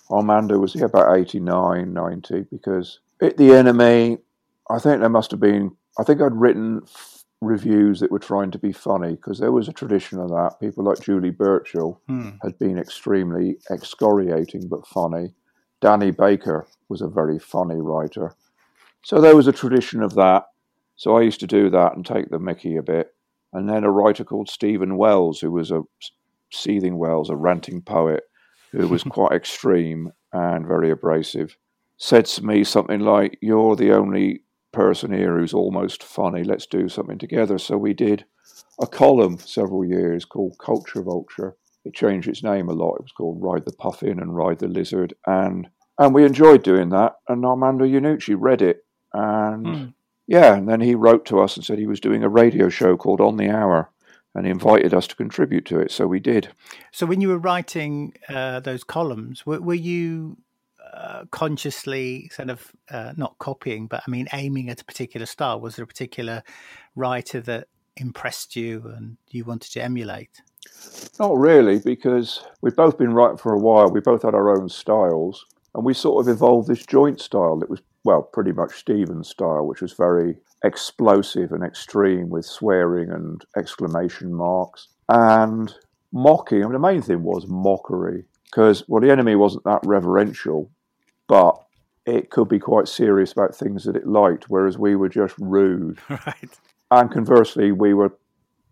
Armando 0.10 0.58
was 0.58 0.76
about 0.82 1.16
89, 1.16 1.94
90, 1.94 2.46
because 2.52 3.00
at 3.22 3.38
the 3.38 3.50
NME, 3.52 4.18
I 4.70 4.80
think 4.80 5.00
there 5.02 5.10
must 5.10 5.30
have 5.32 5.40
been, 5.40 5.76
I 6.00 6.04
think 6.04 6.22
I'd 6.22 6.34
written 6.34 6.82
f- 6.84 7.24
reviews 7.42 8.00
that 8.00 8.12
were 8.12 8.20
trying 8.20 8.52
to 8.52 8.60
be 8.60 8.72
funny 8.72 9.12
because 9.16 9.40
there 9.40 9.52
was 9.52 9.68
a 9.68 9.74
tradition 9.74 10.20
of 10.20 10.30
that. 10.30 10.56
People 10.60 10.84
like 10.84 11.02
Julie 11.02 11.30
Burchill 11.32 12.02
Hmm. 12.08 12.30
had 12.42 12.58
been 12.60 12.78
extremely 12.78 13.58
excoriating 13.72 14.68
but 14.68 14.88
funny. 14.88 15.34
Danny 15.82 16.12
Baker 16.12 16.66
was 16.90 17.02
a 17.02 17.08
very 17.08 17.38
funny 17.40 17.80
writer. 17.80 18.34
So 19.04 19.22
there 19.22 19.36
was 19.36 19.48
a 19.48 19.52
tradition 19.54 20.02
of 20.02 20.16
that. 20.16 20.46
So 20.96 21.18
I 21.18 21.22
used 21.22 21.42
to 21.42 21.48
do 21.48 21.70
that 21.70 21.96
and 21.96 22.06
take 22.06 22.30
the 22.30 22.40
mickey 22.40 22.78
a 22.78 22.82
bit. 22.84 23.14
And 23.54 23.70
then 23.70 23.84
a 23.84 23.92
writer 23.92 24.24
called 24.24 24.50
Steven 24.50 24.98
Wells, 24.98 25.40
who 25.42 25.52
was 25.52 25.72
a 25.72 25.84
Seething 26.52 26.98
Wells, 26.98 27.30
a 27.30 27.36
ranting 27.36 27.82
poet, 27.82 28.24
who 28.72 28.88
was 28.88 29.04
quite 29.18 29.34
extreme 29.34 30.12
and 30.34 30.66
very 30.66 30.90
abrasive, 30.90 31.58
said 31.98 32.26
to 32.26 32.46
me 32.46 32.64
something 32.64 33.02
like, 33.02 33.38
You're 33.42 33.76
the 33.76 33.92
only 33.94 34.42
person 34.76 35.12
here 35.12 35.38
who's 35.38 35.54
almost 35.54 36.04
funny. 36.04 36.44
Let's 36.44 36.66
do 36.66 36.90
something 36.90 37.18
together. 37.18 37.58
So 37.58 37.78
we 37.78 37.94
did 37.94 38.26
a 38.82 38.88
column 38.88 39.38
for 39.38 39.48
several 39.48 39.86
years 39.86 40.26
called 40.26 40.58
Culture 40.60 41.02
Vulture. 41.02 41.56
It 41.86 41.94
changed 41.94 42.28
its 42.28 42.44
name 42.44 42.68
a 42.70 42.74
lot. 42.74 42.96
It 42.96 43.04
was 43.04 43.12
called 43.12 43.42
Ride 43.42 43.66
the 43.66 43.74
Puffin 43.74 44.20
and 44.20 44.36
Ride 44.36 44.60
the 44.60 44.68
Lizard. 44.68 45.14
And 45.26 45.68
and 45.98 46.14
we 46.14 46.26
enjoyed 46.26 46.64
doing 46.64 46.90
that. 46.90 47.14
And 47.30 47.46
Armando 47.46 47.86
Iannucci 47.86 48.36
read 48.38 48.62
it. 48.62 48.86
And 49.14 49.66
Hmm. 49.66 49.86
yeah, 50.28 50.56
and 50.56 50.68
then 50.68 50.82
he 50.82 50.94
wrote 50.96 51.26
to 51.28 51.40
us 51.40 51.56
and 51.56 51.66
said 51.66 51.80
he 51.80 51.88
was 51.88 52.02
doing 52.02 52.24
a 52.24 52.30
radio 52.30 52.70
show 52.70 52.98
called 52.98 53.22
On 53.22 53.38
the 53.38 53.50
Hour 53.50 53.90
and 54.36 54.46
he 54.46 54.52
invited 54.52 54.94
us 54.94 55.08
to 55.08 55.16
contribute 55.16 55.66
to 55.66 55.80
it. 55.80 55.92
So 55.92 56.06
we 56.08 56.20
did. 56.20 56.50
So 56.92 57.06
when 57.06 57.22
you 57.22 57.30
were 57.30 57.38
writing 57.40 58.14
uh, 58.28 58.60
those 58.60 58.84
columns, 58.84 59.46
were, 59.46 59.62
were 59.62 59.74
you 59.74 60.38
uh, 60.94 61.26
consciously 61.32 62.30
sort 62.34 62.50
of 62.50 62.72
uh, 62.90 63.14
not 63.18 63.38
copying, 63.40 63.88
but 63.88 64.04
I 64.08 64.12
mean 64.12 64.28
aiming 64.34 64.70
at 64.70 64.82
a 64.82 64.86
particular 64.86 65.26
style? 65.26 65.60
Was 65.60 65.76
there 65.76 65.84
a 65.84 65.88
particular 65.88 66.44
writer 66.96 67.42
that 67.42 67.68
impressed 67.98 68.56
you 68.56 68.92
and 68.96 69.18
you 69.30 69.44
wanted 69.46 69.72
to 69.72 69.84
emulate? 69.84 70.42
Not 71.20 71.38
really, 71.38 71.80
because 71.80 72.44
we'd 72.62 72.76
both 72.76 72.98
been 72.98 73.14
writing 73.14 73.38
for 73.38 73.54
a 73.54 73.60
while. 73.60 73.90
We 73.90 74.00
both 74.02 74.24
had 74.24 74.34
our 74.34 74.58
own 74.58 74.70
styles, 74.70 75.46
and 75.74 75.86
we 75.86 75.94
sort 75.94 76.26
of 76.26 76.34
evolved 76.34 76.68
this 76.68 76.86
joint 76.86 77.22
style 77.22 77.58
that 77.60 77.70
was, 77.70 77.82
well, 78.04 78.24
pretty 78.24 78.52
much 78.52 78.76
Steven's 78.76 79.30
style, 79.30 79.66
which 79.66 79.82
was 79.82 79.94
very 79.94 80.38
explosive 80.64 81.52
and 81.52 81.64
extreme 81.64 82.30
with 82.30 82.46
swearing 82.46 83.12
and 83.12 83.46
exclamation 83.56 84.34
marks 84.34 84.88
and 85.10 85.74
mocking. 86.12 86.64
I 86.64 86.66
mean, 86.66 86.74
the 86.74 86.80
main 86.80 87.02
thing 87.02 87.24
was 87.24 87.46
mockery, 87.48 88.26
because, 88.46 88.84
well, 88.88 89.02
the 89.02 89.08
NME 89.08 89.38
wasn't 89.38 89.64
that 89.66 89.82
reverential, 89.86 90.72
but 91.28 91.62
it 92.06 92.30
could 92.30 92.48
be 92.48 92.60
quite 92.60 92.88
serious 92.88 93.32
about 93.32 93.56
things 93.56 93.84
that 93.86 93.96
it 93.96 94.08
liked, 94.08 94.50
whereas 94.50 94.78
we 94.78 94.96
were 94.96 95.10
just 95.10 95.36
rude. 95.40 96.00
right. 96.10 96.60
And 96.92 97.12
conversely, 97.12 97.72
we 97.72 97.94
were 97.94 98.16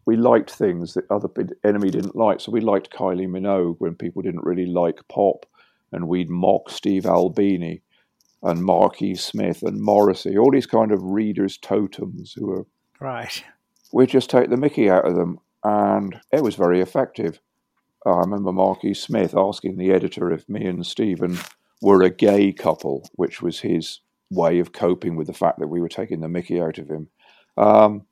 we 0.06 0.18
liked 0.18 0.52
things 0.52 0.94
that 0.96 1.10
other 1.10 1.30
NME 1.30 1.92
didn't 1.92 2.16
like. 2.16 2.42
So 2.42 2.52
we 2.52 2.60
liked 2.60 2.92
Kylie 2.92 3.28
Minogue 3.28 3.78
when 3.80 3.96
people 3.96 4.22
didn't 4.22 4.44
really 4.44 4.66
like 4.66 5.00
pop, 5.08 5.46
and 5.92 6.08
we'd 6.08 6.30
mock 6.30 6.70
Steve 6.70 7.06
Albini 7.06 7.82
and 8.44 8.63
Marky 8.63 9.16
Smith 9.16 9.63
and 9.63 9.82
Morrissey, 9.82 10.38
all 10.38 10.52
these 10.52 10.66
kind 10.66 10.92
of 10.92 11.02
readers' 11.02 11.58
totems 11.58 12.34
who 12.34 12.48
were 12.48 12.66
Right. 13.00 13.44
we 13.94 14.06
just 14.06 14.30
take 14.30 14.50
the 14.50 14.58
mickey 14.58 14.89
out 14.89 15.06
of 15.08 15.16
them, 15.16 15.39
and 15.63 16.20
it 16.32 16.44
was 16.44 16.56
very 16.56 16.82
effective. 16.82 17.39
I 18.06 18.18
remember 18.18 18.52
Marky 18.52 18.94
Smith 18.94 19.34
asking 19.36 19.78
the 19.78 19.92
editor 19.92 20.30
if 20.32 20.48
me 20.50 20.66
and 20.66 20.86
Steven 20.86 21.38
were 21.84 22.02
a 22.02 22.10
gay 22.10 22.54
couple, 22.54 23.08
which 23.15 23.41
was 23.41 23.60
his 23.60 24.00
way 24.32 24.60
of 24.60 24.72
coping 24.72 25.17
with 25.17 25.28
the 25.28 25.34
fact 25.34 25.60
that 25.60 25.67
we 25.67 25.82
were 25.82 25.89
taking 25.89 26.22
the 26.22 26.30
mickey 26.30 26.60
out 26.62 26.78
of 26.78 26.89
him. 26.89 27.10
Um, 27.58 28.06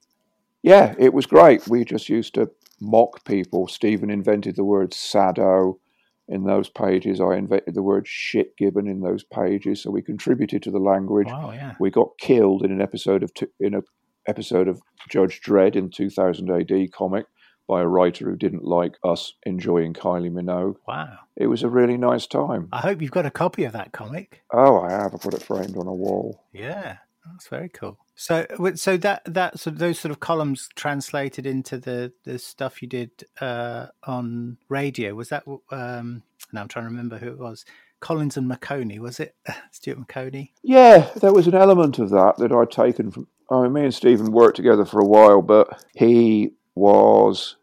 yeah, 0.62 0.94
it 1.00 1.14
was 1.14 1.26
great. 1.26 1.68
We 1.70 1.86
just 1.86 2.10
used 2.10 2.36
to 2.36 2.52
mock 2.82 3.24
people. 3.24 3.70
Steven 3.70 4.10
invented 4.10 4.58
the 4.58 4.66
word 4.66 4.94
saddo 4.94 5.80
in 6.28 6.44
those 6.44 6.70
pages. 6.70 7.22
I 7.22 7.36
invented 7.36 7.74
the 7.74 7.82
word 7.82 8.08
shit 8.08 8.58
gibbon 8.58 8.88
in 8.88 9.00
those 9.00 9.24
pages. 9.24 9.82
So 9.82 9.90
we 9.90 10.02
contributed 10.02 10.62
to 10.64 10.72
the 10.72 10.80
language. 10.80 11.28
Wow. 11.28 11.52
Yeah. 11.52 11.76
We 11.80 11.90
got 11.90 12.18
killed 12.20 12.64
in 12.64 12.72
an 12.72 12.82
episode 12.82 13.24
of 13.24 13.34
t- 13.34 13.48
in 13.62 13.74
a 13.74 13.82
episode 14.28 14.68
of 14.68 14.82
Judge 15.10 15.42
Dredd 15.42 15.76
in 15.76 15.90
2000 15.90 16.52
AD 16.52 16.92
comic 16.92 17.26
by 17.72 17.82
a 17.82 17.88
writer 17.88 18.26
who 18.26 18.36
didn't 18.36 18.66
like 18.66 18.98
us 19.02 19.32
enjoying 19.46 19.94
Kylie 19.94 20.30
Minogue. 20.30 20.76
Wow. 20.86 21.20
It 21.38 21.48
was 21.48 21.64
a 21.64 21.70
really 21.70 21.96
nice 21.96 22.28
time. 22.28 22.68
I 22.74 22.82
hope 22.82 23.02
you've 23.02 23.12
got 23.12 23.26
a 23.26 23.32
copy 23.32 23.64
of 23.64 23.72
that 23.72 23.94
comic. 23.94 24.44
Oh, 24.52 24.82
I 24.82 24.92
have. 24.92 25.16
I 25.16 25.18
put 25.18 25.34
it 25.34 25.42
framed 25.42 25.78
on 25.78 25.88
a 25.88 25.94
wall. 25.94 26.44
Yeah, 26.52 26.98
that's 27.26 27.48
very 27.48 27.70
cool. 27.70 27.98
So, 28.16 28.46
so 28.76 28.98
that 28.98 29.22
that 29.24 29.58
so 29.58 29.70
those 29.70 30.00
sort 30.00 30.12
of 30.12 30.20
columns 30.20 30.68
translated 30.76 31.46
into 31.46 31.78
the 31.78 32.12
the 32.26 32.40
stuff 32.40 32.82
you 32.82 32.90
did 32.90 33.24
uh, 33.40 33.88
on 34.04 34.58
radio. 34.68 35.16
Was 35.16 35.30
that? 35.30 35.46
Um, 35.72 36.24
now 36.52 36.64
I'm 36.64 36.68
trying 36.68 36.84
to 36.84 36.90
remember 36.90 37.20
who 37.20 37.30
it 37.30 37.40
was. 37.40 37.64
Collins 38.02 38.36
and 38.36 38.50
Maconie, 38.50 39.00
was 39.00 39.22
it? 39.22 39.34
Stuart 39.72 39.98
Maconie. 39.98 40.52
Yeah, 40.62 41.10
there 41.22 41.34
was 41.34 41.48
an 41.48 41.56
element 41.56 42.00
of 42.00 42.10
that 42.10 42.36
that 42.40 42.52
I'd 42.52 42.70
taken 42.70 43.12
from. 43.12 43.28
I 43.50 43.64
mean, 43.64 43.74
me 43.74 43.84
and 43.86 43.94
Steven 43.94 44.34
worked 44.34 44.58
together 44.58 44.84
for 44.84 45.00
a 45.00 45.08
while, 45.08 45.42
but 45.42 45.86
he 45.94 46.52
was 46.76 47.56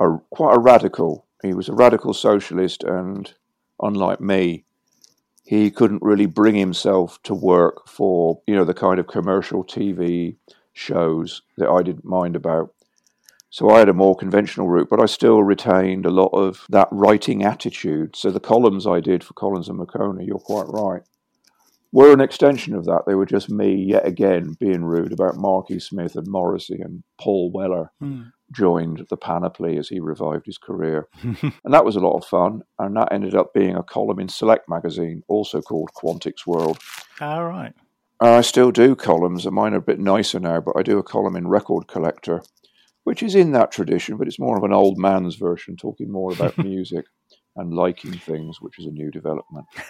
a, 0.00 0.18
quite 0.30 0.56
a 0.56 0.60
radical. 0.60 1.26
He 1.42 1.54
was 1.54 1.68
a 1.68 1.74
radical 1.74 2.14
socialist, 2.14 2.82
and 2.84 3.32
unlike 3.80 4.20
me, 4.20 4.64
he 5.44 5.70
couldn't 5.70 6.02
really 6.02 6.26
bring 6.26 6.56
himself 6.56 7.22
to 7.22 7.34
work 7.34 7.88
for 7.88 8.40
you 8.46 8.54
know 8.54 8.64
the 8.64 8.74
kind 8.74 8.98
of 8.98 9.06
commercial 9.06 9.64
TV 9.64 10.36
shows 10.72 11.42
that 11.56 11.68
I 11.68 11.82
didn't 11.82 12.04
mind 12.04 12.36
about. 12.36 12.72
So 13.48 13.70
I 13.70 13.78
had 13.78 13.88
a 13.88 13.94
more 13.94 14.16
conventional 14.16 14.68
route, 14.68 14.88
but 14.90 15.00
I 15.00 15.06
still 15.06 15.42
retained 15.42 16.04
a 16.04 16.10
lot 16.10 16.30
of 16.32 16.66
that 16.68 16.88
writing 16.90 17.44
attitude. 17.44 18.16
So 18.16 18.30
the 18.30 18.40
columns 18.40 18.86
I 18.86 19.00
did 19.00 19.24
for 19.24 19.34
Collins 19.34 19.68
and 19.68 19.78
Maconie, 19.78 20.26
you're 20.26 20.38
quite 20.38 20.66
right, 20.68 21.02
were 21.92 22.12
an 22.12 22.20
extension 22.20 22.74
of 22.74 22.84
that. 22.84 23.04
They 23.06 23.14
were 23.14 23.24
just 23.24 23.48
me 23.48 23.74
yet 23.74 24.06
again 24.06 24.56
being 24.58 24.84
rude 24.84 25.12
about 25.12 25.36
Marky 25.36 25.78
Smith 25.78 26.16
and 26.16 26.26
Morrissey 26.26 26.80
and 26.80 27.04
Paul 27.18 27.50
Weller 27.52 27.92
hmm. 28.00 28.24
Joined 28.52 29.06
the 29.10 29.16
panoply 29.16 29.76
as 29.76 29.88
he 29.88 29.98
revived 29.98 30.46
his 30.46 30.58
career. 30.58 31.08
and 31.22 31.52
that 31.64 31.84
was 31.84 31.96
a 31.96 32.00
lot 32.00 32.16
of 32.16 32.24
fun. 32.24 32.62
And 32.78 32.96
that 32.96 33.12
ended 33.12 33.34
up 33.34 33.52
being 33.52 33.74
a 33.74 33.82
column 33.82 34.20
in 34.20 34.28
Select 34.28 34.68
magazine, 34.68 35.22
also 35.28 35.60
called 35.60 35.90
Quantick's 35.94 36.46
World. 36.46 36.78
All 37.20 37.44
right. 37.44 37.74
I 38.20 38.40
still 38.40 38.70
do 38.70 38.96
columns, 38.96 39.44
and 39.44 39.54
mine 39.54 39.74
are 39.74 39.78
a 39.78 39.82
bit 39.82 39.98
nicer 39.98 40.40
now, 40.40 40.60
but 40.60 40.76
I 40.76 40.82
do 40.82 40.98
a 40.98 41.02
column 41.02 41.36
in 41.36 41.48
Record 41.48 41.86
Collector, 41.86 42.42
which 43.04 43.22
is 43.22 43.34
in 43.34 43.52
that 43.52 43.70
tradition, 43.70 44.16
but 44.16 44.26
it's 44.26 44.38
more 44.38 44.56
of 44.56 44.64
an 44.64 44.72
old 44.72 44.96
man's 44.96 45.34
version, 45.36 45.76
talking 45.76 46.10
more 46.10 46.32
about 46.32 46.56
music 46.64 47.04
and 47.56 47.74
liking 47.74 48.12
things, 48.12 48.60
which 48.60 48.78
is 48.78 48.86
a 48.86 48.90
new 48.90 49.10
development. 49.10 49.66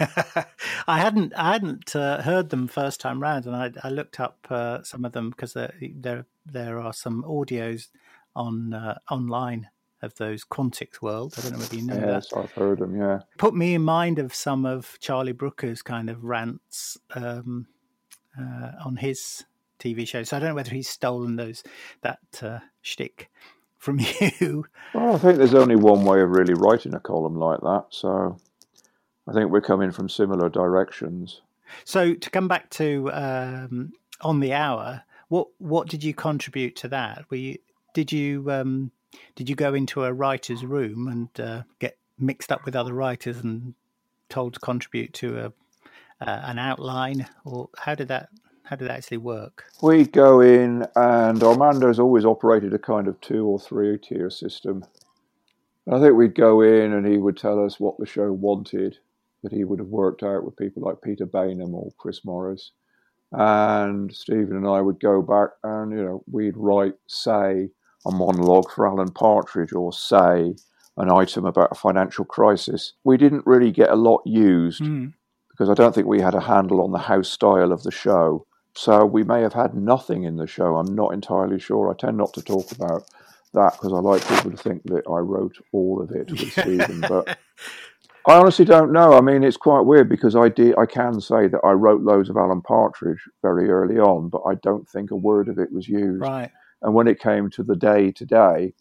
I 0.87 0.99
hadn't 0.99 1.35
I 1.37 1.53
hadn't 1.53 1.95
uh, 1.95 2.23
heard 2.23 2.51
them 2.51 2.69
first 2.69 3.01
time 3.01 3.21
round, 3.21 3.47
and 3.47 3.55
I, 3.55 3.73
I 3.83 3.90
looked 3.90 4.19
up 4.19 4.47
uh, 4.51 4.83
some 4.83 5.05
of 5.05 5.12
them 5.12 5.31
because 5.31 5.53
there, 5.53 5.75
there 5.81 6.27
there 6.45 6.81
are 6.81 6.92
some 6.92 7.23
audios 7.25 7.88
on 8.37 8.72
uh, 8.72 8.99
online 9.11 9.68
of 10.03 10.14
those 10.16 10.44
Quantick's 10.44 11.03
World. 11.03 11.35
I 11.37 11.40
don't 11.42 11.53
know 11.53 11.59
whether 11.59 11.75
you 11.75 11.83
know 11.83 11.96
that. 11.96 12.07
Yes, 12.07 12.33
I've 12.33 12.53
heard 12.53 12.79
them, 12.79 12.96
yeah. 12.96 13.20
Put 13.38 13.55
me 13.55 13.75
in 13.75 13.83
mind 13.83 14.18
of 14.18 14.35
some 14.35 14.66
of 14.66 14.99
Charlie 15.01 15.33
Brooker's 15.33 15.83
kind 15.83 16.11
of 16.11 16.22
rants 16.22 16.99
um, 17.14 17.66
uh, 18.38 18.72
on 18.85 18.96
his 18.96 19.44
TV 19.79 20.07
show. 20.07 20.22
So 20.22 20.37
I 20.37 20.40
don't 20.40 20.51
know 20.51 20.55
whether 20.55 20.70
he's 20.70 20.88
stolen 20.88 21.37
those 21.37 21.62
that 22.03 22.20
uh, 22.42 22.61
shtick 22.83 23.31
from 23.79 24.01
you. 24.20 24.66
Well, 24.94 25.14
I 25.14 25.18
think 25.18 25.38
there's 25.38 25.55
only 25.55 25.77
one 25.77 26.05
way 26.05 26.20
of 26.20 26.31
really 26.31 26.55
writing 26.55 26.94
a 26.94 27.01
column 27.01 27.37
like 27.37 27.61
that, 27.61 27.87
so 27.90 28.37
I 29.27 29.33
think 29.33 29.51
we're 29.51 29.61
coming 29.61 29.90
from 29.90 30.09
similar 30.09 30.49
directions. 30.49 31.40
So 31.85 32.14
to 32.14 32.31
come 32.31 32.49
back 32.49 32.70
to 32.70 33.11
um, 33.12 33.92
on 34.20 34.40
the 34.40 34.53
hour, 34.53 35.03
what 35.29 35.49
what 35.59 35.88
did 35.88 36.05
you 36.05 36.14
contribute 36.14 36.77
to 36.77 36.88
that? 36.88 37.25
Were 37.31 37.37
you 37.37 37.59
did 37.97 38.13
you 38.13 38.51
um, 38.51 38.91
did 39.37 39.49
you 39.49 39.57
go 39.57 39.73
into 39.73 40.05
a 40.05 40.13
writer's 40.13 40.63
room 40.67 41.09
and 41.09 41.41
uh, 41.41 41.63
get 41.79 41.97
mixed 42.19 42.53
up 42.53 42.67
with 42.67 42.77
other 42.77 42.93
writers 42.93 43.39
and 43.39 43.73
told 44.29 44.53
to 44.53 44.61
contribute 44.61 45.15
to 45.15 45.39
a 45.39 45.47
uh, 46.21 46.43
an 46.45 46.59
outline, 46.59 47.27
or 47.47 47.71
how 47.79 47.95
did 47.95 48.09
that 48.09 48.29
how 48.65 48.77
did 48.77 48.89
that 48.89 48.99
actually 48.99 49.17
work? 49.17 49.65
We'd 49.81 50.13
go 50.13 50.43
in, 50.43 50.87
and 50.95 51.43
Armando's 51.43 51.99
always 51.99 52.27
operated 52.27 52.75
a 52.75 52.79
kind 52.79 53.09
of 53.09 53.19
two 53.23 53.47
or 53.47 53.59
three 53.59 53.97
tier 53.97 54.29
system. 54.29 54.85
I 55.91 55.99
think 55.99 56.17
we'd 56.17 56.35
go 56.35 56.61
in, 56.61 56.93
and 56.93 57.07
he 57.07 57.17
would 57.17 57.39
tell 57.39 57.65
us 57.65 57.81
what 57.81 57.97
the 57.97 58.05
show 58.05 58.31
wanted, 58.31 58.99
that 59.43 59.53
he 59.53 59.65
would 59.65 59.79
have 59.79 59.89
worked 59.89 60.23
out 60.23 60.45
with 60.45 60.59
people 60.59 60.83
like 60.83 61.01
Peter 61.01 61.25
Baynham 61.25 61.73
or 61.73 61.93
Chris 61.97 62.27
Morris. 62.27 62.73
And 63.33 64.15
Steven 64.15 64.57
and 64.57 64.67
I 64.67 64.83
would 64.83 65.01
go 65.01 65.23
back, 65.23 65.51
and 65.65 65.93
you 65.93 66.05
know, 66.05 66.25
we'd 66.31 66.59
write, 66.59 66.95
say, 67.07 67.71
a 68.07 68.14
monologue 68.14 68.71
for 68.71 68.87
Alan 68.87 69.11
Partridge, 69.11 69.73
or 69.73 69.92
say, 69.92 70.55
an 70.97 71.11
item 71.11 71.45
about 71.45 71.73
a 71.73 71.75
financial 71.75 72.25
crisis. 72.25 72.95
We 73.05 73.16
didn't 73.16 73.47
really 73.47 73.71
get 73.71 73.90
a 73.90 73.97
lot 73.97 74.23
used 74.25 74.85
hmm. 74.85 75.09
because 75.51 75.69
I 75.69 75.75
don't 75.75 75.95
think 75.95 76.07
we 76.07 76.21
had 76.21 76.35
a 76.35 76.40
handle 76.40 76.83
on 76.83 76.92
the 76.92 76.99
house 76.99 77.29
style 77.29 77.73
of 77.73 77.83
the 77.83 77.90
show. 77.90 78.47
so 78.75 79.05
we 79.05 79.23
may 79.23 79.42
have 79.42 79.53
had 79.53 79.75
nothing 79.75 80.25
in 80.25 80.37
the 80.37 80.47
show. 80.47 80.77
I'm 80.77 80.95
not 80.95 81.12
entirely 81.12 81.59
sure. 81.59 81.90
I 81.90 81.95
tend 81.95 82.16
not 82.16 82.33
to 82.35 82.42
talk 82.42 82.73
about 82.73 83.05
that 83.55 83.73
because 83.73 83.92
I 83.92 83.99
like 83.99 84.27
people 84.29 84.51
to 84.51 84.57
think 84.57 84.83
that 84.85 85.05
I 85.09 85.19
wrote 85.19 85.57
all 85.73 86.01
of 86.03 86.11
it 86.12 86.31
with 86.31 86.53
Steven. 86.53 87.01
But 87.01 87.38
I 88.27 88.38
honestly 88.38 88.64
don't 88.64 88.92
know. 88.92 89.12
I 89.14 89.21
mean, 89.21 89.45
it's 89.45 89.57
quite 89.57 89.83
weird 89.87 90.09
because 90.09 90.35
I 90.35 90.49
did. 90.49 90.77
I 90.79 90.87
can 90.87 91.21
say 91.21 91.47
that 91.47 91.61
I 91.64 91.73
wrote 91.73 92.03
loads 92.03 92.29
of 92.29 92.37
Alan 92.37 92.61
Partridge 92.61 93.23
very 93.42 93.71
early 93.71 93.99
on, 93.99 94.29
but 94.29 94.42
I 94.47 94.55
don't 94.62 94.88
think 94.88 95.11
a 95.11 95.16
word 95.16 95.49
of 95.49 95.59
it 95.59 95.73
was 95.73 95.88
used. 95.88 96.21
Right. 96.21 96.51
And 96.83 96.95
when 96.95 97.09
it 97.09 97.21
came 97.21 97.51
to 97.51 97.62
the 97.62 97.77
day 97.77 98.12
to 98.12 98.25
day, 98.25 98.75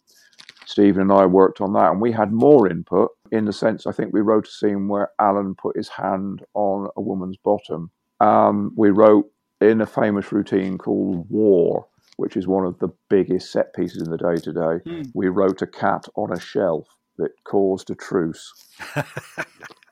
Steven 0.66 1.02
and 1.02 1.12
I 1.12 1.26
worked 1.26 1.60
on 1.60 1.72
that, 1.74 1.92
and 1.92 2.00
we 2.00 2.12
had 2.12 2.32
more 2.32 2.68
input 2.68 3.10
in 3.30 3.44
the 3.44 3.52
sense 3.52 3.86
I 3.86 3.92
think 3.92 4.12
we 4.12 4.20
wrote 4.20 4.48
a 4.48 4.50
scene 4.50 4.88
where 4.88 5.10
Alan 5.18 5.54
put 5.54 5.76
his 5.76 5.88
hand 5.88 6.42
on 6.54 6.88
a 6.96 7.00
woman's 7.00 7.36
bottom. 7.36 7.90
Um, 8.20 8.72
we 8.76 8.90
wrote 8.90 9.30
in 9.60 9.80
a 9.80 9.86
famous 9.86 10.32
routine 10.32 10.76
called 10.78 11.28
War, 11.30 11.86
which 12.16 12.36
is 12.36 12.46
one 12.46 12.66
of 12.66 12.78
the 12.78 12.88
biggest 13.08 13.52
set 13.52 13.74
pieces 13.74 14.02
in 14.02 14.10
the 14.10 14.16
Day 14.18 14.36
Today. 14.36 14.80
We 15.14 15.28
wrote 15.28 15.62
a 15.62 15.66
cat 15.66 16.06
on 16.16 16.32
a 16.32 16.40
shelf 16.40 16.88
that 17.18 17.30
caused 17.44 17.90
a 17.90 17.94
truce. 17.94 18.52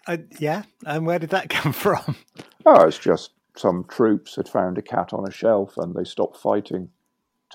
Uh, 0.06 0.18
yeah. 0.38 0.62
And 0.84 1.06
where 1.06 1.18
did 1.18 1.30
that 1.30 1.48
come 1.50 1.72
from? 1.72 2.16
Oh, 2.66 2.86
it's 2.86 2.98
just 2.98 3.30
some 3.56 3.84
troops 3.88 4.36
had 4.36 4.48
found 4.48 4.76
a 4.78 4.82
cat 4.82 5.12
on 5.12 5.26
a 5.26 5.32
shelf 5.32 5.78
and 5.78 5.94
they 5.94 6.04
stopped 6.04 6.36
fighting 6.36 6.90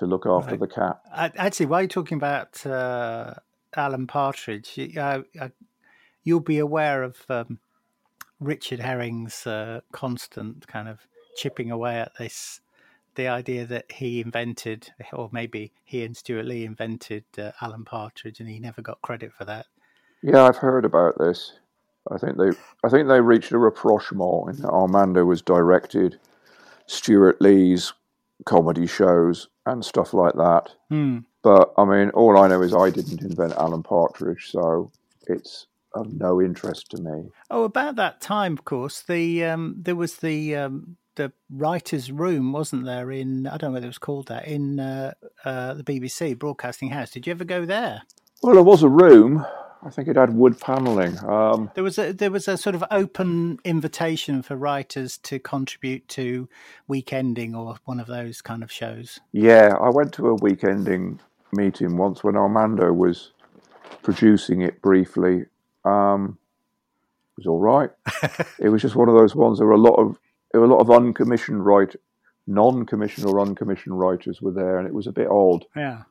to 0.00 0.06
look 0.06 0.26
after 0.26 0.52
Right. 0.52 0.60
the 0.60 0.66
cat. 0.66 1.00
Actually, 1.14 1.66
while 1.66 1.82
you're 1.82 1.88
talking 1.88 2.16
about 2.16 2.66
uh, 2.66 3.34
Alan 3.76 4.06
Partridge, 4.06 4.76
you, 4.76 5.00
uh, 5.00 5.22
uh, 5.38 5.48
you'll 6.24 6.40
be 6.40 6.58
aware 6.58 7.02
of 7.02 7.18
um, 7.28 7.58
Richard 8.40 8.80
Herring's 8.80 9.46
uh, 9.46 9.82
constant 9.92 10.66
kind 10.66 10.88
of 10.88 11.06
chipping 11.36 11.70
away 11.70 12.00
at 12.00 12.12
this. 12.18 12.60
The 13.16 13.28
idea 13.28 13.66
that 13.66 13.92
he 13.92 14.20
invented, 14.20 14.90
or 15.12 15.28
maybe 15.32 15.72
he 15.84 16.02
and 16.04 16.16
Stewart 16.16 16.46
Lee 16.46 16.64
invented 16.64 17.24
uh, 17.36 17.52
Alan 17.60 17.84
Partridge, 17.84 18.40
and 18.40 18.48
he 18.48 18.58
never 18.58 18.80
got 18.80 19.02
credit 19.02 19.32
for 19.32 19.44
that. 19.44 19.66
Yeah, 20.22 20.44
I've 20.44 20.56
heard 20.56 20.84
about 20.84 21.18
this. 21.18 21.58
I 22.10 22.16
think 22.16 22.38
they, 22.38 22.50
I 22.82 22.88
think 22.88 23.08
they 23.08 23.20
reached 23.20 23.52
a 23.52 23.58
rapprochement 23.58 24.56
in 24.56 24.62
that 24.62 24.70
Armando 24.70 25.24
was 25.26 25.42
directed 25.42 26.18
Stewart 26.86 27.40
Lee's 27.42 27.92
comedy 28.44 28.86
shows 28.86 29.48
and 29.66 29.84
stuff 29.84 30.14
like 30.14 30.34
that. 30.34 30.74
Hmm. 30.88 31.18
But 31.42 31.72
I 31.76 31.84
mean, 31.84 32.10
all 32.10 32.38
I 32.38 32.48
know 32.48 32.62
is 32.62 32.74
I 32.74 32.90
didn't 32.90 33.22
invent 33.22 33.54
Alan 33.54 33.82
Partridge, 33.82 34.50
so 34.50 34.92
it's 35.26 35.66
of 35.94 36.12
no 36.12 36.40
interest 36.40 36.90
to 36.90 36.98
me. 36.98 37.30
Oh, 37.50 37.64
about 37.64 37.96
that 37.96 38.20
time, 38.20 38.52
of 38.52 38.64
course, 38.64 39.02
the 39.02 39.44
um, 39.44 39.74
there 39.78 39.96
was 39.96 40.16
the 40.16 40.54
um, 40.56 40.96
the 41.16 41.32
writers' 41.50 42.12
room, 42.12 42.52
wasn't 42.52 42.84
there? 42.84 43.10
In 43.10 43.46
I 43.46 43.56
don't 43.56 43.70
know 43.70 43.74
whether 43.74 43.86
it 43.86 43.88
was 43.88 43.98
called 43.98 44.28
that 44.28 44.46
in 44.46 44.80
uh, 44.80 45.14
uh, 45.44 45.74
the 45.74 45.84
BBC 45.84 46.38
Broadcasting 46.38 46.90
House. 46.90 47.10
Did 47.10 47.26
you 47.26 47.32
ever 47.32 47.44
go 47.44 47.64
there? 47.64 48.02
Well, 48.42 48.54
there 48.54 48.62
was 48.62 48.82
a 48.82 48.88
room. 48.88 49.44
I 49.82 49.90
think 49.90 50.08
it 50.08 50.16
had 50.16 50.34
wood 50.34 50.60
panelling. 50.60 51.16
Um, 51.24 51.70
There 51.74 51.84
was 51.84 51.98
a 51.98 52.12
there 52.12 52.30
was 52.30 52.46
a 52.48 52.56
sort 52.56 52.74
of 52.74 52.84
open 52.90 53.58
invitation 53.64 54.42
for 54.42 54.54
writers 54.56 55.16
to 55.18 55.38
contribute 55.38 56.06
to 56.08 56.48
Weekending 56.88 57.54
or 57.56 57.76
one 57.84 57.98
of 58.00 58.06
those 58.06 58.42
kind 58.42 58.62
of 58.62 58.70
shows. 58.70 59.20
yeah, 59.32 59.74
I 59.80 59.88
went 59.90 60.12
to 60.14 60.28
a 60.28 60.36
weekending 60.38 61.18
meeting 61.52 61.96
once 61.96 62.22
when 62.22 62.36
Armando 62.36 62.92
was 62.92 63.32
producing 64.02 64.60
it 64.62 64.80
briefly. 64.82 65.46
Um, 65.84 66.38
it 67.36 67.38
was 67.38 67.46
all 67.46 67.58
right. 67.60 67.90
it 68.58 68.68
was 68.68 68.82
just 68.82 68.96
one 68.96 69.08
of 69.08 69.14
those 69.14 69.34
ones. 69.34 69.58
There 69.58 69.66
were 69.66 69.72
a 69.72 69.78
lot 69.78 69.94
of 69.94 70.18
there 70.52 70.60
were 70.60 70.66
a 70.66 70.70
lot 70.70 70.80
of 70.80 70.90
uncommissioned 70.90 71.64
write, 71.64 71.96
non-commissioned 72.46 73.26
or 73.26 73.38
uncommissioned 73.40 73.98
writers 73.98 74.42
were 74.42 74.52
there, 74.52 74.78
and 74.78 74.86
it 74.86 74.92
was 74.94 75.06
a 75.06 75.12
bit 75.12 75.28
odd. 75.28 75.64
Yeah. 75.74 76.02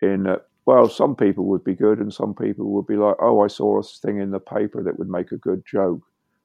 in 0.00 0.24
that 0.24 0.46
well 0.66 0.88
some 0.88 1.16
people 1.16 1.44
would 1.44 1.64
be 1.64 1.74
good 1.74 1.98
and 1.98 2.12
some 2.12 2.34
people 2.34 2.66
would 2.66 2.86
be 2.86 2.96
like 2.96 3.16
oh 3.20 3.42
i 3.42 3.46
saw 3.46 3.78
a 3.78 3.82
thing 3.82 4.20
in 4.20 4.30
the 4.30 4.40
paper 4.40 4.82
that 4.82 4.98
would 4.98 5.08
make 5.08 5.32
a 5.32 5.36
good 5.36 5.62
joke 5.64 6.02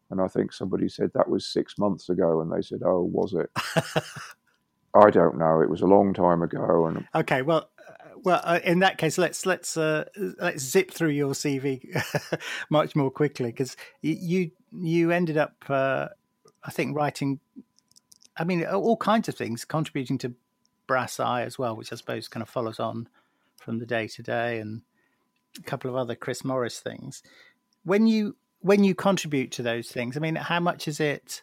and 0.09 0.21
i 0.21 0.27
think 0.27 0.53
somebody 0.53 0.87
said 0.87 1.11
that 1.13 1.29
was 1.29 1.45
six 1.45 1.77
months 1.77 2.09
ago 2.09 2.41
and 2.41 2.51
they 2.51 2.61
said 2.61 2.81
oh 2.85 3.01
was 3.01 3.33
it 3.33 3.49
i 4.95 5.09
don't 5.09 5.37
know 5.37 5.61
it 5.61 5.69
was 5.69 5.81
a 5.81 5.87
long 5.87 6.13
time 6.13 6.41
ago 6.41 6.85
and 6.87 7.05
Okay. 7.15 7.41
Well. 7.41 7.69
uh, 7.87 7.93
Well, 8.23 8.41
uh, 8.43 8.59
in 8.63 8.79
that 8.79 8.97
case, 8.97 9.17
let's 9.17 9.45
let's 9.45 9.75
uh, 9.77 10.03
let's 10.37 10.63
zip 10.63 10.91
through 10.91 11.09
your 11.09 11.33
CV 11.33 11.81
much 12.69 12.95
more 12.95 13.09
quickly 13.09 13.47
because 13.47 13.75
you 14.01 14.51
you 14.71 15.11
ended 15.11 15.37
up, 15.37 15.55
uh, 15.69 16.09
I 16.63 16.71
think, 16.71 16.95
writing. 16.95 17.39
I 18.37 18.43
mean, 18.43 18.63
all 18.65 18.97
kinds 18.97 19.27
of 19.27 19.35
things, 19.35 19.65
contributing 19.65 20.17
to 20.19 20.33
Brass 20.87 21.19
Eye 21.19 21.43
as 21.43 21.57
well, 21.57 21.75
which 21.75 21.91
I 21.91 21.95
suppose 21.95 22.27
kind 22.27 22.43
of 22.43 22.49
follows 22.49 22.79
on 22.79 23.07
from 23.61 23.79
the 23.79 23.85
Day 23.85 24.07
Today, 24.07 24.59
and 24.59 24.81
a 25.57 25.63
couple 25.63 25.89
of 25.89 25.95
other 25.95 26.15
Chris 26.15 26.43
Morris 26.43 26.79
things. 26.79 27.23
When 27.83 28.07
you 28.07 28.35
when 28.59 28.83
you 28.83 28.93
contribute 28.93 29.51
to 29.53 29.63
those 29.63 29.89
things, 29.89 30.17
I 30.17 30.19
mean, 30.19 30.35
how 30.35 30.59
much 30.59 30.87
is 30.87 30.99
it? 30.99 31.41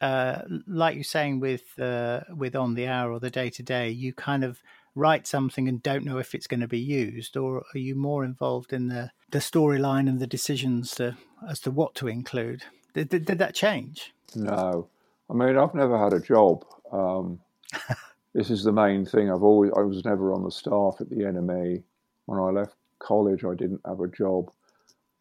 Uh, 0.00 0.40
like 0.66 0.94
you're 0.94 1.04
saying 1.04 1.40
with 1.40 1.78
uh, 1.78 2.20
with 2.34 2.56
on 2.56 2.74
the 2.74 2.86
hour 2.86 3.12
or 3.12 3.20
the 3.20 3.30
day 3.30 3.50
to 3.50 3.62
day, 3.62 3.90
you 3.90 4.12
kind 4.12 4.44
of 4.44 4.62
write 4.94 5.26
something 5.26 5.68
and 5.68 5.82
don't 5.82 6.04
know 6.04 6.18
if 6.18 6.34
it's 6.34 6.46
going 6.46 6.60
to 6.60 6.68
be 6.68 6.80
used, 6.80 7.36
or 7.36 7.64
are 7.74 7.78
you 7.78 7.94
more 7.94 8.24
involved 8.24 8.72
in 8.72 8.88
the 8.88 9.10
the 9.30 9.38
storyline 9.38 10.08
and 10.08 10.18
the 10.18 10.26
decisions 10.26 10.92
to, 10.92 11.16
as 11.48 11.60
to 11.60 11.70
what 11.70 11.94
to 11.96 12.08
include? 12.08 12.64
Did, 12.94 13.10
did, 13.10 13.24
did 13.26 13.38
that 13.38 13.54
change? 13.54 14.12
no 14.34 14.88
i 15.28 15.34
mean 15.34 15.56
i've 15.56 15.74
never 15.74 15.98
had 15.98 16.12
a 16.12 16.20
job 16.20 16.64
um, 16.92 17.40
this 18.34 18.50
is 18.50 18.64
the 18.64 18.72
main 18.72 19.04
thing 19.04 19.30
i've 19.30 19.42
always 19.42 19.70
i 19.76 19.80
was 19.80 20.04
never 20.04 20.32
on 20.32 20.44
the 20.44 20.50
staff 20.50 20.96
at 21.00 21.08
the 21.10 21.16
nme 21.16 21.82
when 22.26 22.38
i 22.38 22.50
left 22.50 22.74
college 22.98 23.44
i 23.44 23.54
didn't 23.54 23.80
have 23.86 24.00
a 24.00 24.08
job 24.08 24.50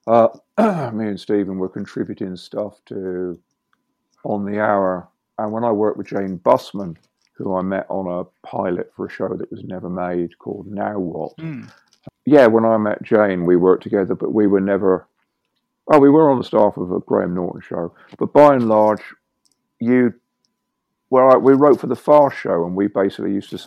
uh, 0.08 0.28
me 0.94 1.08
and 1.08 1.20
stephen 1.20 1.58
were 1.58 1.70
contributing 1.70 2.36
stuff 2.36 2.80
to 2.86 3.40
on 4.24 4.46
the 4.46 4.60
hour. 4.60 5.08
And 5.38 5.52
when 5.52 5.64
I 5.64 5.72
worked 5.72 5.98
with 5.98 6.08
Jane 6.08 6.40
Bussmann, 6.40 6.98
who 7.34 7.56
I 7.56 7.62
met 7.62 7.86
on 7.90 8.08
a 8.08 8.26
pilot 8.46 8.92
for 8.96 9.06
a 9.06 9.10
show 9.10 9.30
that 9.30 9.52
was 9.52 9.64
never 9.64 9.90
made 9.90 10.38
called 10.40 10.68
Now 10.68 11.00
What. 11.00 11.34
Yeah, 12.26 12.48
when 12.48 12.66
I 12.66 12.78
met 12.78 13.02
Jane, 13.02 13.46
we 13.46 13.56
worked 13.56 13.84
together, 13.84 14.16
but 14.16 14.34
we 14.34 14.48
were 14.48 14.60
never. 14.60 15.08
Oh, 15.92 16.00
we 16.00 16.10
were 16.10 16.30
on 16.30 16.38
the 16.38 16.44
staff 16.44 16.78
of 16.78 16.92
a 16.92 17.00
Graham 17.00 17.34
Norton 17.34 17.62
show, 17.62 17.96
but 18.18 18.34
by 18.34 18.56
and 18.56 18.68
large, 18.68 19.02
you. 19.80 20.14
Well, 21.10 21.34
I, 21.34 21.38
we 21.38 21.54
wrote 21.54 21.80
for 21.80 21.88
the 21.88 21.96
Fast 21.96 22.38
Show, 22.38 22.66
and 22.66 22.76
we 22.76 22.88
basically 22.88 23.34
used 23.34 23.50
to 23.52 23.60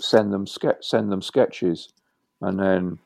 send 0.00 0.32
them 0.32 0.46
ske- 0.46 0.82
send 0.82 1.12
them 1.12 1.22
sketches, 1.22 1.92
and 2.40 2.58
then 2.58 2.98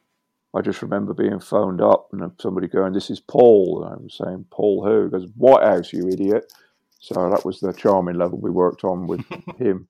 I 0.54 0.60
just 0.60 0.82
remember 0.82 1.14
being 1.14 1.40
phoned 1.40 1.80
up 1.80 2.08
and 2.12 2.30
somebody 2.40 2.68
going, 2.68 2.92
"This 2.92 3.10
is 3.10 3.20
Paul," 3.20 3.84
and 3.84 3.94
I 3.94 3.96
was 3.96 4.14
saying, 4.14 4.46
"Paul 4.50 4.84
who?" 4.84 5.04
He 5.04 5.10
goes, 5.10 5.28
"Whitehouse, 5.36 5.92
you 5.92 6.08
idiot." 6.08 6.52
So 7.00 7.14
that 7.30 7.44
was 7.44 7.60
the 7.60 7.72
charming 7.72 8.16
level 8.16 8.38
we 8.38 8.50
worked 8.50 8.84
on 8.84 9.06
with 9.06 9.24
him. 9.58 9.88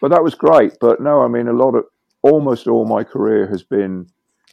But 0.00 0.10
that 0.10 0.24
was 0.24 0.34
great. 0.34 0.78
But 0.80 1.00
no, 1.00 1.22
I 1.22 1.28
mean, 1.28 1.48
a 1.48 1.52
lot 1.52 1.74
of 1.74 1.84
almost 2.22 2.66
all 2.66 2.86
my 2.86 3.04
career 3.04 3.46
has 3.46 3.62
been 3.62 4.06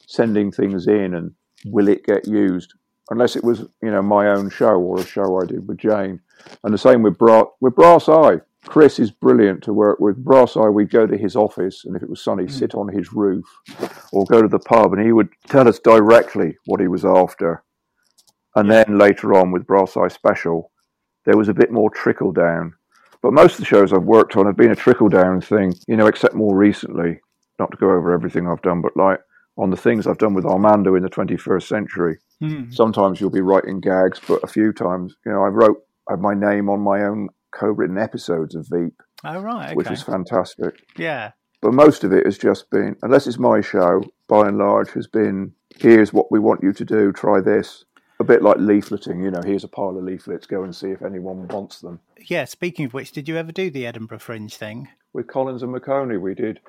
sending 0.06 0.52
things 0.52 0.88
in 0.88 1.14
and 1.14 1.34
will 1.66 1.88
it 1.88 2.06
get 2.06 2.28
used? 2.28 2.74
Unless 3.10 3.36
it 3.36 3.44
was, 3.44 3.62
you 3.82 3.92
know, 3.92 4.02
my 4.02 4.28
own 4.28 4.50
show 4.50 4.80
or 4.80 5.00
a 5.00 5.06
show 5.06 5.42
I 5.42 5.46
did 5.46 5.68
with 5.68 5.78
Jane. 5.78 6.20
And 6.64 6.74
the 6.74 6.78
same 6.78 7.02
with 7.02 7.18
Bra- 7.18 7.50
with 7.60 7.76
Brass 7.76 8.08
Eye. 8.10 8.42
Chris 8.66 9.00
is 9.00 9.12
brilliant 9.12 9.64
to 9.64 9.74
work 9.74 10.00
with. 10.00 10.24
Brass 10.24 10.56
Eye, 10.56 10.70
we'd 10.70 10.92
go 10.92 11.08
to 11.08 11.18
his 11.18 11.36
office, 11.36 11.84
and 11.86 11.96
if 11.96 12.04
it 12.04 12.10
was 12.10 12.24
sunny, 12.24 12.44
hmm. 12.44 12.50
sit 12.50 12.76
on 12.76 12.88
his 12.88 13.12
roof 13.12 13.46
or 14.12 14.26
go 14.26 14.42
to 14.42 14.48
the 14.48 14.60
pub, 14.60 14.94
and 14.94 15.04
he 15.04 15.12
would 15.12 15.30
tell 15.48 15.68
us 15.68 15.80
directly 15.80 16.58
what 16.66 16.80
he 16.80 16.88
was 16.88 17.06
after. 17.06 17.64
And 18.56 18.70
then 18.70 18.98
later 18.98 19.34
on 19.34 19.52
with 19.52 19.66
Brass 19.66 19.98
Eye 19.98 20.10
Special, 20.10 20.72
there 21.26 21.38
was 21.38 21.50
a 21.50 21.54
bit 21.54 21.72
more 21.72 21.90
trickle 21.90 22.32
down. 22.32 22.74
But 23.22 23.34
most 23.34 23.54
of 23.54 23.60
the 23.60 23.66
shows 23.66 23.94
I've 23.94 24.04
worked 24.04 24.36
on 24.36 24.46
have 24.46 24.58
been 24.58 24.72
a 24.72 24.76
trickle 24.76 25.10
down 25.10 25.42
thing, 25.42 25.74
you 25.88 25.96
know, 25.96 26.08
except 26.08 26.34
more 26.34 26.56
recently. 26.56 27.22
Not 27.60 27.72
to 27.72 27.78
go 27.78 27.92
over 27.92 28.12
everything 28.12 28.48
I've 28.48 28.62
done, 28.64 28.82
but 28.82 28.98
like 28.98 29.20
on 29.58 29.70
the 29.70 29.78
things 29.78 30.08
I've 30.08 30.18
done 30.18 30.34
with 30.34 30.46
Armando 30.46 30.96
in 30.96 31.04
the 31.04 31.10
21st 31.10 31.64
century. 31.64 32.18
Hmm. 32.40 32.72
Sometimes 32.72 33.22
you'll 33.22 33.30
be 33.30 33.42
writing 33.42 33.80
gags, 33.80 34.20
but 34.28 34.44
a 34.44 34.48
few 34.48 34.74
times, 34.74 35.16
you 35.26 35.32
know, 35.32 35.44
I 35.44 35.48
wrote 35.48 35.84
I 36.10 36.14
have 36.14 36.20
my 36.20 36.34
name 36.34 36.70
on 36.70 36.80
my 36.80 37.04
own 37.04 37.30
co-written 37.52 37.98
episodes 37.98 38.56
of 38.56 38.68
Veep, 38.70 39.02
Oh, 39.24 39.40
right. 39.42 39.66
Okay. 39.68 39.76
which 39.76 39.90
was 39.90 40.02
fantastic. 40.04 40.76
yeah. 40.98 41.32
But 41.62 41.74
most 41.76 42.04
of 42.04 42.12
it 42.12 42.26
has 42.26 42.38
just 42.40 42.70
been, 42.72 42.96
unless 43.04 43.28
it's 43.28 43.38
my 43.38 43.62
show, 43.62 44.04
by 44.28 44.48
and 44.48 44.58
large, 44.58 44.90
has 44.94 45.06
been 45.08 45.54
here's 45.78 46.12
what 46.12 46.32
we 46.32 46.40
want 46.40 46.64
you 46.64 46.74
to 46.74 46.84
do, 46.86 47.12
try 47.12 47.40
this. 47.40 47.86
A 48.20 48.24
bit 48.24 48.42
like 48.42 48.58
leafleting, 48.58 49.24
you 49.24 49.32
know, 49.32 49.42
here's 49.44 49.64
a 49.64 49.68
pile 49.68 49.98
of 49.98 50.04
leaflets, 50.04 50.46
go 50.48 50.64
and 50.64 50.76
see 50.76 50.90
if 50.90 51.02
anyone 51.02 51.48
wants 51.48 51.80
them. 51.82 52.00
Yeah. 52.28 52.46
Speaking 52.46 52.86
of 52.86 52.94
which, 52.94 53.12
did 53.12 53.28
you 53.28 53.38
ever 53.38 53.52
do 53.52 53.70
the 53.72 53.86
Edinburgh 53.88 54.20
Fringe 54.20 54.56
thing? 54.56 54.90
With 55.14 55.28
Collins 55.28 55.62
and 55.64 55.72
Maconie, 55.72 56.18
we 56.20 56.34
did 56.36 56.58
a 56.58 56.62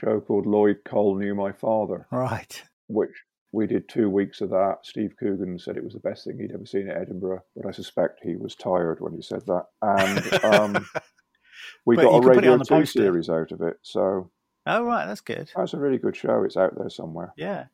show 0.00 0.20
called 0.20 0.46
Lloyd 0.46 0.78
Cole 0.84 1.16
Knew 1.16 1.34
My 1.34 1.52
Father, 1.52 2.06
Right. 2.10 2.62
which 2.88 3.12
we 3.54 3.66
did 3.66 3.88
two 3.88 4.10
weeks 4.10 4.40
of 4.40 4.50
that. 4.50 4.78
Steve 4.82 5.14
Coogan 5.18 5.58
said 5.58 5.76
it 5.76 5.84
was 5.84 5.92
the 5.94 6.00
best 6.00 6.24
thing 6.24 6.38
he'd 6.38 6.52
ever 6.52 6.66
seen 6.66 6.88
at 6.88 6.96
Edinburgh, 6.96 7.42
but 7.56 7.66
I 7.66 7.70
suspect 7.70 8.20
he 8.22 8.36
was 8.36 8.54
tired 8.54 9.00
when 9.00 9.14
he 9.14 9.22
said 9.22 9.46
that. 9.46 9.66
And 9.80 10.44
um, 10.44 10.86
we 11.84 11.96
got 11.96 12.08
a 12.08 12.20
can 12.20 12.22
put 12.22 12.32
it 12.32 12.36
Radio 12.38 12.52
on 12.52 12.58
the 12.58 12.64
2 12.64 12.84
series 12.86 13.28
out 13.28 13.52
of 13.52 13.60
it. 13.62 13.78
So 13.82 14.30
Oh, 14.66 14.84
right, 14.84 15.06
that's 15.06 15.20
good. 15.20 15.50
that's 15.54 15.74
a 15.74 15.78
really 15.78 15.98
good 15.98 16.16
show. 16.16 16.42
It's 16.42 16.56
out 16.56 16.76
there 16.76 16.88
somewhere. 16.90 17.32
Yeah. 17.36 17.66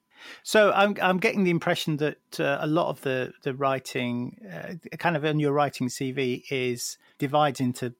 So 0.42 0.72
I'm 0.72 0.96
I'm 1.00 1.18
getting 1.18 1.44
the 1.44 1.50
impression 1.50 1.96
that 1.98 2.38
uh, 2.38 2.58
a 2.60 2.66
lot 2.66 2.88
of 2.90 3.00
the 3.02 3.32
the 3.42 3.54
writing, 3.54 4.36
uh, 4.52 4.96
kind 4.98 5.16
of 5.16 5.24
on 5.24 5.40
your 5.40 5.52
writing 5.52 5.88
CV, 5.88 6.42
is 6.50 6.98
divides 7.18 7.60
into 7.60 7.94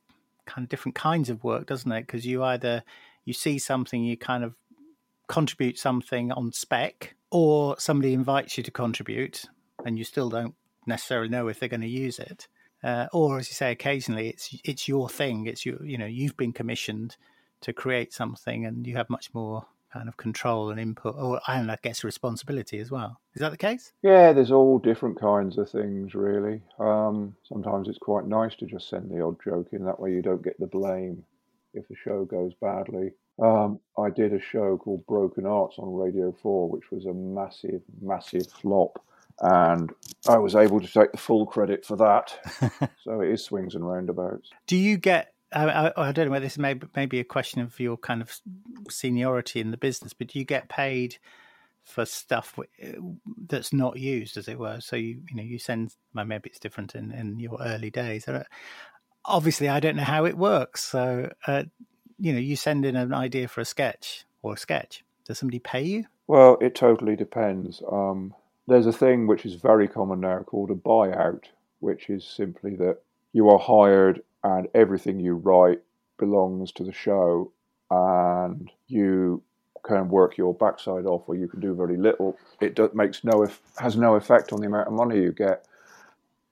kind 0.45 0.65
of 0.65 0.69
different 0.69 0.97
kinds 0.97 1.31
of 1.31 1.45
work, 1.45 1.67
doesn't 1.67 1.91
it? 1.91 2.07
Because 2.07 2.27
you 2.27 2.43
either 2.43 2.83
you 3.25 3.33
see 3.33 3.59
something, 3.59 4.05
you 4.05 4.17
kind 4.17 4.45
of 4.45 4.55
contribute 5.29 5.79
something 5.79 6.33
on 6.33 6.53
spec, 6.53 7.15
or 7.31 7.77
somebody 7.79 8.13
invites 8.15 8.57
you 8.57 8.63
to 8.65 8.71
contribute, 8.71 9.45
and 9.85 9.99
you 9.99 10.05
still 10.05 10.29
don't 10.29 10.55
necessarily 10.87 11.29
know 11.29 11.49
if 11.49 11.61
they're 11.61 11.69
going 11.69 11.81
to 11.81 11.89
use 11.89 12.19
it. 12.19 12.49
Uh, 12.83 13.07
or, 13.13 13.39
as 13.39 13.49
you 13.49 13.55
say, 13.55 13.71
occasionally 13.73 14.29
it's 14.29 14.57
it's 14.65 14.89
your 14.89 15.09
thing. 15.09 15.47
It's 15.47 15.67
you 15.67 15.79
you 15.85 15.99
know 15.99 16.07
you've 16.07 16.37
been 16.37 16.53
commissioned 16.53 17.17
to 17.63 17.73
create 17.73 18.13
something, 18.13 18.65
and 18.65 18.87
you 18.87 18.97
have 18.97 19.11
much 19.11 19.33
more 19.35 19.67
kind 19.93 20.09
of 20.09 20.17
control 20.17 20.71
and 20.71 20.81
input, 20.81 21.15
or 21.17 21.41
and 21.47 21.71
I 21.71 21.77
guess 21.83 22.05
responsibility 22.05 22.79
as 22.79 22.91
well. 22.91 23.21
Is 23.35 23.41
that 23.41 23.51
the 23.51 23.59
case? 23.59 23.93
Yeah, 24.03 24.33
there's 24.33 24.53
all 24.53 24.79
different 24.79 25.21
kinds 25.21 25.59
of 25.59 25.69
things, 25.69 26.15
really. 26.15 26.63
Um, 26.79 27.35
sometimes 27.45 27.89
it's 27.89 27.99
quite 27.99 28.27
nice 28.27 28.55
to 28.57 28.67
just 28.67 28.89
send 28.89 29.11
the 29.11 29.23
odd 29.23 29.37
joke 29.45 29.69
in. 29.73 29.85
That 29.85 30.01
way, 30.01 30.13
you 30.13 30.23
don't 30.23 30.43
get 30.43 30.59
the 30.59 30.67
blame 30.67 31.25
if 31.75 31.87
the 31.89 31.97
show 31.97 32.25
goes 32.25 32.53
badly. 32.61 33.13
Um, 33.39 33.81
I 33.99 34.11
did 34.11 34.33
a 34.33 34.41
show 34.41 34.77
called 34.77 35.07
Broken 35.07 35.47
Arts 35.47 35.77
on 35.79 35.95
Radio 35.95 36.35
4, 36.43 36.69
which 36.69 36.91
was 36.91 37.07
a 37.07 37.15
massive, 37.15 37.83
massive 38.01 38.47
flop. 38.51 39.03
And 39.41 39.91
I 40.29 40.37
was 40.39 40.55
able 40.55 40.81
to 40.81 40.87
take 40.93 41.13
the 41.13 41.19
full 41.19 41.47
credit 41.47 41.85
for 41.87 41.97
that. 41.97 42.39
so 43.05 43.21
it 43.21 43.31
is 43.31 43.45
swings 43.45 43.75
and 43.75 43.89
roundabouts. 43.89 44.51
Do 44.67 44.77
you 44.77 44.99
get? 44.99 45.33
I, 45.53 45.65
I, 45.67 46.09
I 46.09 46.13
don't 46.13 46.27
know 46.27 46.33
whether 46.33 46.45
this 46.47 46.59
may 46.59 46.79
may 46.95 47.07
be 47.07 47.21
a 47.21 47.25
question 47.25 47.63
of 47.63 47.81
your 47.81 47.97
kind 47.97 48.23
of 48.23 48.39
seniority 48.91 49.61
in 49.61 49.71
the 49.71 49.79
business, 49.79 50.13
but 50.13 50.29
do 50.29 50.39
you 50.39 50.45
get 50.45 50.69
paid 50.69 51.17
for 51.85 52.05
stuff 52.05 52.55
w- 52.57 53.19
that's 53.49 53.73
not 53.73 53.99
used, 53.99 54.37
as 54.37 54.49
it 54.49 54.59
were? 54.59 54.81
So 54.81 54.97
you 54.97 55.23
you 55.31 55.37
know 55.37 55.43
you 55.43 55.59
send. 55.59 55.95
Well, 56.15 56.27
maybe 56.27 56.51
it's 56.51 56.61
different 56.61 56.95
in 56.95 57.11
in 57.13 57.41
your 57.41 57.59
early 57.63 57.91
days. 57.91 58.29
Obviously, 59.25 59.69
I 59.69 59.81
don't 59.81 59.97
know 59.97 60.05
how 60.05 60.27
it 60.27 60.37
works. 60.37 60.85
So 60.85 61.31
uh, 61.47 61.65
you 62.21 62.33
know, 62.33 62.39
you 62.39 62.55
send 62.55 62.85
in 62.85 62.97
an 62.97 63.15
idea 63.15 63.49
for 63.49 63.61
a 63.61 63.65
sketch 63.65 64.25
or 64.43 64.55
a 64.55 64.59
sketch. 64.59 65.05
Does 65.25 65.39
somebody 65.39 65.59
pay 65.59 65.83
you? 65.83 66.05
Well, 66.27 66.59
it 66.61 66.75
totally 66.75 67.17
depends. 67.17 67.83
Um, 67.91 68.35
there's 68.69 68.87
a 68.87 68.93
thing 68.93 69.27
which 69.27 69.47
is 69.47 69.55
very 69.55 69.89
common 69.89 70.21
now 70.21 70.41
called 70.41 70.71
a 70.71 70.75
buyout, 70.75 71.45
which 71.81 72.11
is 72.11 72.25
simply 72.25 72.77
that 72.77 72.99
you 73.33 73.49
are 73.49 73.59
hired 73.59 74.23
and 74.45 74.69
everything 74.75 75.19
you 75.19 75.35
write 75.35 75.81
belongs 76.19 76.73
to 76.73 76.85
the 76.85 76.93
show, 76.93 77.53
and 77.91 78.71
you 78.87 79.43
can 79.83 80.09
work 80.09 80.37
your 80.37 80.55
backside 80.55 81.07
off, 81.07 81.23
or 81.27 81.35
you 81.35 81.49
can 81.49 81.61
do 81.61 81.75
very 81.75 81.97
little. 81.97 82.39
It 82.61 82.77
do, 82.77 82.91
makes 82.95 83.25
no 83.25 83.49
has 83.79 83.97
no 83.97 84.15
effect 84.15 84.53
on 84.53 84.61
the 84.61 84.67
amount 84.67 84.89
of 84.89 84.93
money 84.93 85.17
you 85.17 85.33
get. 85.33 85.67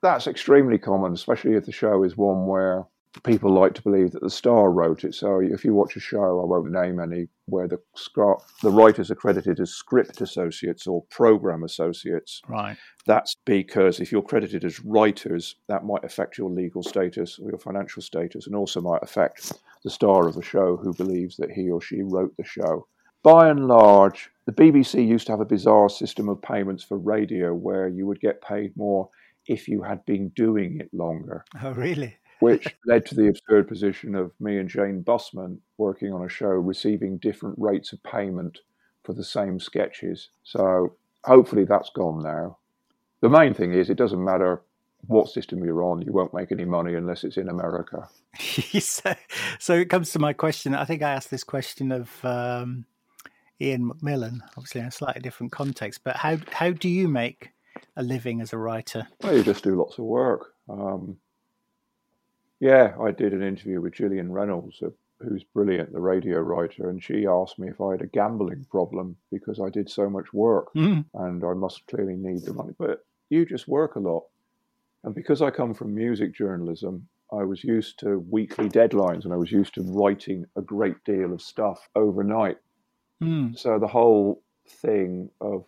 That's 0.00 0.26
extremely 0.26 0.78
common, 0.78 1.12
especially 1.12 1.54
if 1.54 1.66
the 1.66 1.72
show 1.72 2.04
is 2.04 2.16
one 2.16 2.46
where 2.46 2.84
people 3.24 3.52
like 3.52 3.74
to 3.74 3.82
believe 3.82 4.12
that 4.12 4.22
the 4.22 4.30
star 4.30 4.70
wrote 4.70 5.04
it. 5.04 5.14
So 5.14 5.40
if 5.40 5.64
you 5.64 5.74
watch 5.74 5.96
a 5.96 6.00
show, 6.00 6.40
I 6.40 6.44
won't 6.44 6.70
name 6.70 7.00
any, 7.00 7.28
where 7.46 7.68
the 7.68 7.78
scr- 7.94 8.42
the 8.62 8.70
writers 8.70 9.10
are 9.10 9.16
credited 9.16 9.60
as 9.60 9.70
script 9.70 10.20
associates 10.20 10.86
or 10.86 11.04
program 11.10 11.64
associates. 11.64 12.42
Right. 12.48 12.76
That's 13.06 13.36
because 13.44 14.00
if 14.00 14.12
you're 14.12 14.22
credited 14.22 14.64
as 14.64 14.80
writers, 14.80 15.56
that 15.68 15.84
might 15.84 16.04
affect 16.04 16.38
your 16.38 16.50
legal 16.50 16.82
status 16.82 17.38
or 17.38 17.50
your 17.50 17.58
financial 17.58 18.02
status, 18.02 18.46
and 18.46 18.54
also 18.54 18.80
might 18.80 19.02
affect 19.02 19.52
the 19.84 19.90
star 19.90 20.26
of 20.28 20.34
the 20.34 20.42
show 20.42 20.76
who 20.76 20.92
believes 20.94 21.36
that 21.36 21.50
he 21.50 21.70
or 21.70 21.80
she 21.80 22.02
wrote 22.02 22.36
the 22.36 22.44
show. 22.44 22.86
By 23.22 23.48
and 23.48 23.66
large, 23.66 24.30
the 24.46 24.52
BBC 24.52 25.06
used 25.06 25.26
to 25.26 25.32
have 25.32 25.40
a 25.40 25.44
bizarre 25.44 25.88
system 25.88 26.28
of 26.28 26.40
payments 26.40 26.84
for 26.84 26.98
radio 26.98 27.52
where 27.52 27.88
you 27.88 28.06
would 28.06 28.20
get 28.20 28.40
paid 28.40 28.76
more 28.76 29.08
if 29.46 29.66
you 29.66 29.82
had 29.82 30.04
been 30.04 30.28
doing 30.36 30.78
it 30.78 30.92
longer 30.92 31.44
Oh, 31.62 31.72
really? 31.72 32.16
Which 32.40 32.76
led 32.86 33.04
to 33.06 33.14
the 33.14 33.28
absurd 33.28 33.66
position 33.66 34.14
of 34.14 34.32
me 34.38 34.58
and 34.58 34.68
Jane 34.68 35.02
Bussmann 35.02 35.58
working 35.76 36.12
on 36.12 36.24
a 36.24 36.28
show 36.28 36.48
receiving 36.48 37.18
different 37.18 37.58
rates 37.58 37.92
of 37.92 38.02
payment 38.02 38.60
for 39.02 39.12
the 39.12 39.24
same 39.24 39.58
sketches. 39.58 40.28
So 40.44 40.94
hopefully 41.24 41.64
that's 41.64 41.90
gone 41.90 42.22
now. 42.22 42.58
The 43.20 43.28
main 43.28 43.54
thing 43.54 43.72
is 43.72 43.90
it 43.90 43.96
doesn't 43.98 44.24
matter 44.24 44.62
what 45.06 45.28
system 45.28 45.64
you're 45.64 45.82
on, 45.82 46.02
you 46.02 46.12
won't 46.12 46.34
make 46.34 46.52
any 46.52 46.64
money 46.64 46.94
unless 46.94 47.24
it's 47.24 47.36
in 47.36 47.48
America. 47.48 48.08
so, 48.80 49.14
so 49.58 49.74
it 49.74 49.90
comes 49.90 50.12
to 50.12 50.18
my 50.18 50.32
question. 50.32 50.74
I 50.74 50.84
think 50.84 51.02
I 51.02 51.10
asked 51.10 51.30
this 51.30 51.44
question 51.44 51.92
of 51.92 52.24
um, 52.24 52.84
Ian 53.60 53.90
McMillan, 53.90 54.40
obviously 54.56 54.80
in 54.80 54.88
a 54.88 54.90
slightly 54.90 55.22
different 55.22 55.52
context. 55.52 56.00
But 56.04 56.16
how 56.16 56.38
how 56.50 56.70
do 56.70 56.88
you 56.88 57.08
make 57.08 57.50
a 57.96 58.02
living 58.02 58.40
as 58.40 58.52
a 58.52 58.58
writer? 58.58 59.06
Well, 59.22 59.36
you 59.36 59.42
just 59.42 59.64
do 59.64 59.76
lots 59.76 59.98
of 59.98 60.04
work. 60.04 60.52
Um, 60.68 61.16
yeah, 62.60 62.94
I 63.00 63.10
did 63.12 63.32
an 63.32 63.42
interview 63.42 63.80
with 63.80 63.94
Gillian 63.94 64.32
Reynolds, 64.32 64.80
uh, 64.82 64.90
who's 65.20 65.44
brilliant, 65.44 65.92
the 65.92 66.00
radio 66.00 66.38
writer, 66.38 66.88
and 66.90 67.02
she 67.02 67.26
asked 67.26 67.58
me 67.58 67.68
if 67.68 67.80
I 67.80 67.92
had 67.92 68.02
a 68.02 68.06
gambling 68.06 68.66
problem 68.70 69.16
because 69.30 69.60
I 69.60 69.68
did 69.68 69.90
so 69.90 70.08
much 70.08 70.32
work 70.32 70.72
Mm. 70.74 71.04
and 71.14 71.44
I 71.44 71.54
must 71.54 71.86
clearly 71.86 72.16
need 72.16 72.42
the 72.42 72.54
money. 72.54 72.74
But 72.78 73.04
you 73.28 73.44
just 73.44 73.68
work 73.68 73.96
a 73.96 74.00
lot. 74.00 74.24
And 75.04 75.14
because 75.14 75.42
I 75.42 75.50
come 75.50 75.74
from 75.74 75.94
music 75.94 76.34
journalism, 76.34 77.08
I 77.32 77.44
was 77.44 77.62
used 77.62 77.98
to 78.00 78.18
weekly 78.30 78.68
deadlines 78.68 79.24
and 79.24 79.32
I 79.32 79.36
was 79.36 79.52
used 79.52 79.74
to 79.74 79.82
writing 79.82 80.46
a 80.56 80.62
great 80.62 81.02
deal 81.04 81.32
of 81.32 81.42
stuff 81.42 81.88
overnight. 81.94 82.58
Mm. 83.22 83.58
So 83.58 83.78
the 83.78 83.86
whole 83.86 84.42
thing 84.66 85.30
of 85.40 85.64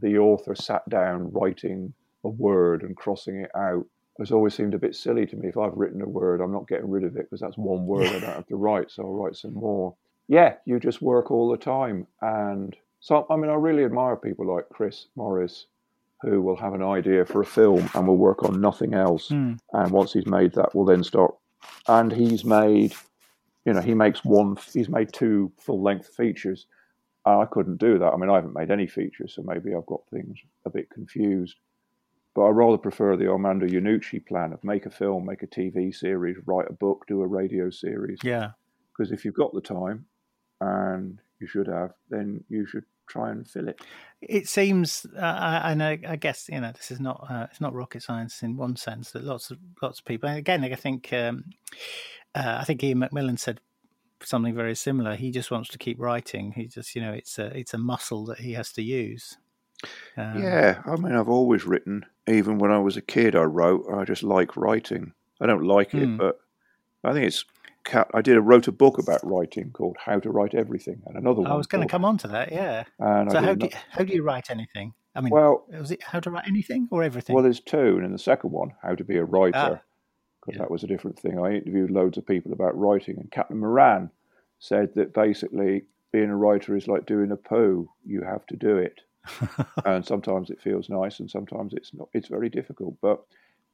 the 0.00 0.18
author 0.18 0.54
sat 0.54 0.86
down 0.88 1.30
writing 1.32 1.94
a 2.24 2.28
word 2.28 2.82
and 2.82 2.96
crossing 2.96 3.36
it 3.36 3.50
out 3.56 3.86
has 4.18 4.30
always 4.30 4.54
seemed 4.54 4.74
a 4.74 4.78
bit 4.78 4.94
silly 4.94 5.26
to 5.26 5.36
me. 5.36 5.48
If 5.48 5.56
I've 5.56 5.76
written 5.76 6.02
a 6.02 6.08
word, 6.08 6.40
I'm 6.40 6.52
not 6.52 6.68
getting 6.68 6.90
rid 6.90 7.04
of 7.04 7.16
it 7.16 7.30
because 7.30 7.40
that's 7.40 7.56
one 7.56 7.86
word 7.86 8.06
I 8.06 8.18
don't 8.18 8.22
have 8.22 8.46
to 8.48 8.56
write, 8.56 8.90
so 8.90 9.04
I'll 9.04 9.12
write 9.12 9.36
some 9.36 9.54
more. 9.54 9.94
Yeah, 10.28 10.54
you 10.66 10.78
just 10.78 11.02
work 11.02 11.30
all 11.30 11.50
the 11.50 11.56
time. 11.56 12.06
And 12.20 12.76
so, 13.00 13.26
I 13.30 13.36
mean, 13.36 13.50
I 13.50 13.54
really 13.54 13.84
admire 13.84 14.16
people 14.16 14.54
like 14.54 14.68
Chris 14.68 15.06
Morris 15.16 15.66
who 16.22 16.40
will 16.40 16.56
have 16.56 16.72
an 16.72 16.82
idea 16.82 17.24
for 17.24 17.40
a 17.40 17.46
film 17.46 17.90
and 17.94 18.06
will 18.06 18.16
work 18.16 18.44
on 18.44 18.60
nothing 18.60 18.94
else. 18.94 19.28
Mm. 19.28 19.58
And 19.72 19.90
once 19.90 20.12
he's 20.12 20.26
made 20.26 20.52
that, 20.54 20.74
will 20.74 20.84
then 20.84 21.02
start. 21.02 21.34
And 21.88 22.12
he's 22.12 22.44
made, 22.44 22.94
you 23.64 23.72
know, 23.72 23.80
he 23.80 23.94
makes 23.94 24.24
one, 24.24 24.56
he's 24.72 24.88
made 24.88 25.12
two 25.12 25.50
full 25.58 25.82
length 25.82 26.14
features. 26.14 26.66
I 27.24 27.44
couldn't 27.50 27.78
do 27.78 27.98
that. 27.98 28.12
I 28.12 28.16
mean, 28.16 28.30
I 28.30 28.36
haven't 28.36 28.54
made 28.54 28.70
any 28.70 28.86
features, 28.86 29.34
so 29.34 29.42
maybe 29.42 29.74
I've 29.74 29.86
got 29.86 30.00
things 30.12 30.38
a 30.64 30.70
bit 30.70 30.90
confused. 30.90 31.56
But 32.34 32.42
I 32.42 32.48
rather 32.50 32.78
prefer 32.78 33.16
the 33.16 33.28
Armando 33.28 33.66
Iannucci 33.66 34.26
plan 34.26 34.52
of 34.52 34.64
make 34.64 34.86
a 34.86 34.90
film, 34.90 35.26
make 35.26 35.42
a 35.42 35.46
TV 35.46 35.94
series, 35.94 36.36
write 36.46 36.70
a 36.70 36.72
book, 36.72 37.04
do 37.06 37.20
a 37.22 37.26
radio 37.26 37.68
series. 37.68 38.18
Yeah. 38.22 38.52
Because 38.96 39.12
if 39.12 39.24
you've 39.24 39.34
got 39.34 39.52
the 39.52 39.60
time, 39.60 40.06
and 40.60 41.20
you 41.40 41.46
should 41.46 41.66
have, 41.66 41.92
then 42.08 42.44
you 42.48 42.64
should 42.66 42.84
try 43.08 43.30
and 43.30 43.46
fill 43.48 43.68
it. 43.68 43.80
It 44.20 44.48
seems, 44.48 45.04
uh, 45.16 45.20
I- 45.20 45.72
and 45.72 45.82
I, 45.82 45.98
I 46.08 46.16
guess 46.16 46.48
you 46.50 46.60
know, 46.60 46.72
this 46.72 46.90
is 46.90 47.00
not 47.00 47.26
uh, 47.28 47.46
it's 47.50 47.60
not 47.60 47.74
rocket 47.74 48.02
science 48.02 48.42
in 48.42 48.56
one 48.56 48.76
sense 48.76 49.10
that 49.12 49.24
lots 49.24 49.50
of 49.50 49.58
lots 49.82 49.98
of 49.98 50.04
people. 50.04 50.28
And 50.28 50.38
again, 50.38 50.64
I 50.64 50.74
think 50.74 51.12
um, 51.12 51.44
uh, 52.34 52.58
I 52.60 52.64
think 52.64 52.82
Ian 52.84 53.00
McMillan 53.00 53.38
said 53.38 53.60
something 54.22 54.54
very 54.54 54.76
similar. 54.76 55.16
He 55.16 55.32
just 55.32 55.50
wants 55.50 55.68
to 55.70 55.78
keep 55.78 55.98
writing. 56.00 56.52
He 56.52 56.66
just, 56.68 56.94
you 56.94 57.02
know, 57.02 57.12
it's 57.12 57.38
a 57.38 57.46
it's 57.58 57.74
a 57.74 57.78
muscle 57.78 58.24
that 58.26 58.38
he 58.38 58.52
has 58.52 58.72
to 58.74 58.82
use. 58.82 59.36
Um, 60.16 60.42
Yeah, 60.42 60.80
I 60.86 60.94
mean, 60.96 61.12
I've 61.14 61.28
always 61.28 61.64
written. 61.66 62.04
Even 62.28 62.58
when 62.58 62.70
I 62.70 62.78
was 62.78 62.96
a 62.96 63.02
kid, 63.02 63.34
I 63.34 63.42
wrote. 63.42 63.86
I 63.92 64.04
just 64.04 64.22
like 64.22 64.56
writing. 64.56 65.12
I 65.40 65.46
don't 65.46 65.64
like 65.64 65.92
it, 65.94 66.06
Hmm. 66.06 66.16
but 66.16 66.40
I 67.02 67.12
think 67.12 67.26
it's. 67.26 67.44
I 68.14 68.22
did. 68.22 68.36
I 68.36 68.38
wrote 68.40 68.68
a 68.68 68.72
book 68.72 68.98
about 68.98 69.26
writing 69.26 69.70
called 69.72 69.96
"How 70.04 70.20
to 70.20 70.30
Write 70.30 70.54
Everything," 70.54 71.02
and 71.06 71.16
another 71.16 71.40
one. 71.42 71.50
I 71.50 71.54
was 71.56 71.66
going 71.66 71.82
to 71.82 71.90
come 71.90 72.04
on 72.04 72.16
to 72.18 72.28
that. 72.28 72.52
Yeah. 72.52 72.84
And 73.00 73.30
So 73.32 73.40
how 73.40 73.54
do 73.54 73.66
you, 73.66 73.72
how 73.90 74.04
do 74.04 74.12
you 74.14 74.22
write 74.22 74.50
anything? 74.50 74.94
I 75.16 75.20
mean, 75.20 75.30
well, 75.30 75.64
was 75.68 75.90
it 75.90 76.00
how 76.04 76.20
to 76.20 76.30
write 76.30 76.46
anything 76.46 76.86
or 76.92 77.02
everything? 77.02 77.34
well, 77.34 77.42
there's 77.42 77.58
two, 77.60 77.96
and 77.96 78.04
in 78.04 78.12
the 78.12 78.18
second 78.18 78.52
one, 78.52 78.74
"How 78.82 78.94
to 78.94 79.02
Be 79.02 79.16
a 79.16 79.24
Writer," 79.24 79.58
Ah, 79.58 79.80
because 80.40 80.54
yeah. 80.54 80.58
that 80.58 80.70
was 80.70 80.84
a 80.84 80.86
different 80.86 81.18
thing. 81.18 81.40
I 81.40 81.54
interviewed 81.56 81.90
loads 81.90 82.16
of 82.18 82.24
people 82.26 82.52
about 82.52 82.78
writing, 82.78 83.18
and 83.18 83.30
Caitlin 83.32 83.56
Moran 83.58 84.10
said 84.60 84.94
that 84.94 85.12
basically 85.12 85.82
being 86.12 86.30
a 86.30 86.36
writer 86.36 86.76
is 86.76 86.86
like 86.86 87.04
doing 87.04 87.32
a 87.32 87.36
poo. 87.36 87.90
You 88.06 88.20
have 88.22 88.46
to 88.46 88.56
do 88.56 88.76
it. 88.76 89.00
and 89.84 90.04
sometimes 90.04 90.50
it 90.50 90.60
feels 90.60 90.88
nice 90.88 91.20
and 91.20 91.30
sometimes 91.30 91.72
it's 91.74 91.92
not 91.94 92.08
it's 92.12 92.28
very 92.28 92.48
difficult 92.48 92.94
but 93.00 93.22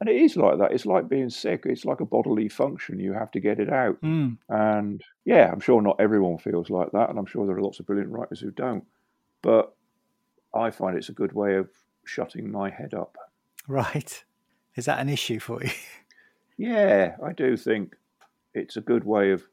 and 0.01 0.09
it 0.09 0.17
is 0.17 0.37
like 0.37 0.59
that 0.59 0.73
it's 0.73 0.87
like 0.87 1.09
being 1.09 1.31
sick 1.31 1.63
it's 1.65 1.85
like 1.85 2.01
a 2.01 2.05
bodily 2.05 2.49
function 2.49 3.01
you 3.01 3.13
have 3.13 3.31
to 3.31 3.41
get 3.41 3.59
it 3.59 3.73
out 3.73 4.01
Mm, 4.03 4.37
and 4.49 5.03
yeah 5.25 5.51
i'm 5.51 5.61
sure 5.61 5.81
not 5.81 5.97
everyone 5.99 6.39
feels 6.39 6.71
like 6.71 6.91
that 6.93 7.09
and 7.11 7.19
i'm 7.19 7.27
sure 7.27 7.47
there 7.47 7.57
are 7.57 7.63
lots 7.63 7.81
of 7.81 7.87
brilliant 7.87 8.13
writers 8.13 8.41
who 8.41 8.51
don't 8.51 8.85
but 9.43 9.75
i 10.55 10.71
find 10.71 10.97
it's 10.97 11.09
a 11.09 11.13
good 11.13 11.33
way 11.33 11.57
of 11.57 11.69
shutting 12.05 12.51
my 12.51 12.71
head 12.71 12.95
up 12.95 13.17
right. 13.67 14.25
Is 14.77 14.85
that 14.85 15.01
an 15.01 15.09
issue 15.09 15.41
for 15.41 15.63
you? 15.63 15.71
yeah 16.57 17.17
i 17.23 17.33
do 17.33 17.57
think 17.57 17.97
it's 18.55 18.77
a 18.77 18.81
good 18.81 19.05
way 19.05 19.31
of. 19.31 19.47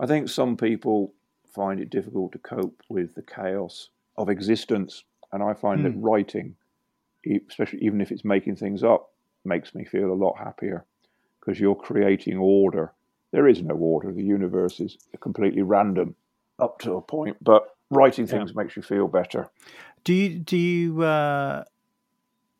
I 0.00 0.06
think 0.06 0.28
some 0.28 0.56
people 0.56 1.14
find 1.54 1.78
it 1.78 1.90
difficult 1.90 2.32
to 2.32 2.38
cope 2.38 2.82
with 2.88 3.14
the 3.14 3.22
chaos 3.22 3.90
of 4.16 4.28
existence, 4.28 5.04
and 5.34 5.42
I 5.42 5.52
find 5.52 5.84
that 5.84 5.92
Hmm. 5.92 6.00
writing, 6.00 6.56
especially 7.48 7.80
even 7.80 8.00
if 8.00 8.12
it's 8.12 8.24
making 8.24 8.56
things 8.56 8.84
up, 8.84 9.10
makes 9.44 9.74
me 9.74 9.84
feel 9.84 10.12
a 10.12 10.14
lot 10.14 10.38
happier 10.38 10.86
because 11.40 11.60
you're 11.60 11.74
creating 11.74 12.38
order. 12.38 12.92
There 13.32 13.48
is 13.48 13.60
no 13.60 13.74
order. 13.74 14.12
The 14.12 14.22
universe 14.22 14.80
is 14.80 14.96
completely 15.20 15.62
random 15.62 16.14
up 16.60 16.78
to 16.80 16.94
a 16.94 17.02
point, 17.02 17.36
but 17.42 17.76
writing 17.90 18.26
Yeah. 18.26 18.38
things 18.38 18.54
makes 18.54 18.76
you 18.76 18.82
feel 18.82 19.08
better. 19.08 19.50
Do 20.04 20.14
you 20.14 20.38
do 20.38 20.56
you 20.56 21.02
uh, 21.02 21.64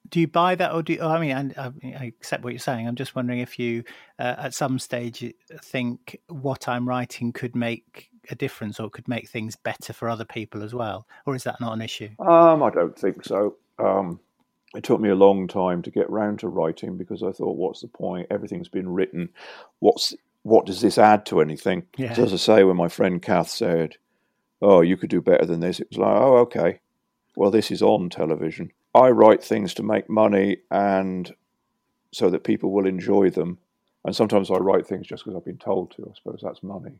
do 0.08 0.20
you 0.20 0.26
buy 0.26 0.56
that, 0.56 0.72
or 0.74 0.82
do 0.82 0.94
you, 0.94 1.02
I 1.02 1.20
mean, 1.20 1.30
and 1.30 1.54
I, 1.56 1.70
I 1.98 2.04
accept 2.06 2.42
what 2.44 2.52
you're 2.52 2.60
saying. 2.60 2.86
I'm 2.88 2.96
just 2.96 3.14
wondering 3.14 3.38
if 3.38 3.58
you, 3.58 3.84
uh, 4.18 4.34
at 4.38 4.54
some 4.54 4.78
stage, 4.78 5.32
think 5.62 6.18
what 6.28 6.68
I'm 6.68 6.88
writing 6.88 7.32
could 7.32 7.56
make 7.56 8.10
a 8.30 8.34
difference 8.34 8.80
or 8.80 8.86
it 8.86 8.92
could 8.92 9.08
make 9.08 9.28
things 9.28 9.56
better 9.56 9.92
for 9.92 10.08
other 10.08 10.24
people 10.24 10.62
as 10.62 10.74
well, 10.74 11.06
or 11.26 11.34
is 11.34 11.44
that 11.44 11.60
not 11.60 11.72
an 11.72 11.82
issue? 11.82 12.10
Um, 12.18 12.62
I 12.62 12.70
don't 12.70 12.98
think 12.98 13.24
so. 13.24 13.56
Um, 13.78 14.20
it 14.74 14.82
took 14.82 15.00
me 15.00 15.08
a 15.08 15.14
long 15.14 15.46
time 15.46 15.82
to 15.82 15.90
get 15.90 16.10
round 16.10 16.40
to 16.40 16.48
writing 16.48 16.96
because 16.96 17.22
I 17.22 17.32
thought, 17.32 17.56
what's 17.56 17.80
the 17.80 17.88
point? 17.88 18.26
Everything's 18.30 18.68
been 18.68 18.88
written. 18.88 19.28
What's 19.78 20.14
what 20.42 20.66
does 20.66 20.82
this 20.82 20.98
add 20.98 21.24
to 21.26 21.40
anything? 21.40 21.86
Yeah. 21.96 22.12
So 22.12 22.24
as 22.24 22.32
I 22.32 22.36
say, 22.36 22.64
when 22.64 22.76
my 22.76 22.88
friend 22.88 23.22
Cath 23.22 23.48
said, 23.48 23.96
"Oh, 24.60 24.82
you 24.82 24.96
could 24.96 25.10
do 25.10 25.22
better 25.22 25.46
than 25.46 25.60
this," 25.60 25.80
it 25.80 25.88
was 25.90 25.98
like, 25.98 26.16
"Oh, 26.16 26.36
okay. 26.38 26.80
Well, 27.36 27.50
this 27.50 27.70
is 27.70 27.82
on 27.82 28.10
television. 28.10 28.70
I 28.94 29.08
write 29.08 29.42
things 29.42 29.74
to 29.74 29.82
make 29.82 30.08
money 30.08 30.58
and 30.70 31.34
so 32.14 32.30
that 32.30 32.44
people 32.44 32.70
will 32.70 32.86
enjoy 32.86 33.28
them. 33.28 33.58
And 34.04 34.14
sometimes 34.14 34.50
I 34.50 34.56
write 34.56 34.86
things 34.86 35.06
just 35.06 35.24
because 35.24 35.36
I've 35.36 35.44
been 35.44 35.58
told 35.58 35.90
to. 35.92 36.08
I 36.08 36.14
suppose 36.14 36.40
that's 36.42 36.62
money. 36.62 36.92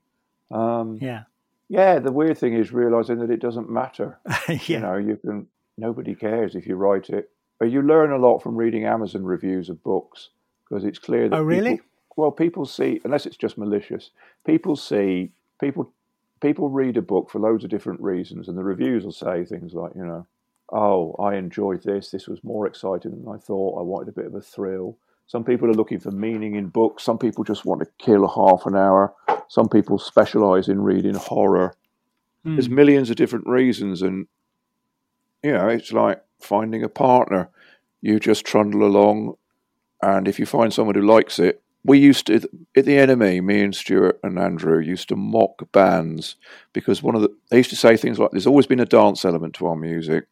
Um, 0.51 0.99
Yeah, 1.01 1.24
yeah. 1.68 1.99
The 1.99 2.12
weird 2.12 2.38
thing 2.38 2.55
is 2.55 2.72
realizing 2.72 3.18
that 3.18 3.30
it 3.30 3.40
doesn't 3.40 3.70
matter. 3.70 4.18
yeah, 4.49 4.59
You 4.66 4.80
know, 4.80 4.97
you 4.97 5.16
can. 5.16 5.47
Nobody 5.76 6.14
cares 6.14 6.55
if 6.55 6.66
you 6.66 6.76
write 6.76 7.11
it. 7.11 7.30
But 7.59 7.70
you 7.70 7.82
learn 7.82 8.12
a 8.12 8.16
lot 8.18 8.38
from 8.42 8.57
reading 8.57 8.84
Amazon 8.84 9.24
reviews 9.24 9.68
of 9.68 9.82
books 9.82 10.30
because 10.68 10.84
it's 10.84 10.99
clear 10.99 11.28
that. 11.28 11.36
Oh, 11.36 11.42
really? 11.42 11.72
people- 11.72 11.86
well, 12.16 12.30
people 12.30 12.64
see, 12.64 13.01
unless 13.05 13.26
it's 13.26 13.36
just 13.36 13.59
malicious. 13.59 14.11
People 14.47 14.76
see 14.76 15.32
people. 15.61 15.92
People 16.40 16.68
read 16.68 16.97
a 16.97 17.03
book 17.03 17.30
for 17.30 17.38
loads 17.40 17.64
of 17.64 17.70
different 17.70 18.01
reasons, 18.01 18.49
and 18.49 18.57
the 18.59 18.62
reviews 18.62 19.03
will 19.05 19.12
say 19.12 19.45
things 19.45 19.72
like, 19.74 19.92
you 19.97 20.05
know, 20.05 20.26
"Oh, 20.70 21.14
I 21.14 21.34
enjoyed 21.36 21.82
this. 21.82 22.11
This 22.11 22.28
was 22.28 22.45
more 22.45 22.66
exciting 22.66 23.11
than 23.12 23.26
I 23.34 23.38
thought. 23.38 23.78
I 23.78 23.82
wanted 23.82 24.09
a 24.11 24.12
bit 24.12 24.26
of 24.26 24.34
a 24.34 24.40
thrill." 24.42 24.97
Some 25.26 25.44
people 25.44 25.68
are 25.68 25.74
looking 25.74 26.00
for 26.00 26.10
meaning 26.10 26.54
in 26.54 26.68
books. 26.68 27.02
Some 27.02 27.18
people 27.18 27.44
just 27.44 27.64
want 27.64 27.80
to 27.80 28.04
kill 28.04 28.28
half 28.28 28.66
an 28.66 28.76
hour. 28.76 29.14
Some 29.48 29.68
people 29.68 29.98
specialize 29.98 30.68
in 30.68 30.82
reading 30.82 31.14
horror 31.14 31.76
Hmm. 32.44 32.56
there's 32.56 32.68
millions 32.68 33.08
of 33.08 33.16
different 33.16 33.46
reasons 33.46 34.02
and 34.02 34.26
you 35.42 35.52
know 35.52 35.68
it's 35.68 35.92
like 35.92 36.22
finding 36.40 36.82
a 36.82 36.88
partner 36.90 37.48
you 38.02 38.20
just 38.20 38.44
trundle 38.44 38.84
along 38.84 39.36
and 40.02 40.28
if 40.28 40.38
you 40.38 40.44
find 40.44 40.72
someone 40.72 40.94
who 40.94 41.00
likes 41.00 41.38
it 41.38 41.62
we 41.84 41.98
used 41.98 42.26
to 42.26 42.34
at 42.76 42.84
the 42.84 42.96
NME 42.98 43.42
me 43.42 43.62
and 43.62 43.74
stuart 43.74 44.20
and 44.22 44.38
andrew 44.38 44.78
used 44.78 45.08
to 45.08 45.16
mock 45.16 45.72
bands 45.72 46.36
because 46.74 47.02
one 47.02 47.14
of 47.14 47.22
the 47.22 47.34
they 47.50 47.56
used 47.56 47.70
to 47.70 47.76
say 47.76 47.96
things 47.96 48.18
like 48.18 48.30
there's 48.32 48.46
always 48.46 48.66
been 48.66 48.80
a 48.80 48.84
dance 48.84 49.24
element 49.24 49.54
to 49.54 49.66
our 49.66 49.76
music 49.76 50.26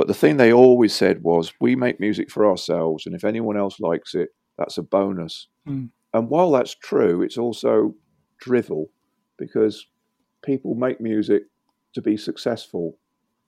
but 0.00 0.06
the 0.08 0.14
thing 0.14 0.36
they 0.38 0.52
always 0.52 0.94
said 0.94 1.22
was 1.22 1.52
we 1.60 1.76
make 1.76 2.00
music 2.00 2.30
for 2.30 2.42
ourselves 2.50 3.04
and 3.06 3.14
if 3.14 3.24
anyone 3.24 3.58
else 3.64 3.76
likes 3.80 4.14
it 4.14 4.30
that's 4.58 4.78
a 4.78 4.82
bonus 4.82 5.34
Hmm. 5.66 5.86
and 6.14 6.28
while 6.30 6.50
that's 6.52 6.74
true 6.74 7.16
it's 7.26 7.36
also 7.44 7.94
drivel 8.46 8.82
because 9.36 9.86
people 10.42 10.74
make 10.74 11.00
music 11.12 11.42
to 11.94 12.00
be 12.00 12.16
successful 12.16 12.86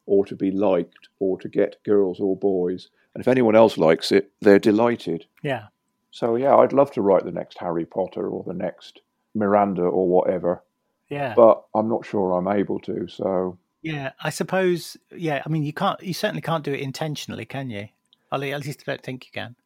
or 0.04 0.26
to 0.26 0.36
be 0.36 0.50
liked 0.50 1.04
or 1.20 1.38
to 1.38 1.48
get 1.48 1.76
girls 1.84 2.18
or 2.20 2.36
boys. 2.36 2.82
And 3.14 3.22
if 3.22 3.28
anyone 3.28 3.54
else 3.62 3.78
likes 3.78 4.10
it, 4.12 4.24
they're 4.40 4.58
delighted. 4.58 5.20
yeah. 5.42 5.66
So, 6.10 6.36
yeah, 6.36 6.54
I'd 6.56 6.72
love 6.74 6.90
to 6.92 7.02
write 7.02 7.24
the 7.24 7.32
next 7.40 7.56
Harry 7.58 7.86
Potter 7.86 8.28
or 8.28 8.42
the 8.46 8.52
next 8.66 9.00
Miranda 9.34 9.82
or 9.98 10.06
whatever, 10.08 10.62
Yeah, 11.08 11.32
but 11.34 11.64
I'm 11.74 11.88
not 11.88 12.04
sure 12.04 12.32
I'm 12.32 12.48
able 12.60 12.80
to. 12.80 13.06
So, 13.08 13.58
yeah. 13.82 14.12
I 14.20 14.30
suppose. 14.30 14.96
Yeah, 15.14 15.42
I 15.44 15.48
mean, 15.48 15.62
you 15.62 15.72
can't. 15.72 16.02
You 16.02 16.14
certainly 16.14 16.42
can't 16.42 16.64
do 16.64 16.72
it 16.72 16.80
intentionally, 16.80 17.44
can 17.44 17.70
you? 17.70 17.88
At 18.32 18.40
least 18.40 18.82
I 18.86 18.92
don't 18.92 19.02
think 19.02 19.26
you 19.26 19.32
can. 19.32 19.56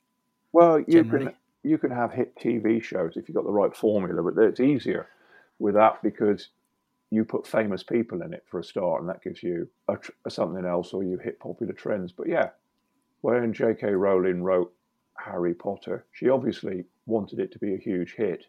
well, 0.52 0.80
you 0.80 1.04
Generally. 1.04 1.26
can 1.26 1.34
you 1.62 1.78
can 1.78 1.90
have 1.90 2.12
hit 2.12 2.36
TV 2.36 2.82
shows 2.82 3.16
if 3.16 3.28
you've 3.28 3.34
got 3.36 3.44
the 3.44 3.52
right 3.52 3.74
formula, 3.76 4.22
but 4.22 4.40
it's 4.42 4.60
easier 4.60 5.08
with 5.58 5.74
that 5.74 6.02
because 6.02 6.48
you 7.10 7.24
put 7.24 7.46
famous 7.46 7.82
people 7.82 8.22
in 8.22 8.32
it 8.34 8.44
for 8.50 8.58
a 8.60 8.64
start, 8.64 9.00
and 9.00 9.08
that 9.08 9.22
gives 9.22 9.42
you 9.42 9.68
a, 9.88 9.96
tr- 9.96 10.10
something 10.28 10.64
else, 10.64 10.92
or 10.92 11.02
you 11.04 11.18
hit 11.18 11.38
popular 11.40 11.72
trends. 11.72 12.12
But 12.12 12.28
yeah, 12.28 12.50
when 13.20 13.52
J.K. 13.52 13.92
Rowling 13.92 14.42
wrote 14.42 14.72
Harry 15.16 15.54
Potter, 15.54 16.04
she 16.12 16.28
obviously 16.28 16.84
wanted 17.06 17.38
it 17.38 17.52
to 17.52 17.58
be 17.58 17.74
a 17.74 17.78
huge 17.78 18.14
hit, 18.14 18.46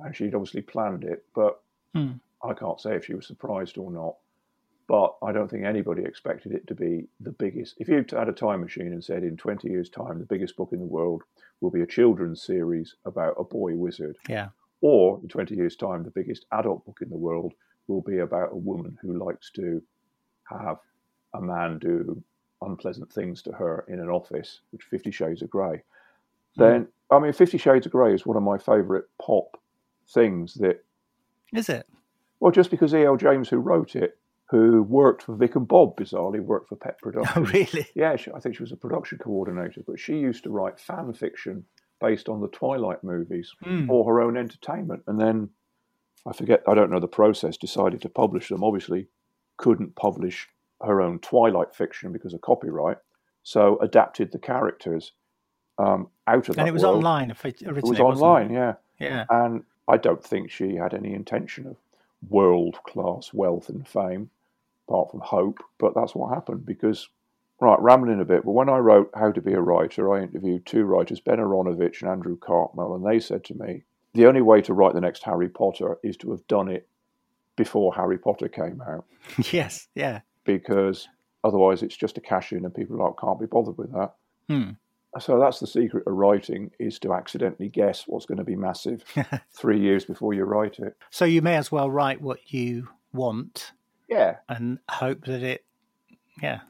and 0.00 0.14
she'd 0.14 0.34
obviously 0.34 0.62
planned 0.62 1.04
it. 1.04 1.24
But 1.34 1.60
Hmm. 1.94 2.12
I 2.42 2.52
can't 2.52 2.78
say 2.80 2.94
if 2.96 3.06
she 3.06 3.14
was 3.14 3.26
surprised 3.26 3.78
or 3.78 3.90
not. 3.90 4.16
But 4.88 5.16
I 5.22 5.32
don't 5.32 5.50
think 5.50 5.64
anybody 5.64 6.02
expected 6.02 6.52
it 6.52 6.66
to 6.66 6.74
be 6.74 7.08
the 7.20 7.30
biggest. 7.30 7.74
If 7.78 7.88
you 7.88 8.04
had 8.10 8.28
a 8.28 8.32
time 8.32 8.62
machine 8.62 8.92
and 8.92 9.04
said 9.04 9.22
in 9.22 9.36
20 9.36 9.68
years' 9.68 9.90
time, 9.90 10.18
the 10.18 10.24
biggest 10.24 10.56
book 10.56 10.70
in 10.72 10.78
the 10.80 10.86
world 10.86 11.22
will 11.60 11.70
be 11.70 11.82
a 11.82 11.86
children's 11.86 12.42
series 12.42 12.94
about 13.04 13.34
a 13.38 13.44
boy 13.44 13.74
wizard, 13.74 14.16
Yeah, 14.28 14.48
or 14.80 15.20
in 15.22 15.28
20 15.28 15.54
years' 15.54 15.76
time, 15.76 16.04
the 16.04 16.10
biggest 16.10 16.46
adult 16.52 16.86
book 16.86 17.00
in 17.02 17.10
the 17.10 17.18
world 17.18 17.52
will 17.86 18.00
be 18.00 18.18
about 18.18 18.52
a 18.52 18.56
woman 18.56 18.98
who 19.02 19.18
likes 19.18 19.50
to 19.52 19.82
have 20.44 20.78
a 21.34 21.40
man 21.40 21.78
do 21.78 22.22
unpleasant 22.62 23.12
things 23.12 23.42
to 23.42 23.52
her 23.52 23.84
in 23.88 24.00
an 24.00 24.08
office, 24.08 24.60
which 24.70 24.82
Fifty 24.84 25.10
Shades 25.10 25.42
of 25.42 25.50
Grey. 25.50 25.82
Hmm. 26.56 26.62
Then, 26.62 26.88
I 27.10 27.18
mean, 27.18 27.32
Fifty 27.34 27.58
Shades 27.58 27.84
of 27.86 27.92
Grey 27.92 28.14
is 28.14 28.24
one 28.24 28.36
of 28.38 28.42
my 28.42 28.56
favourite 28.56 29.04
pop 29.20 29.60
things 30.08 30.54
that, 30.54 30.82
is 31.52 31.68
it? 31.68 31.86
well, 32.40 32.52
just 32.52 32.70
because 32.70 32.94
E.L. 32.94 33.16
James, 33.16 33.50
who 33.50 33.58
wrote 33.58 33.94
it, 33.94 34.16
who 34.50 34.82
worked 34.82 35.22
for 35.22 35.34
Vic 35.36 35.56
and 35.56 35.68
Bob, 35.68 35.96
bizarrely 35.96 36.40
worked 36.40 36.68
for 36.68 36.76
Pett 36.76 36.98
Productions. 37.02 37.36
Oh, 37.36 37.52
really? 37.52 37.86
Yeah, 37.94 38.16
she, 38.16 38.30
I 38.32 38.40
think 38.40 38.56
she 38.56 38.62
was 38.62 38.72
a 38.72 38.76
production 38.76 39.18
coordinator, 39.18 39.82
but 39.86 39.98
she 40.00 40.14
used 40.18 40.44
to 40.44 40.50
write 40.50 40.80
fan 40.80 41.12
fiction 41.12 41.64
based 42.00 42.28
on 42.28 42.40
the 42.40 42.48
Twilight 42.48 43.02
movies 43.04 43.52
Hmm. 43.62 43.86
for 43.86 44.04
her 44.06 44.20
own 44.20 44.36
entertainment. 44.36 45.02
And 45.06 45.20
then 45.20 45.50
I 46.26 46.32
forget, 46.32 46.62
I 46.66 46.74
don't 46.74 46.90
know 46.90 47.00
the 47.00 47.08
process, 47.08 47.56
decided 47.56 48.00
to 48.02 48.08
publish 48.08 48.48
them. 48.48 48.64
Obviously, 48.64 49.08
couldn't 49.56 49.96
publish 49.96 50.48
her 50.82 51.00
own 51.00 51.18
Twilight 51.18 51.74
fiction 51.74 52.12
because 52.12 52.32
of 52.34 52.40
copyright, 52.40 52.98
so 53.42 53.78
adapted 53.80 54.30
the 54.32 54.38
characters 54.38 55.12
um, 55.78 56.08
out 56.26 56.48
of 56.48 56.54
that. 56.56 56.60
And 56.62 56.68
it 56.68 56.72
was 56.72 56.82
world. 56.84 56.96
online 56.96 57.30
it 57.30 57.36
originally. 57.44 57.78
It 57.78 57.82
was 57.84 58.00
online, 58.00 58.52
yeah. 58.52 58.74
Yeah. 59.00 59.24
And 59.30 59.64
I 59.88 59.96
don't 59.96 60.22
think 60.22 60.50
she 60.50 60.74
had 60.76 60.94
any 60.94 61.14
intention 61.14 61.66
of 61.66 61.76
world 62.28 62.78
class 62.86 63.32
wealth 63.32 63.68
and 63.68 63.86
fame, 63.86 64.30
apart 64.88 65.10
from 65.10 65.20
hope. 65.20 65.58
But 65.78 65.94
that's 65.94 66.14
what 66.14 66.34
happened 66.34 66.64
because, 66.66 67.08
right, 67.60 67.78
rambling 67.80 68.20
a 68.20 68.24
bit, 68.24 68.44
but 68.44 68.52
when 68.52 68.68
I 68.68 68.78
wrote 68.78 69.10
How 69.14 69.30
to 69.32 69.40
Be 69.40 69.52
a 69.52 69.60
Writer, 69.60 70.12
I 70.12 70.22
interviewed 70.22 70.66
two 70.66 70.84
writers, 70.84 71.20
Ben 71.20 71.38
Aaronovitch 71.38 72.02
and 72.02 72.10
Andrew 72.10 72.36
Cartmel, 72.38 72.94
and 72.94 73.06
they 73.06 73.20
said 73.20 73.44
to 73.44 73.54
me, 73.54 73.84
the 74.14 74.26
only 74.26 74.42
way 74.42 74.62
to 74.62 74.74
write 74.74 74.94
the 74.94 75.00
next 75.00 75.22
Harry 75.24 75.48
Potter 75.48 75.98
is 76.02 76.16
to 76.18 76.30
have 76.30 76.46
done 76.48 76.68
it 76.68 76.88
before 77.56 77.94
Harry 77.94 78.18
Potter 78.18 78.48
came 78.48 78.80
out, 78.80 79.04
yes. 79.52 79.88
Yeah. 79.94 80.20
because 80.44 81.08
otherwise 81.44 81.82
it's 81.82 81.96
just 81.96 82.18
a 82.18 82.20
cash 82.20 82.52
in 82.52 82.64
and 82.64 82.74
people 82.74 83.00
are 83.00 83.08
like, 83.08 83.18
can't 83.20 83.38
be 83.40 83.46
bothered 83.46 83.76
with 83.76 83.92
that. 83.92 84.14
Hmm. 84.48 84.70
So 85.18 85.38
that's 85.40 85.58
the 85.58 85.66
secret 85.66 86.04
of 86.06 86.12
writing 86.14 86.70
is 86.78 86.98
to 87.00 87.12
accidentally 87.14 87.68
guess 87.68 88.04
what's 88.06 88.26
going 88.26 88.38
to 88.38 88.44
be 88.44 88.56
massive 88.56 89.02
three 89.52 89.80
years 89.80 90.04
before 90.04 90.34
you 90.34 90.44
write 90.44 90.78
it. 90.78 90.96
So 91.10 91.24
you 91.24 91.42
may 91.42 91.56
as 91.56 91.72
well 91.72 91.90
write 91.90 92.20
what 92.20 92.52
you 92.52 92.88
want 93.12 93.72
Yeah. 94.08 94.36
and 94.48 94.78
hope 94.88 95.24
that 95.26 95.42
it. 95.42 95.64
Yeah. 96.42 96.60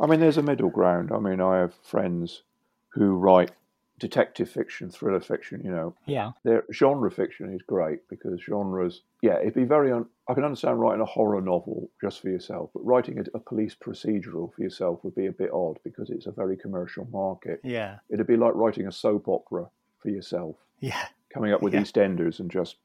I 0.00 0.06
mean, 0.06 0.20
there's 0.20 0.36
a 0.38 0.42
middle 0.42 0.70
ground. 0.70 1.10
I 1.12 1.18
mean, 1.18 1.40
I 1.40 1.58
have 1.58 1.74
friends 1.82 2.42
who 2.90 3.14
write 3.16 3.50
detective 3.98 4.48
fiction, 4.50 4.90
thriller 4.90 5.20
fiction, 5.20 5.62
you 5.64 5.70
know. 5.70 5.94
Yeah. 6.04 6.32
Their 6.44 6.64
genre 6.72 7.10
fiction 7.10 7.52
is 7.54 7.62
great 7.62 8.06
because 8.10 8.40
genres, 8.42 9.02
yeah, 9.22 9.38
it'd 9.40 9.54
be 9.54 9.64
very, 9.64 9.90
un- 9.90 10.06
I 10.28 10.34
can 10.34 10.44
understand 10.44 10.80
writing 10.80 11.00
a 11.00 11.06
horror 11.06 11.40
novel 11.40 11.88
just 12.00 12.20
for 12.20 12.28
yourself, 12.28 12.70
but 12.74 12.84
writing 12.84 13.18
a, 13.18 13.24
a 13.34 13.40
police 13.40 13.74
procedural 13.74 14.52
for 14.52 14.62
yourself 14.62 15.02
would 15.02 15.14
be 15.14 15.26
a 15.26 15.32
bit 15.32 15.50
odd 15.50 15.78
because 15.82 16.10
it's 16.10 16.26
a 16.26 16.30
very 16.32 16.56
commercial 16.58 17.06
market. 17.10 17.60
Yeah. 17.64 17.98
It'd 18.10 18.26
be 18.26 18.36
like 18.36 18.54
writing 18.54 18.86
a 18.86 18.92
soap 18.92 19.28
opera 19.28 19.66
for 20.00 20.10
yourself, 20.10 20.56
Yeah. 20.80 21.06
coming 21.32 21.52
up 21.52 21.62
with 21.62 21.72
Yeah. 21.72 21.80
EastEnders 21.80 22.38
and 22.38 22.50
just, 22.50 22.76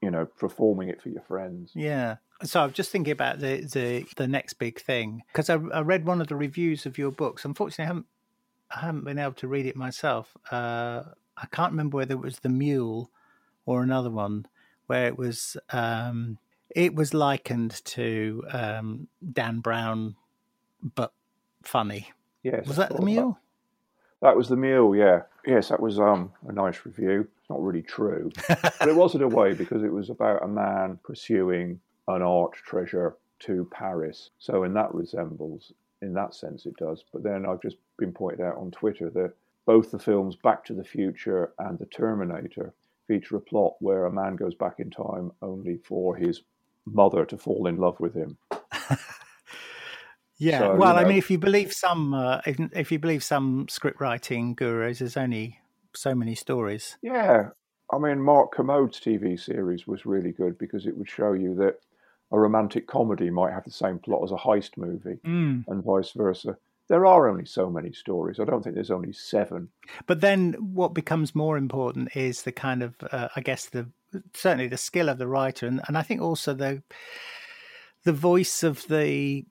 you 0.00 0.10
know, 0.12 0.24
performing 0.24 0.88
it 0.88 1.02
for 1.02 1.08
your 1.08 1.22
friends. 1.22 1.72
Yeah. 1.74 2.16
So 2.42 2.62
I'm 2.62 2.72
just 2.72 2.90
thinking 2.90 3.12
about 3.12 3.38
the 3.40 3.60
the, 3.60 4.06
the 4.16 4.28
next 4.28 4.54
big 4.54 4.80
thing 4.80 5.22
because 5.28 5.50
I, 5.50 5.54
I 5.54 5.80
read 5.80 6.06
one 6.06 6.20
of 6.20 6.28
the 6.28 6.36
reviews 6.36 6.86
of 6.86 6.98
your 6.98 7.10
books. 7.10 7.44
Unfortunately, 7.44 7.84
I 7.84 7.88
haven't 7.88 8.06
I 8.70 8.80
haven't 8.80 9.04
been 9.04 9.18
able 9.18 9.32
to 9.34 9.48
read 9.48 9.66
it 9.66 9.76
myself. 9.76 10.36
Uh, 10.50 11.02
I 11.36 11.46
can't 11.50 11.72
remember 11.72 11.96
whether 11.96 12.14
it 12.14 12.20
was 12.20 12.40
the 12.40 12.48
Mule 12.48 13.10
or 13.66 13.82
another 13.82 14.10
one 14.10 14.46
where 14.86 15.06
it 15.06 15.16
was 15.16 15.56
um, 15.70 16.38
it 16.74 16.94
was 16.94 17.14
likened 17.14 17.84
to 17.84 18.42
um, 18.50 19.08
Dan 19.32 19.60
Brown, 19.60 20.16
but 20.82 21.12
funny. 21.62 22.10
Yes, 22.42 22.66
Was 22.66 22.76
that 22.76 22.94
the 22.94 23.02
mule? 23.02 23.38
That 24.22 24.36
was 24.36 24.48
the 24.48 24.56
mule, 24.56 24.96
yeah. 24.96 25.22
Yes, 25.46 25.68
that 25.68 25.80
was 25.80 25.98
um, 25.98 26.32
a 26.48 26.52
nice 26.52 26.80
review. 26.84 27.28
It's 27.38 27.50
not 27.50 27.62
really 27.62 27.82
true, 27.82 28.30
but 28.48 28.88
it 28.88 28.96
was 28.96 29.14
in 29.14 29.22
a 29.22 29.28
way 29.28 29.52
because 29.52 29.82
it 29.82 29.92
was 29.92 30.10
about 30.10 30.42
a 30.42 30.48
man 30.48 30.98
pursuing 31.04 31.80
an 32.14 32.22
art 32.22 32.52
treasure 32.52 33.16
to 33.40 33.68
Paris. 33.72 34.30
So, 34.38 34.64
in 34.64 34.74
that 34.74 34.94
resembles, 34.94 35.72
in 36.02 36.12
that 36.14 36.34
sense, 36.34 36.66
it 36.66 36.76
does. 36.76 37.04
But 37.12 37.22
then 37.22 37.46
I've 37.46 37.62
just 37.62 37.76
been 37.98 38.12
pointed 38.12 38.40
out 38.40 38.56
on 38.56 38.70
Twitter 38.70 39.10
that 39.10 39.34
both 39.66 39.90
the 39.90 39.98
films 39.98 40.36
Back 40.36 40.64
to 40.66 40.74
the 40.74 40.84
Future 40.84 41.52
and 41.58 41.78
The 41.78 41.86
Terminator 41.86 42.72
feature 43.06 43.36
a 43.36 43.40
plot 43.40 43.74
where 43.80 44.06
a 44.06 44.12
man 44.12 44.36
goes 44.36 44.54
back 44.54 44.74
in 44.78 44.90
time 44.90 45.32
only 45.42 45.78
for 45.84 46.16
his 46.16 46.42
mother 46.86 47.24
to 47.24 47.36
fall 47.36 47.66
in 47.66 47.76
love 47.76 47.98
with 48.00 48.14
him. 48.14 48.38
Yeah. 50.40 50.58
So, 50.58 50.72
you 50.72 50.78
well, 50.78 50.96
I 50.96 51.04
mean, 51.04 51.18
if 51.18 51.30
you 51.30 51.36
believe 51.36 51.70
some, 51.70 52.14
uh, 52.14 52.40
if, 52.46 52.58
if 52.72 52.90
you 52.90 52.98
believe 52.98 53.22
some 53.22 53.66
script 53.68 54.00
writing 54.00 54.54
gurus, 54.54 55.00
there's 55.00 55.18
only 55.18 55.60
so 55.94 56.14
many 56.14 56.34
stories. 56.34 56.96
Yeah, 57.02 57.50
I 57.92 57.98
mean, 57.98 58.20
Mark 58.20 58.52
Kermode's 58.52 58.98
TV 58.98 59.38
series 59.38 59.86
was 59.86 60.06
really 60.06 60.32
good 60.32 60.56
because 60.56 60.86
it 60.86 60.96
would 60.96 61.10
show 61.10 61.34
you 61.34 61.54
that 61.56 61.80
a 62.32 62.38
romantic 62.38 62.86
comedy 62.86 63.30
might 63.30 63.52
have 63.52 63.64
the 63.64 63.70
same 63.70 63.98
plot 63.98 64.22
as 64.24 64.32
a 64.32 64.36
heist 64.36 64.76
movie 64.76 65.18
Mm. 65.24 65.64
and 65.68 65.82
vice 65.84 66.12
versa. 66.12 66.56
There 66.88 67.06
are 67.06 67.28
only 67.28 67.44
so 67.46 67.70
many 67.70 67.92
stories. 67.92 68.40
I 68.40 68.44
don't 68.44 68.62
think 68.62 68.74
there's 68.74 68.90
only 68.90 69.12
seven. 69.12 69.68
But 70.06 70.20
then, 70.20 70.54
what 70.54 70.92
becomes 70.94 71.34
more 71.36 71.56
important 71.56 72.16
is 72.16 72.42
the 72.42 72.50
kind 72.52 72.82
of, 72.82 72.94
uh, 73.12 73.28
I 73.36 73.40
guess, 73.42 73.66
the 73.66 73.88
certainly 74.34 74.66
the 74.66 74.76
skill 74.76 75.08
of 75.08 75.18
the 75.18 75.28
writer, 75.28 75.66
and, 75.68 75.80
and 75.86 75.96
I 75.96 76.02
think 76.02 76.20
also 76.20 76.52
the 76.54 76.82
the 78.04 78.12
voice 78.12 78.62
of 78.64 78.86
the 78.88 79.44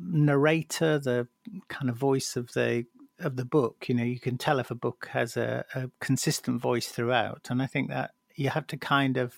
narrator, 0.00 0.98
the 0.98 1.28
kind 1.68 1.90
of 1.90 1.96
voice 1.96 2.36
of 2.36 2.52
the 2.54 2.86
of 3.18 3.36
the 3.36 3.44
book. 3.44 3.86
You 3.88 3.94
know, 3.96 4.04
you 4.04 4.20
can 4.20 4.38
tell 4.38 4.58
if 4.58 4.70
a 4.70 4.74
book 4.74 5.08
has 5.12 5.36
a, 5.36 5.64
a 5.74 5.90
consistent 6.00 6.60
voice 6.60 6.88
throughout, 6.88 7.48
and 7.50 7.60
I 7.62 7.66
think 7.66 7.88
that 7.90 8.12
you 8.34 8.50
have 8.50 8.66
to 8.68 8.76
kind 8.76 9.16
of 9.16 9.36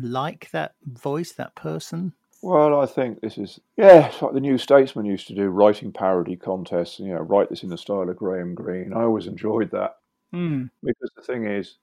like 0.00 0.50
that 0.52 0.74
voice, 0.86 1.32
that 1.32 1.54
person. 1.54 2.12
Well, 2.42 2.80
I 2.80 2.86
think 2.86 3.20
this 3.20 3.36
is, 3.36 3.60
yeah, 3.76 4.06
it's 4.08 4.22
like 4.22 4.32
the 4.32 4.40
New 4.40 4.56
Statesman 4.56 5.04
used 5.04 5.26
to 5.28 5.34
do 5.34 5.48
writing 5.50 5.92
parody 5.92 6.36
contests, 6.36 6.98
you 6.98 7.08
know, 7.12 7.20
write 7.20 7.50
this 7.50 7.62
in 7.62 7.68
the 7.68 7.76
style 7.76 8.08
of 8.08 8.16
Graham 8.16 8.54
Greene. 8.54 8.94
I 8.94 9.02
always 9.02 9.26
enjoyed 9.26 9.70
that 9.72 9.96
Mm. 10.32 10.70
because 10.82 11.10
the 11.16 11.22
thing 11.22 11.44
is, 11.44 11.76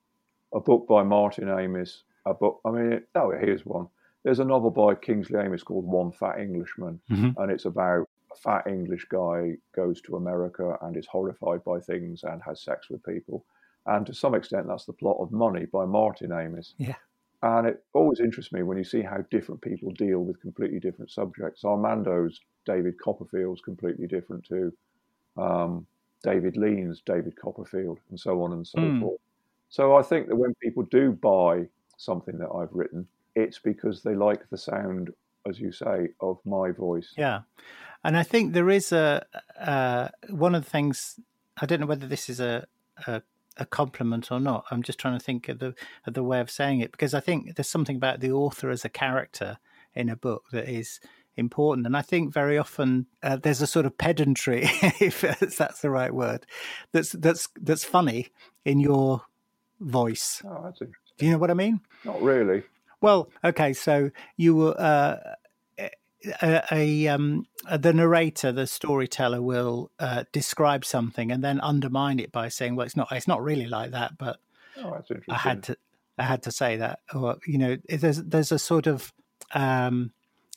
a 0.53 0.59
book 0.59 0.88
by 0.88 1.03
Martin 1.03 1.49
Amis, 1.49 2.03
a 2.26 2.34
book, 2.34 2.61
I 2.65 2.72
mean, 2.72 3.03
oh, 3.15 3.32
here's 3.32 3.65
one. 3.65 3.88
There's 4.24 4.39
a 4.39 4.45
novel 4.45 4.72
by 4.72 4.95
Kingsley 4.95 5.38
Amis 5.39 5.63
called 5.63 5.86
One 5.86 6.11
Fat 6.11 6.39
Englishman, 6.39 6.99
Mhm. 7.09 7.36
and 7.38 7.51
it's 7.51 7.65
about 7.65 8.07
a 8.32 8.36
fat 8.36 8.65
English 8.65 9.05
guy 9.09 9.57
goes 9.76 10.01
to 10.01 10.15
America 10.15 10.78
and 10.82 10.95
is 10.97 11.05
horrified 11.07 11.63
by 11.65 11.80
things 11.80 12.24
and 12.24 12.41
has 12.41 12.61
sex 12.61 12.89
with 12.89 13.03
people. 13.03 13.45
And 13.86 14.05
to 14.07 14.13
some 14.13 14.34
extent, 14.34 14.68
that's 14.68 14.86
the 14.86 14.93
plot 14.93 15.18
of 15.20 15.32
Money 15.32 15.65
by 15.65 15.86
Martin 15.86 16.32
Amis. 16.32 16.74
Yeah. 16.78 16.95
And 17.44 17.68
it 17.68 17.84
always 17.94 18.20
interests 18.20 18.52
me 18.52 18.64
when 18.64 18.78
you 18.78 18.84
see 18.84 19.02
how 19.02 19.24
different 19.30 19.62
people 19.62 19.92
deal 19.92 20.20
with 20.20 20.42
completely 20.42 20.80
different 20.80 21.12
subjects. 21.12 21.64
Armando's 21.64 22.40
David 22.66 22.96
Copperfield's 23.00 23.62
completely 23.62 24.08
different 24.08 24.44
to 24.46 24.74
um, 25.38 25.86
David 26.24 26.58
Lean's 26.58 27.02
David 27.06 27.36
Copperfield, 27.40 28.00
and 28.10 28.20
so 28.20 28.42
on 28.42 28.54
and 28.54 28.66
so 28.66 28.80
Mm. 28.80 29.00
forth. 29.00 29.22
So 29.70 29.96
I 29.96 30.02
think 30.02 30.28
that 30.28 30.36
when 30.36 30.56
people 30.56 30.84
do 30.84 31.12
buy 31.12 31.68
something 31.98 32.38
that 32.40 32.50
I've 32.50 32.74
written, 32.74 33.08
it's 33.36 33.60
because 33.60 34.02
they 34.02 34.16
like 34.16 34.50
the 34.50 34.58
sound, 34.58 35.14
as 35.48 35.60
you 35.60 35.72
say, 35.72 36.10
of 36.22 36.40
my 36.46 36.72
voice. 36.72 37.14
Yeah, 37.18 37.42
and 38.04 38.18
I 38.18 38.24
think 38.24 38.54
there 38.54 38.70
is 38.70 38.92
a 38.92 39.26
uh, 39.60 40.10
one 40.30 40.56
of 40.56 40.64
the 40.64 40.70
things. 40.70 41.20
I 41.62 41.66
don't 41.66 41.80
know 41.82 41.86
whether 41.88 42.08
this 42.08 42.30
is 42.30 42.40
a, 42.40 42.66
a 43.06 43.22
a 43.58 43.66
compliment 43.66 44.32
or 44.32 44.39
not. 44.39 44.66
I'm 44.72 44.84
just 44.84 44.99
trying 44.99 45.18
to 45.18 45.24
think 45.24 45.49
of 45.49 45.60
the 45.60 45.74
of 46.05 46.14
the 46.14 46.24
way 46.24 46.39
of 46.39 46.49
saying 46.49 46.82
it 46.82 46.91
because 46.91 47.14
I 47.14 47.20
think 47.20 47.55
there's 47.55 47.70
something 47.70 47.95
about 47.95 48.20
the 48.20 48.32
author 48.32 48.70
as 48.70 48.86
a 48.86 48.89
character 48.89 49.58
in 49.95 50.10
a 50.10 50.16
book 50.16 50.45
that 50.51 50.70
is 50.70 50.99
important, 51.36 51.86
and 51.86 51.95
I 51.95 52.01
think 52.01 52.34
very 52.34 52.58
often 52.58 53.08
uh, 53.24 53.38
there's 53.38 53.62
a 53.62 53.68
sort 53.68 53.86
of 53.86 53.97
pedantry, 53.97 54.62
if 54.99 55.22
that's 55.22 55.82
the 55.82 55.89
right 55.89 56.14
word, 56.14 56.45
that's 56.91 57.12
that's 57.12 57.47
that's 57.62 57.84
funny 57.84 58.30
in 58.66 58.80
your 58.80 59.24
voice. 59.80 60.41
Oh, 60.45 60.62
that's 60.64 60.82
interesting. 60.82 61.16
Do 61.18 61.26
you 61.26 61.32
know 61.32 61.38
what 61.38 61.51
I 61.51 61.55
mean? 61.55 61.82
Not 62.05 62.22
really. 62.22 62.64
Well, 63.01 63.30
okay, 63.43 63.74
so 63.74 64.12
you 64.38 64.55
were 64.55 64.80
uh, 64.80 65.18
a, 66.41 66.63
a 66.71 67.07
um, 67.07 67.45
the 67.80 67.93
narrator, 67.93 68.51
the 68.51 68.67
storyteller, 68.67 69.41
will 69.41 69.91
uh, 69.99 70.23
describe 70.32 70.86
something 70.86 71.32
and 71.32 71.43
then 71.43 71.59
undermine 71.61 72.19
it 72.19 72.32
by 72.32 72.49
saying, 72.49 72.75
"Well, 72.75 72.86
it's 72.86 72.95
not. 72.95 73.07
It's 73.11 73.28
not 73.28 73.43
really 73.43 73.67
like 73.67 73.91
that." 73.91 74.17
But 74.17 74.39
Oh, 74.84 74.91
that's 74.91 75.09
interesting. 75.09 75.34
I 75.34 75.38
had 75.38 75.63
to, 75.63 75.78
I 76.17 76.23
had 76.23 76.43
to 76.43 76.51
say 76.51 76.78
that, 76.78 76.99
or 77.13 77.38
you 77.45 77.57
know, 77.57 77.78
there's 77.89 78.23
there's 78.23 78.51
a 78.51 78.59
sort 78.59 78.88
of, 78.88 79.13
um, 79.53 80.11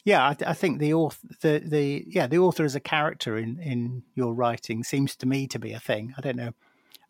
yeah, 0.04 0.22
I, 0.22 0.36
I 0.46 0.54
think 0.54 0.78
the 0.78 0.94
author, 0.94 1.26
the 1.40 1.62
the 1.64 2.04
yeah, 2.06 2.26
the 2.26 2.38
author 2.38 2.64
as 2.64 2.74
a 2.74 2.80
character 2.80 3.36
in 3.36 3.58
in 3.60 4.02
your 4.14 4.34
writing 4.34 4.84
seems 4.84 5.16
to 5.16 5.26
me 5.26 5.46
to 5.48 5.58
be 5.58 5.72
a 5.72 5.80
thing. 5.80 6.14
I 6.16 6.20
don't 6.20 6.36
know, 6.36 6.52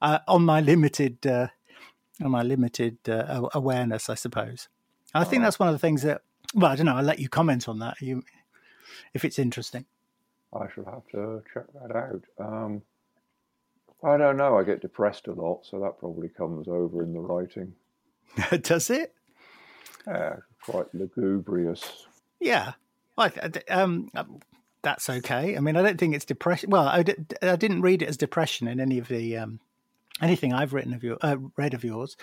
uh, 0.01 0.19
on 0.29 0.45
my 0.45 0.61
limited, 0.61 1.27
uh, 1.27 1.49
on 2.23 2.31
my 2.31 2.43
limited 2.43 2.99
uh, 3.09 3.49
awareness, 3.55 4.09
I 4.09 4.15
suppose. 4.15 4.69
I 5.13 5.25
think 5.25 5.43
that's 5.43 5.59
one 5.59 5.69
of 5.69 5.75
the 5.75 5.81
things 5.81 6.03
that. 6.03 6.23
Well, 6.55 6.71
I 6.71 6.77
don't 6.77 6.87
know. 6.87 6.97
I'll 6.97 7.05
let 7.05 7.21
you 7.21 7.29
comment 7.29 7.69
on 7.69 7.79
that. 7.81 8.01
You, 8.01 8.23
if 9.15 9.25
it's 9.25 9.39
interesting. 9.39 9.85
I 10.53 10.67
shall 10.75 10.85
have 10.85 11.07
to 11.13 11.43
check 11.53 11.65
that 11.75 11.95
out. 11.95 12.23
Um, 12.39 12.83
I 14.03 14.17
don't 14.17 14.37
know. 14.37 14.59
I 14.59 14.65
get 14.65 14.81
depressed 14.81 15.27
a 15.29 15.33
lot, 15.33 15.65
so 15.65 15.79
that 15.81 15.99
probably 15.99 16.29
comes 16.29 16.67
over 16.69 17.03
in 17.03 17.13
the 17.13 17.21
writing. 17.21 17.75
Does 18.63 18.91
it? 18.91 19.15
Yeah, 20.07 20.37
quite 20.65 20.93
lugubrious. 20.95 22.07
Yeah. 22.41 22.73
I 23.19 23.29
th- 23.29 23.65
um, 23.69 24.09
that's 24.83 25.11
okay. 25.11 25.57
I 25.57 25.61
mean, 25.61 25.77
I 25.77 25.83
don't 25.83 25.99
think 25.99 26.15
it's 26.15 26.25
depression. 26.25 26.71
Well, 26.71 26.87
I, 26.87 27.03
didn't 27.03 27.83
read 27.83 28.03
it 28.03 28.09
as 28.09 28.17
depression 28.17 28.67
in 28.67 28.81
any 28.81 28.99
of 28.99 29.09
the 29.09 29.37
um, 29.37 29.61
anything 30.23 30.53
I've 30.53 30.73
written 30.73 30.95
of 30.95 31.05
your 31.05 31.19
uh, 31.21 31.37
read 31.57 31.75
of 31.75 31.85
yours. 31.85 32.17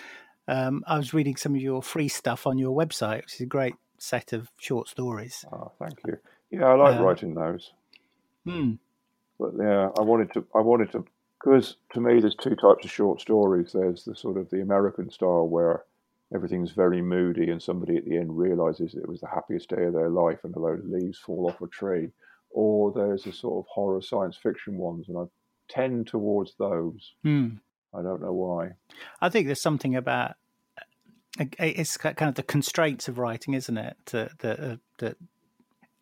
Um, 0.48 0.82
I 0.86 0.96
was 0.96 1.14
reading 1.14 1.36
some 1.36 1.54
of 1.54 1.60
your 1.60 1.82
free 1.82 2.08
stuff 2.08 2.46
on 2.46 2.58
your 2.58 2.76
website, 2.76 3.22
which 3.22 3.34
is 3.34 3.40
a 3.42 3.46
great 3.46 3.74
set 3.98 4.32
of 4.32 4.50
short 4.58 4.88
stories. 4.88 5.44
Oh, 5.52 5.72
thank 5.78 5.98
you. 6.06 6.18
Yeah, 6.50 6.66
I 6.66 6.74
like 6.74 6.96
Um, 6.96 7.04
writing 7.04 7.34
those. 7.34 7.72
Hmm. 8.44 8.74
But 9.38 9.52
yeah, 9.58 9.90
I 9.98 10.02
wanted 10.02 10.32
to. 10.34 10.46
I 10.54 10.60
wanted 10.60 10.92
to 10.92 11.04
because 11.38 11.76
to 11.92 12.00
me, 12.00 12.20
there's 12.20 12.34
two 12.34 12.56
types 12.56 12.84
of 12.84 12.90
short 12.90 13.20
stories. 13.20 13.72
There's 13.72 14.04
the 14.04 14.14
sort 14.14 14.36
of 14.36 14.50
the 14.50 14.60
American 14.60 15.10
style 15.10 15.48
where 15.48 15.84
everything's 16.34 16.72
very 16.72 17.00
moody, 17.00 17.50
and 17.50 17.62
somebody 17.62 17.96
at 17.96 18.04
the 18.04 18.16
end 18.16 18.36
realizes 18.36 18.94
it 18.94 19.08
was 19.08 19.20
the 19.20 19.28
happiest 19.28 19.68
day 19.70 19.84
of 19.84 19.94
their 19.94 20.10
life, 20.10 20.40
and 20.44 20.54
a 20.56 20.58
load 20.58 20.80
of 20.80 20.86
leaves 20.86 21.18
fall 21.18 21.48
off 21.48 21.60
a 21.60 21.66
tree. 21.68 22.10
Or 22.50 22.92
there's 22.92 23.24
the 23.24 23.32
sort 23.32 23.64
of 23.64 23.68
horror 23.70 24.02
science 24.02 24.36
fiction 24.36 24.78
ones, 24.78 25.08
and 25.08 25.18
I 25.18 25.24
tend 25.68 26.06
towards 26.08 26.54
those. 26.58 27.12
Hmm. 27.22 27.48
I 27.94 28.02
don't 28.02 28.20
know 28.20 28.32
why. 28.32 28.72
I 29.20 29.28
think 29.28 29.46
there's 29.46 29.62
something 29.62 29.94
about 29.94 30.34
uh, 31.38 31.44
it's 31.58 31.96
kind 31.96 32.22
of 32.22 32.34
the 32.34 32.42
constraints 32.42 33.08
of 33.08 33.18
writing, 33.18 33.54
isn't 33.54 33.78
it? 33.78 33.96
That 34.06 34.38
that, 34.40 34.60
uh, 34.60 34.76
that 34.98 35.16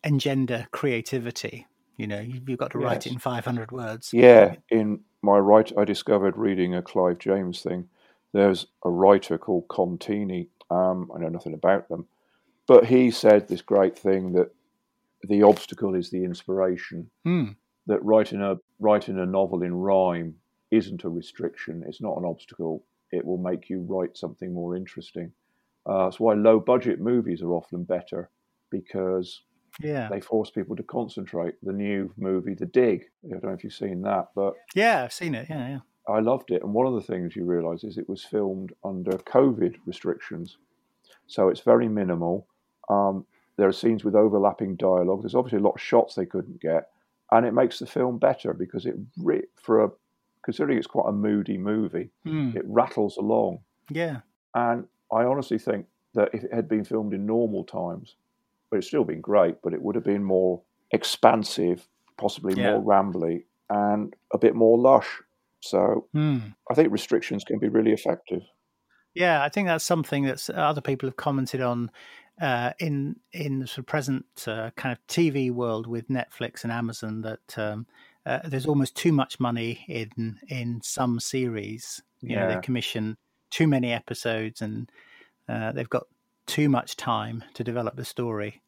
engender 0.03 0.67
creativity. 0.71 1.67
You 1.97 2.07
know, 2.07 2.19
you've 2.19 2.59
got 2.59 2.71
to 2.71 2.77
write 2.77 3.05
Yes. 3.05 3.13
in 3.13 3.19
500 3.19 3.71
words. 3.71 4.11
Yeah, 4.13 4.55
in 4.69 5.01
my 5.21 5.37
right, 5.39 5.71
I 5.77 5.83
discovered 5.83 6.37
reading 6.37 6.75
a 6.75 6.81
Clive 6.81 7.17
James 7.19 7.61
thing. 7.63 7.89
There's 8.33 8.67
a 8.83 8.89
writer 8.89 9.37
called 9.37 9.67
Contini. 9.67 10.47
Um, 10.69 11.09
I 11.15 11.19
know 11.19 11.29
nothing 11.29 11.53
about 11.55 11.89
them, 11.89 12.05
but 12.67 12.85
he 12.85 13.09
said 13.09 13.47
this 13.47 13.61
great 13.61 13.97
thing 13.97 14.33
that 14.33 14.53
the 15.23 15.41
obstacle 15.43 15.95
is 15.95 16.09
the 16.11 16.23
inspiration. 16.23 17.09
Hmm. 17.23 17.45
That 17.87 18.03
writing 18.03 18.41
a 18.41 18.57
writing 18.79 19.17
a 19.17 19.25
novel 19.25 19.63
in 19.63 19.73
rhyme 19.73 20.35
isn't 20.71 21.05
a 21.05 21.09
restriction. 21.09 21.83
It's 21.87 22.01
not 22.01 22.17
an 22.17 22.25
obstacle. 22.25 22.83
It 23.11 23.25
will 23.25 23.37
make 23.37 23.69
you 23.69 23.79
write 23.87 24.17
something 24.17 24.53
more 24.53 24.75
interesting. 24.75 25.31
Uh, 25.85 26.03
that's 26.03 26.19
why 26.19 26.33
low 26.33 26.59
budget 26.59 26.99
movies 26.99 27.41
are 27.41 27.53
often 27.53 27.85
better 27.85 28.29
because 28.69 29.41
Yeah. 29.81 30.07
they 30.09 30.19
force 30.21 30.49
people 30.49 30.75
to 30.75 30.83
concentrate. 30.83 31.55
The 31.63 31.73
new 31.73 32.13
movie, 32.17 32.53
The 32.55 32.65
Dig. 32.65 33.05
I 33.25 33.29
don't 33.31 33.43
know 33.45 33.51
if 33.53 33.63
you've 33.63 33.73
seen 33.73 34.01
that, 34.03 34.29
but 34.35 34.53
Yeah, 34.75 35.03
I've 35.03 35.13
seen 35.13 35.35
it. 35.35 35.47
Yeah, 35.49 35.67
yeah. 35.69 35.79
I 36.07 36.19
loved 36.19 36.51
it. 36.51 36.63
And 36.63 36.73
one 36.73 36.87
of 36.87 36.93
the 36.93 37.01
things 37.01 37.35
you 37.35 37.43
realise 37.45 37.83
is 37.83 37.97
it 37.97 38.07
was 38.09 38.23
filmed 38.23 38.73
under 38.83 39.11
COVID 39.11 39.75
restrictions. 39.85 40.57
So 41.27 41.49
it's 41.49 41.59
very 41.61 41.87
minimal. 41.89 42.47
Um, 42.89 43.25
there 43.57 43.67
are 43.67 43.73
scenes 43.73 44.03
with 44.05 44.15
overlapping 44.15 44.75
dialogue. 44.77 45.21
There's 45.23 45.35
obviously 45.35 45.59
a 45.59 45.63
lot 45.63 45.75
of 45.75 45.81
shots 45.81 46.15
they 46.15 46.25
couldn't 46.25 46.61
get. 46.61 46.89
And 47.31 47.45
it 47.45 47.53
makes 47.53 47.79
the 47.79 47.85
film 47.85 48.19
better 48.19 48.53
because 48.53 48.85
it, 48.85 48.95
for 49.61 49.83
a, 49.83 49.89
considering 50.43 50.77
it's 50.77 50.87
quite 50.87 51.09
a 51.09 51.11
moody 51.11 51.57
movie, 51.57 52.09
Hmm. 52.23 52.51
it 52.55 52.63
rattles 52.65 53.17
along. 53.17 53.59
Yeah. 53.89 54.21
And 54.55 54.87
I 55.11 55.23
honestly 55.25 55.57
think 55.57 55.87
that 56.13 56.29
if 56.33 56.45
it 56.45 56.53
had 56.53 56.69
been 56.69 56.85
filmed 56.85 57.13
in 57.13 57.25
normal 57.25 57.65
times, 57.65 58.15
but 58.69 58.77
it's 58.77 58.87
still 58.87 59.03
been 59.05 59.21
great, 59.21 59.57
but 59.63 59.73
it 59.73 59.81
would 59.81 59.95
have 59.95 60.03
been 60.03 60.23
more 60.23 60.63
expansive, 60.91 61.87
possibly 62.17 62.55
Yeah. 62.55 62.55
more 62.55 62.83
rambly, 62.83 63.45
and 63.69 64.15
a 64.33 64.37
bit 64.37 64.55
more 64.55 64.77
lush. 64.77 65.21
So 65.61 66.09
Hmm. 66.13 66.57
I 66.71 66.75
think 66.75 66.91
restrictions 66.91 67.43
can 67.43 67.59
be 67.59 67.69
really 67.69 67.93
effective. 67.93 68.43
Yeah, 69.13 69.43
I 69.43 69.49
think 69.49 69.67
that's 69.67 69.83
something 69.83 70.23
that 70.25 70.49
other 70.49 70.81
people 70.81 71.07
have 71.09 71.15
commented 71.17 71.61
on 71.61 71.91
uh, 72.41 72.73
in 72.79 73.19
in 73.31 73.59
the 73.59 73.67
sort 73.67 73.79
of 73.79 73.85
present 73.87 74.25
uh, 74.47 74.71
kind 74.75 74.93
of 74.93 75.05
TV 75.07 75.49
world 75.51 75.87
with 75.87 76.07
Netflix 76.07 76.63
and 76.63 76.71
Amazon. 76.71 77.21
That 77.21 77.57
um, 77.57 77.87
uh, 78.25 78.39
there's 78.47 78.67
almost 78.67 78.95
too 78.95 79.11
much 79.11 79.39
money 79.39 79.83
in 79.87 80.39
in 80.47 80.81
some 80.83 81.19
series. 81.19 82.01
You 82.21 82.35
know, 82.35 82.45
Yeah. 82.45 82.47
they 82.47 82.57
commission 82.57 83.17
too 83.49 83.67
many 83.67 83.91
episodes 83.91 84.61
and 84.61 84.91
uh, 85.49 85.71
they've 85.71 85.89
got 85.89 86.07
too 86.47 86.67
much 86.69 86.95
time 86.97 87.43
to 87.53 87.63
develop 87.63 87.95
the 87.95 88.05
story. 88.05 88.61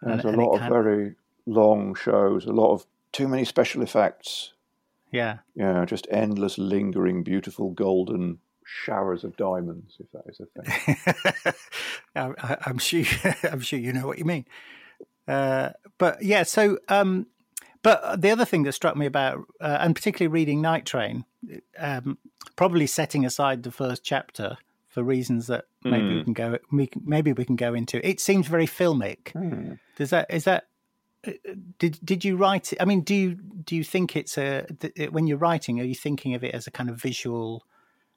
There's 0.00 0.24
And- 0.24 0.34
a 0.34 0.40
lot 0.40 0.54
of 0.54 0.60
can- 0.60 0.72
very 0.72 1.14
long 1.46 1.94
shows, 1.94 2.46
a 2.46 2.52
lot 2.52 2.72
of 2.72 2.86
too 3.12 3.28
many 3.28 3.44
special 3.44 3.82
effects. 3.82 4.52
Yeah, 5.10 5.38
Yeah, 5.54 5.84
just 5.86 6.06
endless, 6.10 6.58
lingering, 6.58 7.22
beautiful 7.22 7.70
golden 7.70 8.38
showers 8.64 9.24
of 9.24 9.36
diamonds, 9.38 9.96
if 9.98 10.10
that 10.12 10.24
is 10.28 10.40
a 10.40 10.46
thing. 10.46 11.54
I, 12.14 12.56
I'm 12.66 12.76
sure. 12.78 13.04
I'm 13.50 13.60
sure 13.60 13.78
you 13.78 13.92
know 13.94 14.06
what 14.06 14.18
you 14.18 14.24
mean. 14.26 14.44
Uh, 15.26 15.70
but 15.96 16.22
yeah, 16.22 16.42
so 16.42 16.78
um, 16.88 17.26
but 17.82 18.20
the 18.20 18.30
other 18.30 18.44
thing 18.44 18.64
that 18.64 18.72
struck 18.72 18.96
me 18.96 19.06
about, 19.06 19.44
uh, 19.60 19.78
and 19.80 19.94
particularly 19.94 20.28
reading 20.32 20.60
Night 20.60 20.84
Train, 20.84 21.24
um, 21.78 22.18
probably 22.56 22.86
setting 22.86 23.24
aside 23.24 23.62
the 23.62 23.70
first 23.72 24.04
chapter 24.04 24.58
for 24.98 25.04
reasons 25.04 25.46
that 25.46 25.64
maybe 25.84 26.16
we 26.16 26.24
can 26.24 26.32
go, 26.32 26.58
we 26.72 26.90
maybe 27.04 27.32
we 27.32 27.44
can 27.44 27.56
go 27.56 27.74
into. 27.74 28.06
It 28.06 28.20
seems 28.20 28.46
very 28.48 28.66
filmic. 28.66 29.30
Hmm. 29.32 29.74
Does 29.96 30.10
that 30.10 30.26
is 30.30 30.44
that? 30.44 30.64
uh, 31.26 31.32
Did 31.78 31.98
did 32.04 32.24
you 32.24 32.36
write 32.36 32.72
it? 32.72 32.82
I 32.82 32.84
mean, 32.84 33.02
do 33.02 33.14
you 33.14 33.34
do 33.34 33.76
you 33.76 33.84
think 33.84 34.16
it's 34.16 34.36
a 34.38 34.66
when 35.10 35.26
you're 35.26 35.38
writing? 35.38 35.80
Are 35.80 35.84
you 35.84 35.94
thinking 35.94 36.34
of 36.34 36.42
it 36.44 36.54
as 36.54 36.66
a 36.66 36.70
kind 36.70 36.90
of 36.90 36.96
visual 37.00 37.64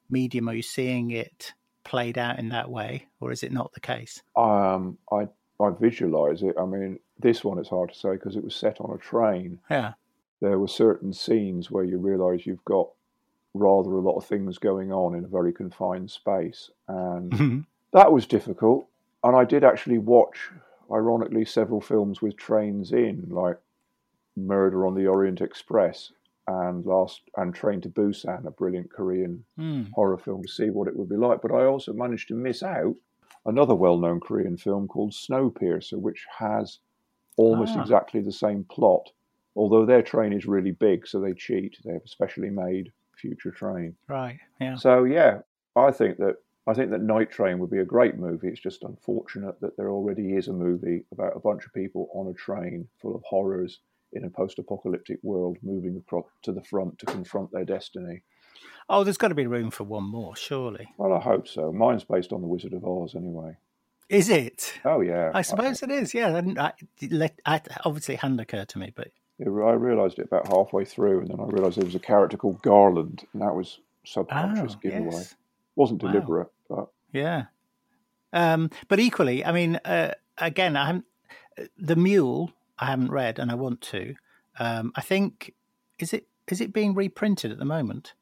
medium? 0.10 0.50
Are 0.50 0.54
you 0.56 0.62
seeing 0.64 1.12
it 1.12 1.54
played 1.84 2.18
out 2.18 2.40
in 2.40 2.50
that 2.50 2.70
way, 2.70 3.08
or 3.20 3.32
is 3.32 3.44
it 3.44 3.52
not 3.52 3.74
the 3.74 3.80
case? 3.80 4.22
Um, 4.36 4.98
I 5.12 5.28
I 5.60 5.70
visualize 5.80 6.42
it. 6.44 6.56
I 6.60 6.66
mean, 6.66 7.00
this 7.20 7.44
one 7.44 7.60
it's 7.60 7.70
hard 7.70 7.94
to 7.94 8.00
say 8.00 8.12
because 8.14 8.36
it 8.36 8.44
was 8.44 8.56
set 8.56 8.82
on 8.82 8.92
a 8.94 8.98
train. 8.98 9.60
Yeah, 9.70 9.94
There 10.42 10.58
were 10.60 10.68
certain 10.68 11.14
scenes 11.14 11.70
where 11.70 11.84
you 11.84 11.98
realise 12.00 12.46
you've 12.48 12.66
got 12.66 12.90
rather 13.54 13.92
a 13.92 14.00
lot 14.02 14.18
of 14.18 14.26
things 14.26 14.58
going 14.58 14.92
on 14.92 15.16
in 15.16 15.26
a 15.26 15.28
very 15.28 15.52
confined 15.54 16.10
space, 16.10 16.72
and 16.88 17.32
Mhm. 17.32 17.66
that 17.92 18.12
was 18.12 18.26
difficult. 18.26 18.88
And 19.24 19.36
I 19.36 19.44
did 19.46 19.64
actually 19.64 19.98
watch, 19.98 20.52
ironically, 20.92 21.46
several 21.46 21.82
films 21.82 22.22
with 22.22 22.38
trains 22.38 22.92
in, 22.92 23.30
like 23.30 23.58
Murder 24.38 24.86
on 24.88 24.96
the 24.96 25.08
Orient 25.08 25.42
Express 25.42 26.14
and 26.48 26.86
last 26.86 27.22
and 27.38 27.54
Train 27.54 27.82
to 27.82 27.90
Busan, 27.90 28.46
a 28.46 28.52
brilliant 28.52 28.90
Korean 28.92 29.46
Mm. 29.58 29.92
horror 29.94 30.18
film, 30.18 30.42
to 30.44 30.48
see 30.52 30.70
what 30.70 30.88
it 30.88 30.96
would 30.96 31.10
be 31.10 31.18
like. 31.18 31.42
But 31.42 31.52
I 31.52 31.66
also 31.66 31.94
managed 31.94 32.30
to 32.30 32.36
miss 32.36 32.64
out 32.64 32.96
another 33.46 33.76
well-known 33.76 34.20
Korean 34.22 34.58
film 34.58 34.88
called 34.88 35.12
Snowpiercer, 35.12 36.00
which 36.00 36.26
has 36.38 36.80
almost 37.38 37.76
Ah. 37.76 37.82
exactly 37.82 38.22
the 38.22 38.32
same 38.32 38.64
plot. 38.64 39.12
Although 39.56 39.86
their 39.86 40.02
train 40.02 40.32
is 40.34 40.46
really 40.48 40.72
big, 40.72 41.06
so 41.06 41.20
they 41.20 41.34
cheat. 41.34 41.78
They 41.84 41.94
have 41.94 42.06
a 42.06 42.08
specially 42.08 42.50
made 42.50 42.92
future 43.22 43.52
train. 43.52 43.96
right. 44.08 44.40
Yeah. 44.60 44.76
So 44.76 45.04
yeah, 45.04 45.40
I 45.76 45.92
think 45.92 46.18
that 46.18 46.36
I 46.68 46.74
think 46.74 46.92
that 46.92 47.02
Night 47.02 47.32
Train 47.32 47.60
would 47.60 47.72
be 47.72 47.80
a 47.80 47.86
great 47.86 48.18
movie. 48.18 48.48
It's 48.48 48.60
just 48.60 48.84
unfortunate 48.84 49.60
that 49.62 49.78
there 49.78 49.90
already 49.90 50.34
is 50.36 50.48
a 50.48 50.54
movie 50.54 51.04
about 51.12 51.36
a 51.36 51.40
bunch 51.40 51.66
of 51.66 51.74
people 51.74 52.08
on 52.14 52.28
a 52.28 52.34
train 52.34 52.88
full 53.02 53.16
of 53.16 53.24
horrors 53.24 53.80
in 54.14 54.26
a 54.26 54.30
post-apocalyptic 54.30 55.20
world 55.24 55.58
moving 55.64 55.98
across 55.98 56.26
to 56.44 56.52
the 56.52 56.64
front 56.64 57.00
to 57.00 57.06
confront 57.06 57.52
their 57.52 57.66
destiny. 57.66 58.22
Oh, 58.90 59.04
there's 59.04 59.18
got 59.18 59.30
to 59.30 59.36
be 59.36 59.48
room 59.48 59.72
for 59.72 59.86
one 59.86 60.04
more, 60.04 60.36
surely. 60.36 60.94
Well, 60.98 61.14
I 61.14 61.20
hope 61.20 61.48
so. 61.48 61.72
Mine's 61.72 62.04
based 62.04 62.34
on 62.34 62.42
The 62.42 62.48
Wizard 62.48 62.74
of 62.74 62.86
Oz, 62.86 63.16
anyway. 63.16 63.58
Is 64.10 64.30
it? 64.30 64.74
Oh 64.84 65.00
yeah, 65.00 65.32
I 65.34 65.42
suppose 65.42 65.82
it 65.82 65.90
is. 65.90 66.14
Yeah. 66.14 66.42
I, 66.58 66.62
I, 66.62 66.74
let, 67.10 67.40
I, 67.46 67.62
obviously, 67.86 68.16
hadn't 68.16 68.42
occurred 68.42 68.68
to 68.70 68.78
me, 68.78 68.92
but 68.94 69.08
I, 69.42 69.50
I 69.50 69.74
realised 69.74 70.20
it 70.20 70.26
about 70.26 70.48
halfway 70.48 70.86
through, 70.86 71.22
and 71.22 71.28
then 71.30 71.40
I 71.40 71.46
realised 71.46 71.78
there 71.78 71.86
was 71.86 71.96
a 71.96 72.00
character 72.00 72.38
called 72.38 72.62
Garland, 72.62 73.26
and 73.34 73.42
that 73.42 73.56
was 73.56 73.80
subconscious 74.06 74.76
oh, 74.76 74.80
giveaway. 74.82 75.12
yes. 75.12 75.36
wasn't 75.76 76.04
Wow. 76.04 76.12
deliberate, 76.12 76.52
but 76.70 76.88
Yeah. 77.14 77.46
Um, 78.34 78.70
but 78.88 79.00
equally, 79.00 79.44
I 79.44 79.52
mean, 79.52 79.76
uh, 79.84 80.14
again, 80.38 80.78
I 80.78 80.86
haven't 80.88 81.06
the 81.78 81.96
mule. 81.98 82.52
I 82.80 82.86
haven't 82.86 83.12
read, 83.12 83.40
and 83.40 83.52
I 83.52 83.56
want 83.56 83.82
to. 83.82 84.16
Um, 84.58 84.92
I 84.96 85.02
think 85.02 85.54
is 86.00 86.14
it 86.14 86.28
is 86.48 86.62
it 86.62 86.74
being 86.74 86.94
reprinted 86.94 87.52
at 87.52 87.60
the 87.60 87.66
moment? 87.66 88.14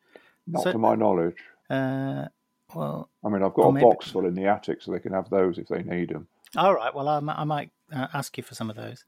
not 0.48 0.64
So- 0.64 0.72
to 0.72 0.78
my 0.80 0.96
knowledge. 0.96 1.38
Uh, 1.70 2.26
well, 2.74 3.10
I 3.24 3.30
mean, 3.30 3.44
I've 3.44 3.54
got 3.54 3.68
a 3.68 3.72
maybe- 3.72 3.84
box 3.86 4.10
full 4.10 4.26
in 4.26 4.34
the 4.34 4.46
attic, 4.46 4.82
so 4.82 4.92
they 4.92 5.00
can 5.00 5.14
have 5.14 5.30
those 5.30 5.58
if 5.60 5.68
they 5.68 5.84
need 5.84 6.10
them. 6.10 6.28
all 6.58 6.74
right. 6.74 6.94
Well, 6.94 7.08
I, 7.08 7.18
I 7.20 7.44
might 7.44 7.70
uh, 7.92 8.08
ask 8.14 8.36
you 8.38 8.44
for 8.44 8.56
some 8.56 8.70
of 8.70 8.76
those. 8.76 9.06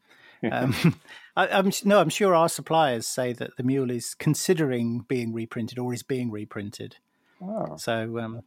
Um, 0.49 0.73
I, 1.35 1.47
I'm 1.47 1.71
no, 1.85 1.99
I'm 1.99 2.09
sure 2.09 2.35
our 2.35 2.49
suppliers 2.49 3.07
say 3.07 3.33
that 3.33 3.57
the 3.57 3.63
mule 3.63 3.91
is 3.91 4.13
considering 4.15 5.05
being 5.07 5.33
reprinted 5.33 5.79
or 5.79 5.93
is 5.93 6.03
being 6.03 6.31
reprinted. 6.31 6.97
Oh, 7.41 7.75
So, 7.77 8.19
um, 8.19 8.41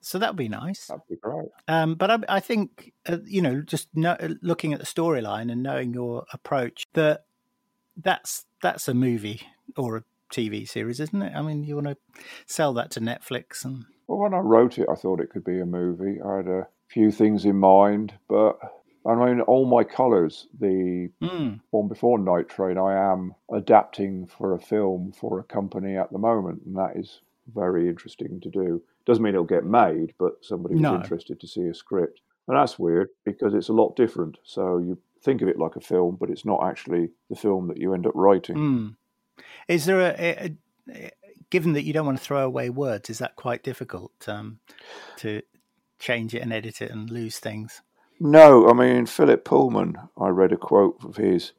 so 0.00 0.18
that 0.18 0.30
would 0.30 0.36
be 0.36 0.48
nice. 0.48 0.86
that'd 0.86 1.02
be 1.08 1.16
great. 1.16 1.48
Um, 1.66 1.94
but 1.94 2.10
I, 2.10 2.18
I 2.28 2.40
think 2.40 2.92
uh, 3.06 3.18
you 3.24 3.42
know, 3.42 3.62
just 3.62 3.88
no, 3.94 4.16
looking 4.42 4.72
at 4.72 4.80
the 4.80 4.86
storyline 4.86 5.50
and 5.50 5.62
knowing 5.62 5.94
your 5.94 6.24
approach, 6.32 6.84
that 6.92 7.24
that's 7.96 8.44
that's 8.62 8.88
a 8.88 8.94
movie 8.94 9.42
or 9.76 9.96
a 9.98 10.04
TV 10.32 10.68
series, 10.68 11.00
isn't 11.00 11.22
it? 11.22 11.32
I 11.34 11.42
mean, 11.42 11.64
you 11.64 11.76
want 11.76 11.86
to 11.86 11.96
sell 12.46 12.72
that 12.74 12.90
to 12.92 13.00
Netflix, 13.00 13.64
and 13.64 13.84
Well, 14.06 14.18
when 14.18 14.34
I 14.34 14.38
wrote 14.38 14.78
it, 14.78 14.88
I 14.90 14.94
thought 14.94 15.20
it 15.20 15.30
could 15.30 15.44
be 15.44 15.60
a 15.60 15.66
movie. 15.66 16.20
I 16.20 16.36
had 16.36 16.48
a 16.48 16.68
few 16.88 17.10
things 17.10 17.44
in 17.44 17.56
mind, 17.56 18.14
but 18.28 18.58
I 19.06 19.14
mean, 19.14 19.40
all 19.42 19.66
my 19.66 19.84
colours, 19.84 20.46
the 20.58 21.10
Mm, 21.20 21.60
one 21.70 21.88
before 21.88 22.18
Night 22.18 22.48
Train, 22.48 22.78
I 22.78 23.12
am 23.12 23.34
adapting 23.52 24.26
for 24.26 24.54
a 24.54 24.58
film 24.58 25.12
for 25.12 25.38
a 25.40 25.44
company 25.44 25.96
at 25.96 26.10
the 26.10 26.18
moment, 26.18 26.62
and 26.64 26.76
that 26.76 26.96
is 26.96 27.20
very 27.54 27.88
interesting 27.88 28.40
to 28.40 28.48
do. 28.48 28.82
Doesn't 29.04 29.22
mean 29.22 29.34
it'll 29.34 29.44
get 29.44 29.64
made, 29.64 30.14
but 30.18 30.42
somebody 30.42 30.74
was 30.76 30.82
No. 30.82 30.94
interested 30.94 31.38
to 31.40 31.46
see 31.46 31.66
a 31.66 31.74
script. 31.74 32.20
And 32.48 32.56
that's 32.56 32.78
weird 32.78 33.08
because 33.24 33.54
it's 33.54 33.68
a 33.68 33.72
lot 33.74 33.96
different. 33.96 34.38
So 34.44 34.78
you 34.78 34.98
think 35.22 35.42
of 35.42 35.48
it 35.48 35.58
like 35.58 35.76
a 35.76 35.80
film, 35.80 36.16
but 36.18 36.30
it's 36.30 36.44
not 36.44 36.62
actually 36.66 37.10
the 37.28 37.36
film 37.36 37.68
that 37.68 37.78
you 37.78 37.92
end 37.94 38.06
up 38.06 38.14
writing. 38.14 38.56
mm. 38.56 38.96
is 39.68 39.84
there 39.86 40.00
a, 40.00 40.14
a, 40.18 40.56
a 40.90 41.10
given 41.50 41.72
that 41.74 41.84
you 41.84 41.92
don't 41.92 42.06
want 42.06 42.18
to 42.18 42.24
throw 42.24 42.44
away 42.44 42.70
words? 42.70 43.10
Is 43.10 43.18
that 43.18 43.36
quite 43.36 43.62
difficult 43.62 44.12
um, 44.26 44.60
to 45.18 45.42
change 45.98 46.34
it 46.34 46.40
and 46.40 46.52
edit 46.52 46.80
it 46.82 46.90
and 46.90 47.10
lose 47.10 47.38
things? 47.38 47.82
No, 48.24 48.68
I 48.68 48.72
mean 48.72 49.04
Philip 49.06 49.44
Pullman. 49.44 49.96
I 50.18 50.28
read 50.28 50.52
a 50.52 50.56
quote 50.56 50.96
of 51.04 51.16
his 51.16 51.52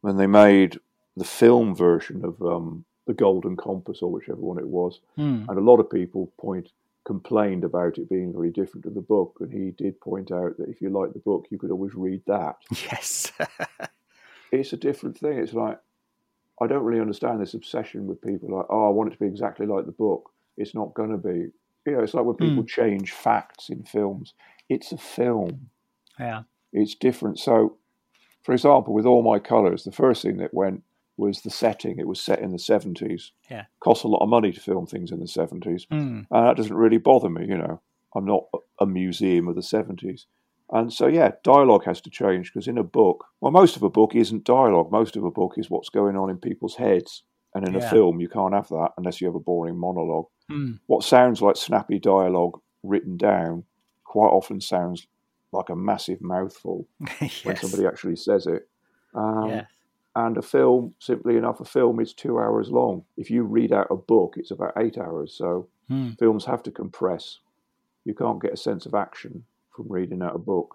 when 0.00 0.16
they 0.16 0.26
made 0.26 0.78
the 1.16 1.24
film 1.24 1.74
version 1.74 2.24
of 2.24 2.40
um, 2.40 2.84
the 3.06 3.12
Golden 3.12 3.56
Compass, 3.56 4.00
or 4.00 4.10
whichever 4.10 4.40
one 4.40 4.58
it 4.58 4.66
was, 4.68 5.00
Mm. 5.18 5.46
and 5.48 5.58
a 5.58 5.62
lot 5.62 5.80
of 5.80 5.90
people 5.90 6.32
point 6.40 6.70
complained 7.04 7.62
about 7.64 7.98
it 7.98 8.08
being 8.08 8.32
very 8.32 8.50
different 8.50 8.84
to 8.84 8.90
the 8.90 9.00
book, 9.02 9.36
and 9.40 9.52
he 9.52 9.70
did 9.72 10.00
point 10.00 10.30
out 10.30 10.56
that 10.58 10.68
if 10.68 10.80
you 10.80 10.88
like 10.90 11.12
the 11.12 11.18
book, 11.18 11.46
you 11.50 11.58
could 11.58 11.70
always 11.70 11.94
read 11.94 12.22
that. 12.26 12.56
Yes. 12.90 13.32
It's 14.50 14.72
a 14.72 14.78
different 14.78 15.18
thing. 15.18 15.38
It's 15.38 15.52
like 15.52 15.78
I 16.58 16.66
don't 16.66 16.82
really 16.84 17.02
understand 17.02 17.38
this 17.40 17.52
obsession 17.52 18.06
with 18.06 18.22
people 18.22 18.48
like, 18.56 18.64
oh, 18.70 18.86
I 18.86 18.90
want 18.90 19.08
it 19.10 19.12
to 19.12 19.18
be 19.20 19.26
exactly 19.26 19.66
like 19.66 19.84
the 19.84 19.92
book. 19.92 20.30
It's 20.56 20.74
not 20.74 20.94
going 20.94 21.10
to 21.10 21.18
be. 21.18 21.50
You 21.84 21.92
know, 21.96 22.00
it's 22.02 22.14
like 22.14 22.24
when 22.24 22.36
people 22.36 22.64
change 22.64 23.12
facts 23.12 23.68
in 23.68 23.82
films. 23.82 24.32
It's 24.70 24.90
a 24.92 24.96
film. 24.96 25.68
Yeah. 26.18 26.42
it's 26.72 26.94
different. 26.94 27.38
So, 27.38 27.76
for 28.42 28.52
example, 28.52 28.94
with 28.94 29.06
all 29.06 29.22
my 29.22 29.38
colours, 29.38 29.84
the 29.84 29.92
first 29.92 30.22
thing 30.22 30.38
that 30.38 30.54
went 30.54 30.82
was 31.16 31.42
the 31.42 31.50
setting. 31.50 31.98
It 31.98 32.06
was 32.06 32.20
set 32.20 32.38
in 32.38 32.52
the 32.52 32.58
70s. 32.58 33.30
Yeah. 33.50 33.64
Cost 33.80 34.04
a 34.04 34.08
lot 34.08 34.22
of 34.22 34.28
money 34.28 34.52
to 34.52 34.60
film 34.60 34.86
things 34.86 35.10
in 35.10 35.18
the 35.18 35.26
70s. 35.26 35.86
Mm. 35.88 36.26
And 36.30 36.46
that 36.46 36.56
doesn't 36.56 36.76
really 36.76 36.98
bother 36.98 37.28
me, 37.28 37.44
you 37.46 37.58
know. 37.58 37.80
I'm 38.14 38.24
not 38.24 38.44
a 38.80 38.86
museum 38.86 39.48
of 39.48 39.56
the 39.56 39.60
70s. 39.60 40.26
And 40.70 40.92
so, 40.92 41.06
yeah, 41.06 41.32
dialogue 41.42 41.84
has 41.84 42.00
to 42.02 42.10
change 42.10 42.52
because 42.52 42.68
in 42.68 42.78
a 42.78 42.84
book, 42.84 43.24
well, 43.40 43.50
most 43.50 43.74
of 43.74 43.82
a 43.82 43.90
book 43.90 44.14
isn't 44.14 44.44
dialogue. 44.44 44.92
Most 44.92 45.16
of 45.16 45.24
a 45.24 45.30
book 45.30 45.54
is 45.56 45.68
what's 45.68 45.88
going 45.88 46.16
on 46.16 46.30
in 46.30 46.38
people's 46.38 46.76
heads. 46.76 47.24
And 47.54 47.66
in 47.66 47.74
Yeah. 47.74 47.80
a 47.80 47.90
film, 47.90 48.20
you 48.20 48.28
can't 48.28 48.54
have 48.54 48.68
that 48.68 48.90
unless 48.96 49.20
you 49.20 49.26
have 49.26 49.34
a 49.34 49.40
boring 49.40 49.76
monologue. 49.76 50.26
Mm. 50.50 50.78
What 50.86 51.02
sounds 51.02 51.42
like 51.42 51.56
snappy 51.56 51.98
dialogue 51.98 52.60
written 52.82 53.16
down 53.16 53.64
quite 54.04 54.28
often 54.28 54.60
sounds 54.60 55.06
like 55.52 55.68
a 55.70 55.76
massive 55.76 56.20
mouthful 56.20 56.86
when 57.44 57.56
somebody 57.56 57.86
actually 57.86 58.16
says 58.16 58.46
it. 58.46 58.68
Um, 59.14 59.48
yes. 59.48 59.66
And 60.16 60.36
a 60.36 60.42
film, 60.42 60.94
simply 60.98 61.36
enough, 61.36 61.60
a 61.60 61.64
film 61.64 62.00
is 62.00 62.12
two 62.12 62.40
hours 62.40 62.70
long. 62.70 63.04
If 63.16 63.30
you 63.30 63.44
read 63.44 63.72
out 63.72 63.86
a 63.90 63.94
book, 63.96 64.34
it's 64.36 64.50
about 64.50 64.72
eight 64.76 64.98
hours. 64.98 65.32
So 65.34 65.68
Hmm. 65.88 66.10
films 66.18 66.44
have 66.44 66.62
to 66.64 66.70
compress. 66.70 67.38
You 68.04 68.14
can't 68.14 68.42
get 68.42 68.52
a 68.52 68.56
sense 68.56 68.84
of 68.84 68.94
action 68.94 69.44
from 69.74 69.86
reading 69.88 70.22
out 70.22 70.34
a 70.34 70.38
book. 70.38 70.74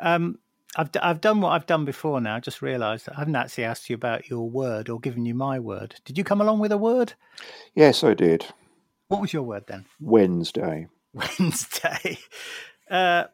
Um, 0.00 0.38
I've 0.76 0.90
d- 0.92 1.00
I've 1.00 1.20
done 1.20 1.40
what 1.40 1.50
I've 1.50 1.66
done 1.66 1.84
before. 1.84 2.20
Now 2.20 2.36
I 2.36 2.40
just 2.40 2.60
realised 2.62 3.08
I 3.08 3.18
haven't 3.18 3.36
actually 3.36 3.64
asked 3.64 3.88
you 3.88 3.94
about 3.94 4.28
your 4.28 4.48
word 4.48 4.88
or 4.88 4.98
given 5.00 5.24
you 5.26 5.34
my 5.34 5.58
word. 5.58 5.96
Did 6.04 6.18
you 6.18 6.24
come 6.24 6.40
along 6.40 6.58
with 6.58 6.72
a 6.72 6.76
word? 6.78 7.14
Yes, 7.74 8.02
I 8.04 8.14
did. 8.14 8.46
What 9.08 9.20
was 9.20 9.32
your 9.32 9.42
word 9.42 9.64
then? 9.66 9.86
Wednesday. 10.00 10.88
Wednesday. 11.12 12.18
Uh, 12.90 13.24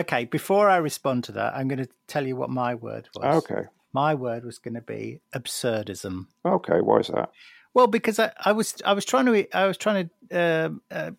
okay, 0.00 0.24
before 0.24 0.68
I 0.68 0.76
respond 0.76 1.24
to 1.24 1.32
that, 1.32 1.54
I'm 1.54 1.68
going 1.68 1.84
to 1.84 1.88
tell 2.06 2.26
you 2.26 2.36
what 2.36 2.50
my 2.50 2.74
word 2.74 3.08
was. 3.14 3.44
Okay. 3.44 3.62
My 3.92 4.14
word 4.14 4.44
was 4.44 4.58
going 4.58 4.74
to 4.74 4.80
be 4.80 5.20
absurdism. 5.34 6.26
Okay. 6.44 6.80
Why 6.80 6.98
is 6.98 7.08
that? 7.08 7.30
Well, 7.74 7.86
because 7.86 8.18
I, 8.18 8.32
I 8.44 8.52
was 8.52 8.74
I 8.84 8.92
was 8.92 9.04
trying 9.04 9.26
to 9.26 9.56
I 9.56 9.66
was 9.66 9.76
trying 9.76 10.10
to 10.30 10.66
um, 10.66 10.82
uh, 10.90 11.10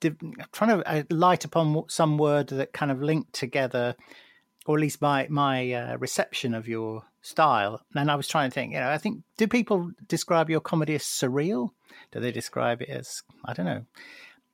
div- 0.00 0.16
trying 0.52 0.78
to 0.78 0.88
uh, 0.88 1.02
light 1.10 1.44
upon 1.44 1.84
some 1.88 2.18
word 2.18 2.48
that 2.48 2.72
kind 2.72 2.90
of 2.90 3.02
linked 3.02 3.32
together, 3.32 3.94
or 4.66 4.76
at 4.76 4.80
least 4.80 5.02
my 5.02 5.26
my 5.28 5.72
uh, 5.72 5.96
reception 5.98 6.54
of 6.54 6.68
your 6.68 7.04
style. 7.22 7.82
And 7.94 8.10
I 8.10 8.16
was 8.16 8.28
trying 8.28 8.50
to 8.50 8.54
think, 8.54 8.72
you 8.72 8.80
know, 8.80 8.90
I 8.90 8.98
think 8.98 9.22
do 9.36 9.46
people 9.46 9.90
describe 10.08 10.50
your 10.50 10.60
comedy 10.60 10.94
as 10.94 11.02
surreal? 11.02 11.70
Do 12.10 12.20
they 12.20 12.32
describe 12.32 12.82
it 12.82 12.88
as 12.88 13.22
I 13.44 13.52
don't 13.52 13.66
know? 13.66 13.84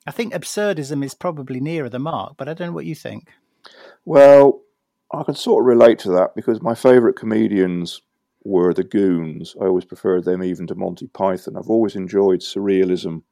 I 0.07 0.11
think 0.11 0.33
absurdism 0.33 1.05
is 1.05 1.15
probably 1.15 1.61
nearer 1.61 1.89
the 1.89 1.99
mark, 1.99 2.35
but 2.37 2.49
I 2.49 2.55
don't 2.55 2.69
know 2.69 2.75
what 2.75 2.87
you 2.87 2.95
think. 2.95 3.29
Well, 4.05 4.63
I 5.13 5.23
can 5.23 5.35
sort 5.35 5.63
of 5.63 5.67
relate 5.67 5.99
to 6.01 6.11
that 6.13 6.35
because 6.35 6.61
my 6.63 6.75
favourite 6.75 7.17
comedians 7.17 8.03
were 8.45 8.73
the 8.73 8.85
Goons. 8.85 9.55
I 9.61 9.65
always 9.67 9.85
preferred 9.85 10.25
them 10.25 10.43
even 10.43 10.67
to 10.69 10.75
Monty 10.75 11.07
Python. 11.09 11.57
I've 11.57 11.71
always 11.71 11.97
enjoyed 11.97 12.41
surrealism 12.41 13.23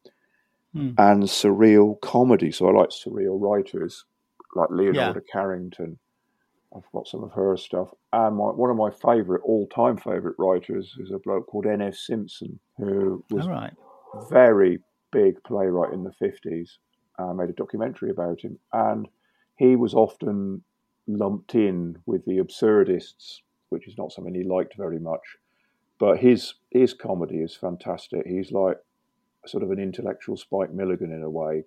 Hmm. 0.73 0.91
and 0.99 1.23
surreal 1.23 1.99
comedy. 2.01 2.51
So 2.51 2.69
I 2.69 2.73
like 2.73 2.91
surreal 2.91 3.41
writers 3.41 4.05
like 4.55 4.69
Leonora 4.71 5.15
Yeah. 5.15 5.21
Carrington. 5.33 5.99
I've 6.75 6.91
got 6.93 7.07
some 7.07 7.25
of 7.25 7.33
her 7.33 7.57
stuff. 7.57 7.95
And 8.13 8.37
my, 8.37 8.47
one 8.51 8.69
of 8.71 8.77
my 8.77 8.91
favourite, 8.91 9.41
all 9.43 9.67
time 9.69 9.97
favourite 9.97 10.35
writers 10.39 10.95
is 11.01 11.11
a 11.13 11.19
bloke 11.19 11.47
called 11.47 11.67
N.F. 11.67 11.95
Simpson, 11.95 12.59
who 12.77 13.25
was 13.31 13.47
right. 13.47 13.73
very 14.29 14.81
big 15.13 15.43
playwright 15.45 15.95
in 15.95 16.05
the 16.05 16.13
50s. 16.21 16.73
I 17.19 17.33
made 17.33 17.49
a 17.49 17.55
documentary 17.55 18.11
about 18.11 18.43
him. 18.43 18.59
And 18.75 19.09
he 19.57 19.77
was 19.77 19.95
often 19.95 20.63
lumped 21.07 21.55
in 21.55 21.99
with 22.07 22.25
the 22.25 22.39
absurdists, 22.39 23.41
which 23.71 23.87
is 23.89 23.97
not 23.99 24.13
something 24.13 24.35
he 24.35 24.43
liked 24.45 24.75
very 24.77 24.99
much. 24.99 25.37
But 25.99 26.19
his 26.19 26.55
his 26.71 26.93
comedy 26.95 27.39
is 27.39 27.55
fantastic. 27.55 28.27
He's 28.27 28.53
like 28.53 28.77
sort 29.47 29.63
of 29.63 29.71
an 29.71 29.79
intellectual 29.79 30.37
Spike 30.37 30.73
Milligan 30.73 31.13
in 31.13 31.23
a 31.23 31.31
way. 31.31 31.65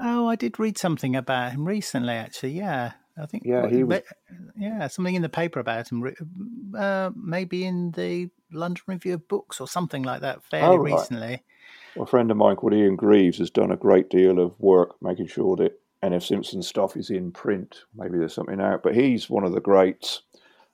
Oh, 0.00 0.26
I 0.26 0.36
did 0.36 0.58
read 0.58 0.76
something 0.76 1.14
about 1.16 1.52
him 1.52 1.66
recently. 1.66 2.14
Actually, 2.14 2.52
yeah, 2.52 2.92
I 3.16 3.26
think. 3.26 3.44
Yeah, 3.46 3.68
he 3.68 3.84
was- 3.84 4.02
Yeah, 4.58 4.88
something 4.88 5.14
in 5.14 5.22
the 5.22 5.28
paper 5.28 5.60
about 5.60 5.90
him. 5.90 6.04
Uh, 6.76 7.10
maybe 7.14 7.64
in 7.64 7.92
the 7.92 8.28
London 8.52 8.82
Review 8.86 9.14
of 9.14 9.28
Books 9.28 9.60
or 9.60 9.68
something 9.68 10.02
like 10.02 10.20
that. 10.20 10.42
Fairly 10.42 10.76
Oh, 10.76 10.78
right. 10.78 10.92
recently. 10.94 11.42
A 11.98 12.04
friend 12.06 12.30
of 12.32 12.36
mine 12.36 12.56
called 12.56 12.74
Ian 12.74 12.96
Greaves 12.96 13.38
has 13.38 13.50
done 13.50 13.70
a 13.70 13.76
great 13.76 14.10
deal 14.10 14.40
of 14.40 14.58
work 14.58 15.00
making 15.00 15.28
sure 15.28 15.54
that 15.56 15.80
NF 16.04 16.22
Simpson 16.22 16.62
stuff 16.62 16.96
is 16.96 17.10
in 17.10 17.30
print. 17.32 17.80
Maybe 17.94 18.18
there's 18.18 18.34
something 18.34 18.60
out, 18.60 18.82
but 18.82 18.94
he's 18.94 19.30
one 19.30 19.44
of 19.44 19.52
the 19.52 19.60
greats, 19.60 20.22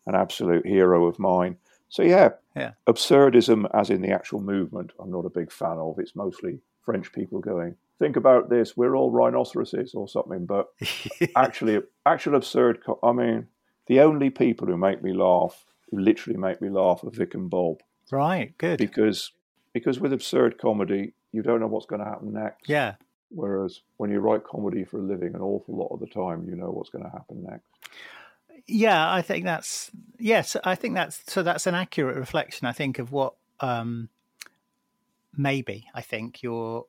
an 0.06 0.14
absolute 0.14 0.66
hero 0.66 1.06
of 1.06 1.18
mine. 1.18 1.56
So 1.88 2.02
yeah, 2.02 2.30
Yeah. 2.56 2.72
absurdism, 2.86 3.68
as 3.74 3.90
in 3.90 4.00
the 4.02 4.10
actual 4.12 4.40
movement, 4.40 4.92
I'm 5.00 5.10
not 5.10 5.24
a 5.26 5.30
big 5.30 5.50
fan 5.52 5.78
of. 5.78 5.98
It's 5.98 6.14
mostly 6.16 6.60
French 6.84 7.12
people 7.12 7.40
going, 7.40 7.76
"Think 7.98 8.16
about 8.16 8.48
this, 8.48 8.76
we're 8.76 8.96
all 8.96 9.10
rhinoceroses" 9.10 9.94
or 9.94 10.08
something. 10.08 10.46
But 10.46 10.68
actually, 11.36 11.80
actual 12.06 12.34
absurd. 12.36 12.78
I 13.02 13.12
mean, 13.12 13.48
the 13.86 14.00
only 14.00 14.30
people 14.30 14.66
who 14.68 14.76
make 14.76 15.02
me 15.02 15.12
laugh, 15.12 15.64
who 15.90 15.98
literally 15.98 16.38
make 16.38 16.60
me 16.62 16.68
laugh, 16.70 17.02
are 17.04 17.10
Vic 17.10 17.34
and 17.34 17.50
Bob 17.50 17.80
Right. 18.12 18.56
Good. 18.58 18.78
because 18.78 19.32
because 19.72 20.00
with 20.00 20.12
absurd 20.12 20.58
comedy, 20.58 21.12
you 21.32 21.42
don't 21.42 21.60
know 21.60 21.68
what's 21.68 21.86
going 21.86 22.00
to 22.02 22.08
happen 22.08 22.32
next. 22.32 22.68
Yeah. 22.68 22.94
Whereas 23.30 23.80
when 23.96 24.10
you 24.10 24.20
write 24.20 24.44
comedy 24.44 24.84
for 24.84 24.98
a 24.98 25.02
living, 25.02 25.34
an 25.34 25.40
awful 25.40 25.76
lot 25.76 25.92
of 25.92 26.00
the 26.00 26.06
time, 26.06 26.46
you 26.48 26.56
know 26.56 26.70
what's 26.70 26.90
going 26.90 27.04
to 27.04 27.10
happen 27.10 27.44
next. 27.48 27.64
Yeah, 28.66 29.12
I 29.12 29.22
think 29.22 29.44
that's 29.44 29.90
yes. 30.18 30.56
I 30.64 30.74
think 30.74 30.94
that's 30.94 31.22
so. 31.26 31.42
That's 31.42 31.66
an 31.66 31.74
accurate 31.74 32.16
reflection. 32.16 32.66
I 32.66 32.72
think 32.72 32.98
of 32.98 33.10
what 33.10 33.34
um, 33.60 34.08
maybe 35.36 35.86
I 35.94 36.02
think 36.02 36.42
your 36.42 36.86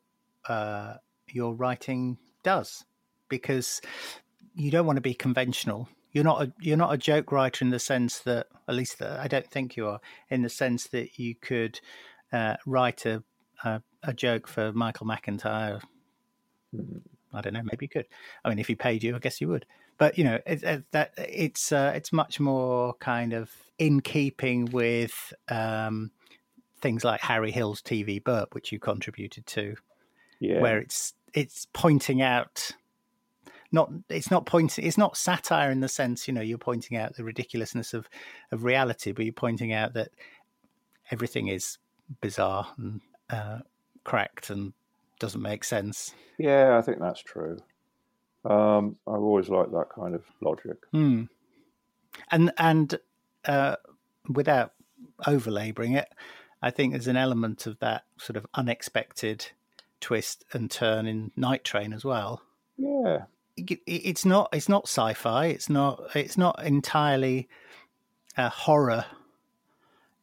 uh, 0.47 0.95
your 1.27 1.53
writing 1.53 2.17
does 2.43 2.85
because 3.29 3.81
you 4.53 4.71
don't 4.71 4.85
want 4.85 4.97
to 4.97 5.01
be 5.01 5.13
conventional. 5.13 5.89
You're 6.11 6.23
not 6.23 6.41
a 6.43 6.53
you're 6.59 6.77
not 6.77 6.93
a 6.93 6.97
joke 6.97 7.31
writer 7.31 7.63
in 7.63 7.71
the 7.71 7.79
sense 7.79 8.19
that 8.19 8.47
at 8.67 8.75
least 8.75 8.99
that 8.99 9.19
I 9.19 9.27
don't 9.27 9.49
think 9.49 9.77
you 9.77 9.87
are 9.87 10.01
in 10.29 10.41
the 10.41 10.49
sense 10.49 10.87
that 10.87 11.17
you 11.17 11.35
could 11.35 11.79
uh, 12.33 12.57
write 12.65 13.05
a, 13.05 13.23
a 13.63 13.81
a 14.03 14.13
joke 14.13 14.47
for 14.47 14.73
Michael 14.73 15.07
McIntyre. 15.07 15.81
I 17.33 17.41
don't 17.41 17.53
know. 17.53 17.63
Maybe 17.63 17.85
you 17.85 17.89
could. 17.89 18.07
I 18.43 18.49
mean, 18.49 18.59
if 18.59 18.67
he 18.67 18.75
paid 18.75 19.03
you, 19.03 19.15
I 19.15 19.19
guess 19.19 19.41
you 19.41 19.47
would. 19.49 19.65
But 19.97 20.17
you 20.17 20.23
know, 20.23 20.39
it, 20.45 20.63
it, 20.63 20.83
that 20.91 21.13
it's 21.17 21.71
uh, 21.71 21.93
it's 21.95 22.11
much 22.11 22.39
more 22.39 22.93
kind 22.95 23.33
of 23.33 23.51
in 23.77 24.01
keeping 24.01 24.65
with 24.65 25.33
um, 25.49 26.11
things 26.81 27.03
like 27.03 27.21
Harry 27.21 27.51
Hill's 27.51 27.81
TV 27.81 28.23
Burp, 28.23 28.53
which 28.53 28.71
you 28.71 28.79
contributed 28.79 29.45
to, 29.47 29.75
Yeah. 30.39 30.59
where 30.61 30.79
it's 30.79 31.13
it's 31.33 31.67
pointing 31.73 32.21
out 32.21 32.71
not 33.71 33.89
it's 34.09 34.29
not 34.29 34.45
pointing 34.45 34.83
it's 34.85 34.97
not 34.97 35.15
satire 35.15 35.71
in 35.71 35.79
the 35.79 35.87
sense 35.87 36.27
you 36.27 36.33
know 36.33 36.41
you're 36.41 36.57
pointing 36.57 36.97
out 36.97 37.15
the 37.15 37.23
ridiculousness 37.23 37.93
of 37.93 38.09
of 38.51 38.63
reality, 38.63 39.11
but 39.11 39.23
you're 39.25 39.33
pointing 39.33 39.71
out 39.71 39.93
that 39.93 40.09
everything 41.11 41.47
is 41.47 41.77
bizarre 42.21 42.67
and 42.77 43.01
uh, 43.29 43.59
cracked 44.03 44.49
and 44.49 44.73
doesn't 45.21 45.41
make 45.41 45.63
sense. 45.63 46.13
yeah, 46.37 46.77
I 46.77 46.81
think 46.81 46.99
that's 46.99 47.21
true. 47.23 47.57
Um, 48.43 48.97
I've 49.07 49.21
always 49.21 49.47
liked 49.49 49.71
that 49.71 49.89
kind 49.95 50.15
of 50.15 50.23
logic. 50.41 50.77
Hmm. 50.91 51.23
And 52.31 52.51
and 52.57 52.99
uh, 53.45 53.75
without 54.27 54.73
over 55.25 55.49
labouring 55.51 55.93
it, 55.93 56.09
I 56.61 56.71
think 56.71 56.91
there's 56.93 57.07
an 57.07 57.15
element 57.17 57.65
of 57.67 57.79
that 57.79 58.03
sort 58.17 58.35
of 58.37 58.45
unexpected 58.55 59.45
twist 60.01 60.43
and 60.53 60.69
turn 60.69 61.05
in 61.05 61.31
Night 61.37 61.63
Train 61.63 61.93
as 61.93 62.03
well. 62.03 62.41
Yeah. 62.77 63.25
It- 63.55 63.79
It's 63.85 64.25
not 64.25 64.49
it's 64.51 64.67
not 64.69 64.87
sci-fi. 64.87 65.45
It's 65.47 65.69
not 65.69 66.01
it's 66.15 66.37
not 66.37 66.63
entirely 66.65 67.47
uh, 68.37 68.49
horror. 68.49 69.05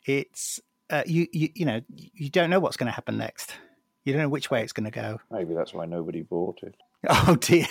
It's 0.04 0.60
uh, 0.90 1.02
you, 1.06 1.28
you 1.32 1.50
you 1.54 1.66
know 1.66 1.80
you 1.88 2.30
don't 2.30 2.50
know 2.50 2.60
what's 2.60 2.76
going 2.76 2.86
to 2.88 2.92
happen 2.94 3.18
next. 3.18 3.54
You 4.08 4.14
don't 4.14 4.22
know 4.22 4.28
which 4.30 4.50
way 4.50 4.62
it's 4.62 4.72
going 4.72 4.90
to 4.90 4.90
go. 4.90 5.20
Maybe 5.30 5.52
that's 5.52 5.74
why 5.74 5.84
nobody 5.84 6.22
bought 6.22 6.62
it. 6.62 6.74
Oh 7.08 7.36
dear. 7.38 7.66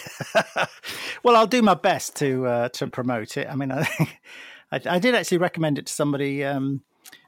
well, 1.23 1.35
I'll 1.35 1.47
do 1.47 1.61
my 1.61 1.73
best 1.73 2.15
to 2.17 2.45
uh, 2.45 2.69
to 2.69 2.87
promote 2.87 3.37
it. 3.37 3.47
I 3.49 3.55
mean, 3.55 3.71
I, 3.71 3.87
I, 4.71 4.81
I 4.85 4.99
did 4.99 5.15
actually 5.15 5.39
recommend 5.39 5.77
it 5.79 5.87
to 5.87 5.93
somebody 5.93 6.43
um, 6.45 6.81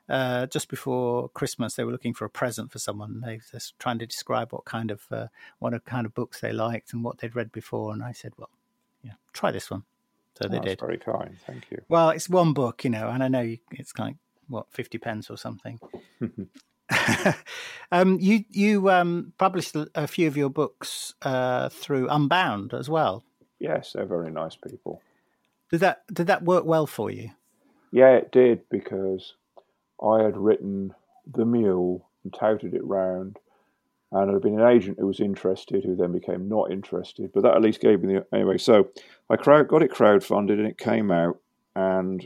uh, 0.08 0.46
just 0.46 0.70
before 0.70 1.30
Christmas. 1.30 1.74
They 1.74 1.84
were 1.84 1.92
looking 1.92 2.14
for 2.14 2.26
a 2.26 2.30
present 2.30 2.72
for 2.72 2.78
someone. 2.80 3.22
They 3.26 3.38
were 3.38 3.44
just 3.52 3.78
trying 3.80 3.98
to 4.00 4.06
describe 4.06 4.54
what 4.54 4.66
kind 4.66 4.92
of 4.92 5.02
uh, 5.12 5.28
what 5.58 5.74
kind 5.86 6.06
of 6.06 6.14
books 6.14 6.40
they 6.40 6.52
liked 6.54 6.94
and 6.94 7.04
what 7.04 7.18
they'd 7.18 7.36
read 7.36 7.52
before. 7.52 7.92
And 7.94 8.04
I 8.04 8.12
said, 8.12 8.34
well, 8.38 8.50
yeah, 9.04 9.14
try 9.34 9.50
this 9.52 9.70
one. 9.72 9.84
So 10.38 10.48
they 10.48 10.58
Oh, 10.58 10.62
that's 10.62 10.70
did. 10.76 10.80
very 10.80 10.98
kind. 11.00 11.36
Thank 11.48 11.70
you. 11.72 11.82
Well, 11.90 12.12
it's 12.12 12.30
one 12.30 12.54
book, 12.54 12.84
you 12.86 12.92
know, 12.92 13.10
and 13.10 13.24
I 13.24 13.28
know 13.28 13.42
you- 13.42 13.58
it's 13.72 13.98
like 13.98 14.16
what 14.48 14.68
fifty 14.72 14.98
pence 15.00 15.30
or 15.30 15.38
something. 15.38 15.80
um, 17.92 18.18
you 18.20 18.44
you 18.50 18.90
um, 18.90 19.34
published 19.38 19.76
a 19.96 20.08
few 20.08 20.28
of 20.28 20.38
your 20.38 20.50
books 20.50 21.14
uh, 21.22 21.70
through 21.70 22.08
Unbound 22.10 22.74
as 22.74 22.90
well. 22.90 23.24
Yes, 23.60 23.94
they're 23.94 24.06
very 24.06 24.32
nice 24.32 24.56
people. 24.56 25.02
Did 25.70 25.82
that 25.82 26.04
did 26.12 26.28
that 26.28 26.44
work 26.44 26.66
well 26.66 26.88
for 26.88 27.12
you? 27.12 27.32
Yeah, 27.92 28.12
it 28.12 28.32
did 28.32 28.62
because 28.70 29.36
I 30.04 30.24
had 30.24 30.38
written 30.38 30.94
The 31.32 31.46
Mule 31.46 32.08
and 32.24 32.34
touted 32.34 32.74
it 32.74 32.84
round, 32.84 33.38
and 34.12 34.28
there 34.28 34.36
had 34.36 34.44
been 34.44 34.60
an 34.60 34.68
agent 34.68 34.98
who 35.00 35.08
was 35.08 35.20
interested, 35.20 35.84
who 35.84 35.96
then 35.96 36.12
became 36.12 36.48
not 36.48 36.72
interested. 36.72 37.32
But 37.34 37.44
that 37.44 37.56
at 37.56 37.62
least 37.62 37.82
gave 37.82 38.02
me 38.02 38.16
the 38.16 38.26
anyway. 38.34 38.58
So 38.58 38.90
I 39.30 39.36
crowd 39.36 39.68
got 39.68 39.84
it 39.84 39.92
crowdfunded, 39.92 40.54
and 40.54 40.68
it 40.68 40.78
came 40.78 41.12
out, 41.12 41.40
and 41.76 42.26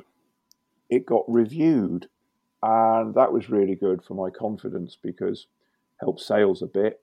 it 0.89 1.05
got 1.05 1.25
reviewed, 1.27 2.07
and 2.63 3.13
that 3.13 3.31
was 3.31 3.49
really 3.49 3.75
good 3.75 4.01
for 4.01 4.13
my 4.13 4.29
confidence 4.29 4.97
because 5.01 5.41
it 5.41 6.05
helped 6.05 6.21
sales 6.21 6.61
a 6.61 6.65
bit. 6.67 7.01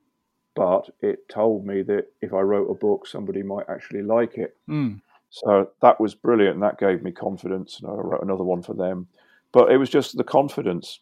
But 0.56 0.90
it 1.00 1.28
told 1.28 1.66
me 1.66 1.82
that 1.82 2.06
if 2.22 2.32
I 2.32 2.40
wrote 2.40 2.70
a 2.70 2.74
book, 2.74 3.06
somebody 3.06 3.42
might 3.42 3.68
actually 3.68 4.02
like 4.02 4.36
it. 4.38 4.56
Mm. 4.68 5.00
So 5.28 5.70
that 5.82 6.00
was 6.00 6.14
brilliant. 6.14 6.54
and 6.54 6.62
That 6.62 6.78
gave 6.78 7.02
me 7.02 7.12
confidence. 7.12 7.78
And 7.78 7.90
I 7.90 7.94
wrote 7.94 8.22
another 8.22 8.42
one 8.42 8.62
for 8.62 8.74
them. 8.74 9.06
But 9.52 9.70
it 9.70 9.76
was 9.76 9.90
just 9.90 10.16
the 10.16 10.24
confidence 10.24 11.00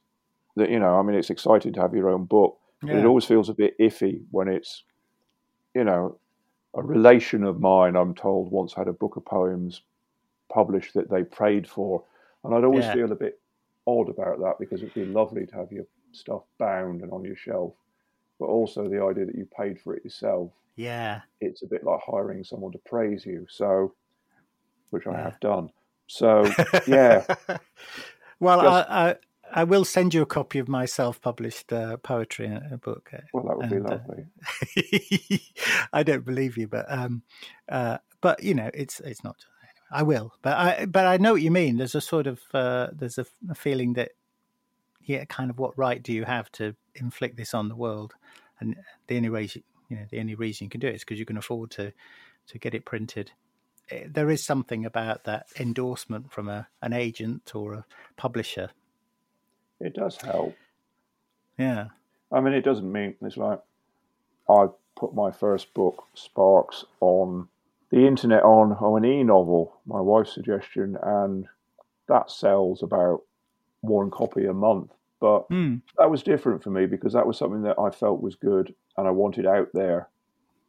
that, 0.56 0.70
you 0.70 0.80
know, 0.80 0.98
I 0.98 1.02
mean, 1.02 1.16
it's 1.16 1.30
exciting 1.30 1.72
to 1.74 1.80
have 1.80 1.94
your 1.94 2.10
own 2.10 2.24
book, 2.24 2.58
but 2.82 2.90
it 2.96 3.06
always 3.06 3.24
feels 3.24 3.48
a 3.48 3.54
bit 3.54 3.78
iffy 3.78 4.20
when 4.30 4.48
it's, 4.48 4.84
you 5.74 5.84
know, 5.84 6.18
a 6.74 6.82
relation 6.82 7.44
of 7.44 7.60
mine, 7.60 7.96
I'm 7.96 8.14
told, 8.14 8.50
once 8.50 8.74
had 8.74 8.88
a 8.88 8.92
book 8.92 9.16
of 9.16 9.24
poems 9.24 9.82
published 10.52 10.94
that 10.94 11.10
they 11.10 11.22
prayed 11.22 11.66
for, 11.68 12.04
and 12.44 12.54
I'd 12.54 12.64
always 12.64 12.84
Yeah. 12.86 12.94
feel 12.94 13.12
a 13.12 13.16
bit 13.16 13.40
odd 13.88 14.08
about 14.10 14.38
that 14.40 14.54
because 14.60 14.82
it'd 14.82 14.94
be 14.94 15.04
lovely 15.06 15.46
to 15.46 15.54
have 15.56 15.72
your 15.72 15.84
stuff 16.12 16.42
bound 16.58 17.00
and 17.02 17.10
on 17.12 17.24
your 17.24 17.36
shelf, 17.36 17.72
but 18.38 18.46
also 18.46 18.88
the 18.88 19.02
idea 19.02 19.24
that 19.26 19.34
you 19.34 19.48
paid 19.56 19.80
for 19.80 19.94
it 19.96 20.04
yourself. 20.04 20.50
Yeah. 20.76 21.22
It's 21.40 21.62
a 21.62 21.66
bit 21.66 21.82
like 21.84 22.00
hiring 22.04 22.44
someone 22.44 22.72
to 22.72 22.78
praise 22.86 23.24
you, 23.26 23.46
so 23.48 23.94
which 24.90 25.06
I 25.06 25.12
Yeah. 25.12 25.24
have 25.24 25.40
done. 25.40 25.70
So 26.06 26.50
yeah, 26.86 27.24
Well, 28.40 28.62
Just- 28.62 28.88
I, 28.90 29.10
I 29.10 29.16
I 29.50 29.64
will 29.64 29.84
send 29.86 30.12
you 30.12 30.20
a 30.20 30.26
copy 30.26 30.58
of 30.58 30.68
my 30.68 30.84
self-published 30.84 31.72
uh, 31.72 31.96
poetry 31.96 32.48
uh, 32.48 32.76
book. 32.76 33.10
uh, 33.14 33.22
well 33.32 33.44
that 33.44 33.56
would 33.56 33.70
be 33.70 33.76
And, 33.76 33.86
uh, 33.86 33.98
lovely. 33.98 35.40
I 35.92 36.02
don't 36.02 36.24
believe 36.24 36.58
you, 36.58 36.68
but 36.68 36.84
um, 36.88 37.22
uh, 37.68 37.96
but 38.20 38.42
you 38.42 38.52
know, 38.54 38.70
it's 38.74 39.00
it's 39.00 39.24
not. 39.24 39.36
I 39.90 40.02
will, 40.02 40.34
but 40.42 40.56
I 40.56 40.86
but 40.86 41.06
I 41.06 41.16
know 41.16 41.32
what 41.32 41.42
you 41.42 41.50
mean. 41.50 41.78
There's 41.78 41.94
a 41.94 42.00
sort 42.00 42.26
of 42.26 42.40
uh, 42.52 42.88
there's 42.92 43.18
a, 43.18 43.26
a 43.50 43.54
feeling 43.54 43.94
that 43.94 44.12
yeah, 45.02 45.24
kind 45.24 45.50
of 45.50 45.58
what 45.58 45.76
right 45.78 46.02
do 46.02 46.12
you 46.12 46.24
have 46.24 46.52
to 46.52 46.74
inflict 46.94 47.36
this 47.36 47.54
on 47.54 47.68
the 47.68 47.76
world? 47.76 48.14
And 48.60 48.76
the 49.06 49.16
only 49.16 49.30
reason 49.30 49.62
you 49.88 49.96
know 49.96 50.04
the 50.10 50.20
only 50.20 50.34
reason 50.34 50.66
you 50.66 50.70
can 50.70 50.80
do 50.80 50.88
it 50.88 50.96
is 50.96 51.00
because 51.00 51.18
you 51.18 51.24
can 51.24 51.38
afford 51.38 51.70
to 51.72 51.92
to 52.48 52.58
get 52.58 52.74
it 52.74 52.84
printed. 52.84 53.32
Eh, 53.90 54.04
There 54.10 54.30
is 54.30 54.44
something 54.44 54.84
about 54.84 55.24
that 55.24 55.46
endorsement 55.58 56.32
from 56.32 56.48
a 56.48 56.68
an 56.82 56.92
agent 56.92 57.54
or 57.54 57.74
a 57.74 57.86
publisher. 58.16 58.70
It 59.80 59.94
does 59.94 60.16
help. 60.16 60.56
Yeah, 61.56 61.86
I 62.30 62.40
mean, 62.40 62.52
it 62.52 62.62
doesn't 62.64 62.90
mean 62.90 63.14
it's 63.22 63.36
like 63.36 63.60
I 64.48 64.66
put 64.96 65.14
my 65.14 65.30
first 65.30 65.72
book, 65.72 66.04
Sparks, 66.14 66.84
on 67.00 67.48
the 67.90 68.06
internet 68.06 68.42
on, 68.42 68.72
on 68.72 69.04
an 69.04 69.10
e 69.10 69.22
novel, 69.24 69.80
my 69.86 70.00
wife's 70.00 70.32
suggestion, 70.34 70.96
and 71.02 71.46
that 72.08 72.30
sells 72.30 72.82
about 72.82 73.22
one 73.80 74.10
copy 74.10 74.44
a 74.46 74.52
month. 74.52 74.90
But 75.20 75.46
Hmm. 75.48 75.76
that 75.98 76.10
was 76.10 76.22
different 76.22 76.62
for 76.62 76.70
me 76.70 76.86
because 76.86 77.12
that 77.12 77.26
was 77.26 77.36
something 77.38 77.62
that 77.62 77.78
I 77.78 77.90
felt 77.90 78.20
was 78.22 78.36
good 78.36 78.74
and 78.96 79.06
I 79.08 79.10
wanted 79.10 79.46
out 79.46 79.68
there. 79.74 80.08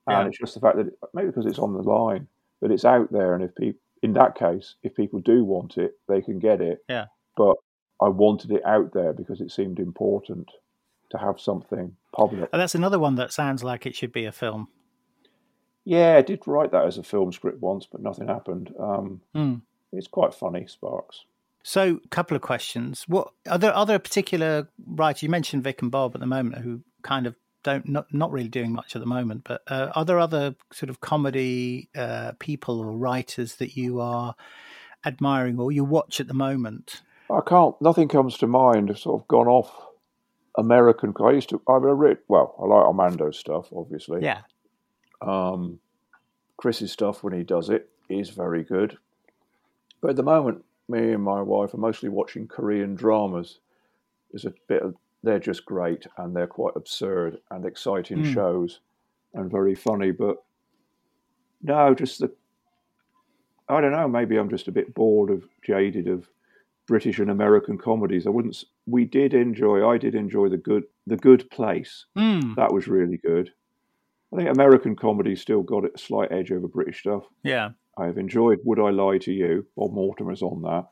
And 0.07 0.23
Yeah. 0.23 0.27
it's 0.27 0.39
just 0.39 0.53
the 0.55 0.59
fact 0.59 0.77
that 0.77 0.91
maybe 1.13 1.27
because 1.27 1.45
it's 1.45 1.59
on 1.59 1.73
the 1.73 1.83
line, 1.83 2.27
that 2.61 2.71
it's 2.71 2.85
out 2.85 3.11
there, 3.11 3.35
and 3.35 3.43
if 3.43 3.53
people, 3.55 3.79
in 4.01 4.13
that 4.13 4.35
case, 4.35 4.75
if 4.81 4.95
people 4.95 5.19
do 5.19 5.43
want 5.43 5.77
it, 5.77 5.99
they 6.07 6.21
can 6.21 6.39
get 6.39 6.61
it. 6.61 6.83
Yeah. 6.89 7.07
But 7.35 7.57
I 8.01 8.07
wanted 8.09 8.51
it 8.51 8.65
out 8.65 8.93
there 8.93 9.13
because 9.13 9.41
it 9.41 9.51
seemed 9.51 9.77
important 9.79 10.49
to 11.11 11.17
have 11.17 11.39
something 11.39 11.95
public. 12.13 12.49
and 12.53 12.61
that's 12.61 12.75
another 12.75 12.97
one 12.99 13.15
that 13.15 13.33
sounds 13.33 13.63
like 13.63 13.85
it 13.85 13.95
should 13.95 14.11
be 14.11 14.25
a 14.25 14.31
film. 14.31 14.67
Yeah, 15.89 16.17
I 16.17 16.21
did 16.21 16.43
write 16.45 16.71
that 16.71 16.85
as 16.85 16.99
a 16.99 17.03
film 17.03 17.31
script 17.31 17.61
once, 17.61 17.87
but 17.91 17.99
nothing 17.99 18.27
happened. 18.27 18.71
Um, 18.79 19.21
Hmm. 19.33 19.55
It's 19.91 20.07
quite 20.07 20.35
funny, 20.35 20.67
Sparks. 20.67 21.25
So, 21.63 21.99
a 22.05 22.07
couple 22.09 22.35
of 22.35 22.43
questions. 22.43 23.05
What 23.07 23.33
are 23.49 23.57
there 23.57 23.73
other 23.73 23.97
particular 23.97 24.69
writers? 24.85 25.23
You 25.23 25.29
mentioned 25.29 25.63
Vic 25.63 25.81
and 25.81 25.89
Bob 25.89 26.11
at 26.13 26.21
the 26.21 26.27
moment, 26.27 26.61
who 26.61 26.81
kind 27.01 27.25
of 27.25 27.33
don't 27.63 27.89
not 27.89 28.13
not 28.13 28.31
really 28.31 28.49
doing 28.49 28.71
much 28.71 28.95
at 28.95 28.99
the 28.99 29.07
moment. 29.07 29.45
But 29.45 29.63
uh, 29.67 29.91
are 29.95 30.05
there 30.05 30.19
other 30.19 30.55
sort 30.71 30.91
of 30.91 31.01
comedy 31.01 31.89
uh, 31.95 32.33
people 32.37 32.79
or 32.79 32.91
writers 32.95 33.55
that 33.55 33.75
you 33.75 33.99
are 33.99 34.35
admiring 35.03 35.59
or 35.59 35.71
you 35.71 35.83
watch 35.83 36.19
at 36.19 36.27
the 36.27 36.35
moment? 36.35 37.01
I 37.31 37.41
can't. 37.41 37.75
Nothing 37.81 38.09
comes 38.09 38.37
to 38.37 38.47
mind. 38.47 38.91
I've 38.91 38.99
sort 38.99 39.19
of 39.19 39.27
gone 39.27 39.47
off 39.47 39.71
American. 40.55 41.15
I 41.19 41.31
used 41.31 41.49
to. 41.49 41.61
I've 41.67 41.81
read. 41.81 42.19
Well, 42.27 42.53
I 42.61 42.65
like 42.67 42.85
Armando's 42.85 43.39
stuff, 43.39 43.69
obviously. 43.75 44.21
Yeah, 44.21 44.41
Um, 45.21 45.79
Chris's 46.57 46.91
stuff 46.91 47.23
when 47.23 47.33
he 47.33 47.43
does 47.43 47.69
it 47.69 47.89
is 48.09 48.29
very 48.29 48.63
good. 48.63 48.97
But 50.01 50.11
at 50.11 50.15
the 50.15 50.23
moment, 50.23 50.63
me 50.87 51.11
and 51.13 51.23
my 51.23 51.41
wife 51.41 51.73
are 51.73 51.77
mostly 51.77 52.09
watching 52.09 52.47
Korean 52.47 52.95
dramas. 52.95 53.59
There's 54.31 54.45
a 54.45 54.53
bit 54.67 54.81
of. 54.81 54.95
They're 55.21 55.39
just 55.39 55.65
great 55.65 56.07
and 56.17 56.33
they're 56.33 56.47
quite 56.47 56.77
absurd 56.77 57.39
and 57.51 57.65
exciting 57.65 58.19
Mm. 58.23 58.33
shows 58.33 58.79
and 59.33 59.51
very 59.51 59.75
funny. 59.75 60.11
But 60.11 60.41
no, 61.61 61.93
just 61.93 62.19
the. 62.19 62.31
I 63.67 63.81
don't 63.81 63.91
know. 63.91 64.07
Maybe 64.07 64.37
I'm 64.37 64.49
just 64.49 64.67
a 64.69 64.71
bit 64.71 64.93
bored 64.95 65.29
of 65.29 65.43
jaded 65.61 66.07
of 66.07 66.29
British 66.87 67.19
and 67.19 67.29
American 67.29 67.77
comedies. 67.77 68.25
I 68.25 68.29
wouldn't. 68.29 68.63
We 68.87 69.03
did 69.05 69.33
enjoy. 69.33 69.87
I 69.87 69.97
did 69.97 70.15
enjoy 70.15 70.47
the 70.49 70.57
good. 70.57 70.85
The 71.05 71.17
Good 71.17 71.49
Place. 71.51 72.05
Hmm. 72.15 72.53
That 72.55 72.73
was 72.73 72.87
really 72.87 73.17
good. 73.17 73.51
I 74.31 74.35
think 74.37 74.49
American 74.49 74.95
comedy 74.95 75.35
still 75.35 75.63
got 75.63 75.85
a 75.85 75.97
slight 75.97 76.31
edge 76.31 76.51
over 76.51 76.67
British 76.67 76.99
stuff. 76.99 77.23
yeah, 77.43 77.69
I 77.97 78.05
have 78.05 78.17
enjoyed 78.17 78.59
Would 78.63 78.79
I 78.79 78.89
Lie 78.91 79.17
to 79.19 79.31
You? 79.31 79.65
Bob 79.75 79.91
Mortimer's 79.93 80.41
on 80.41 80.61
that. 80.61 80.87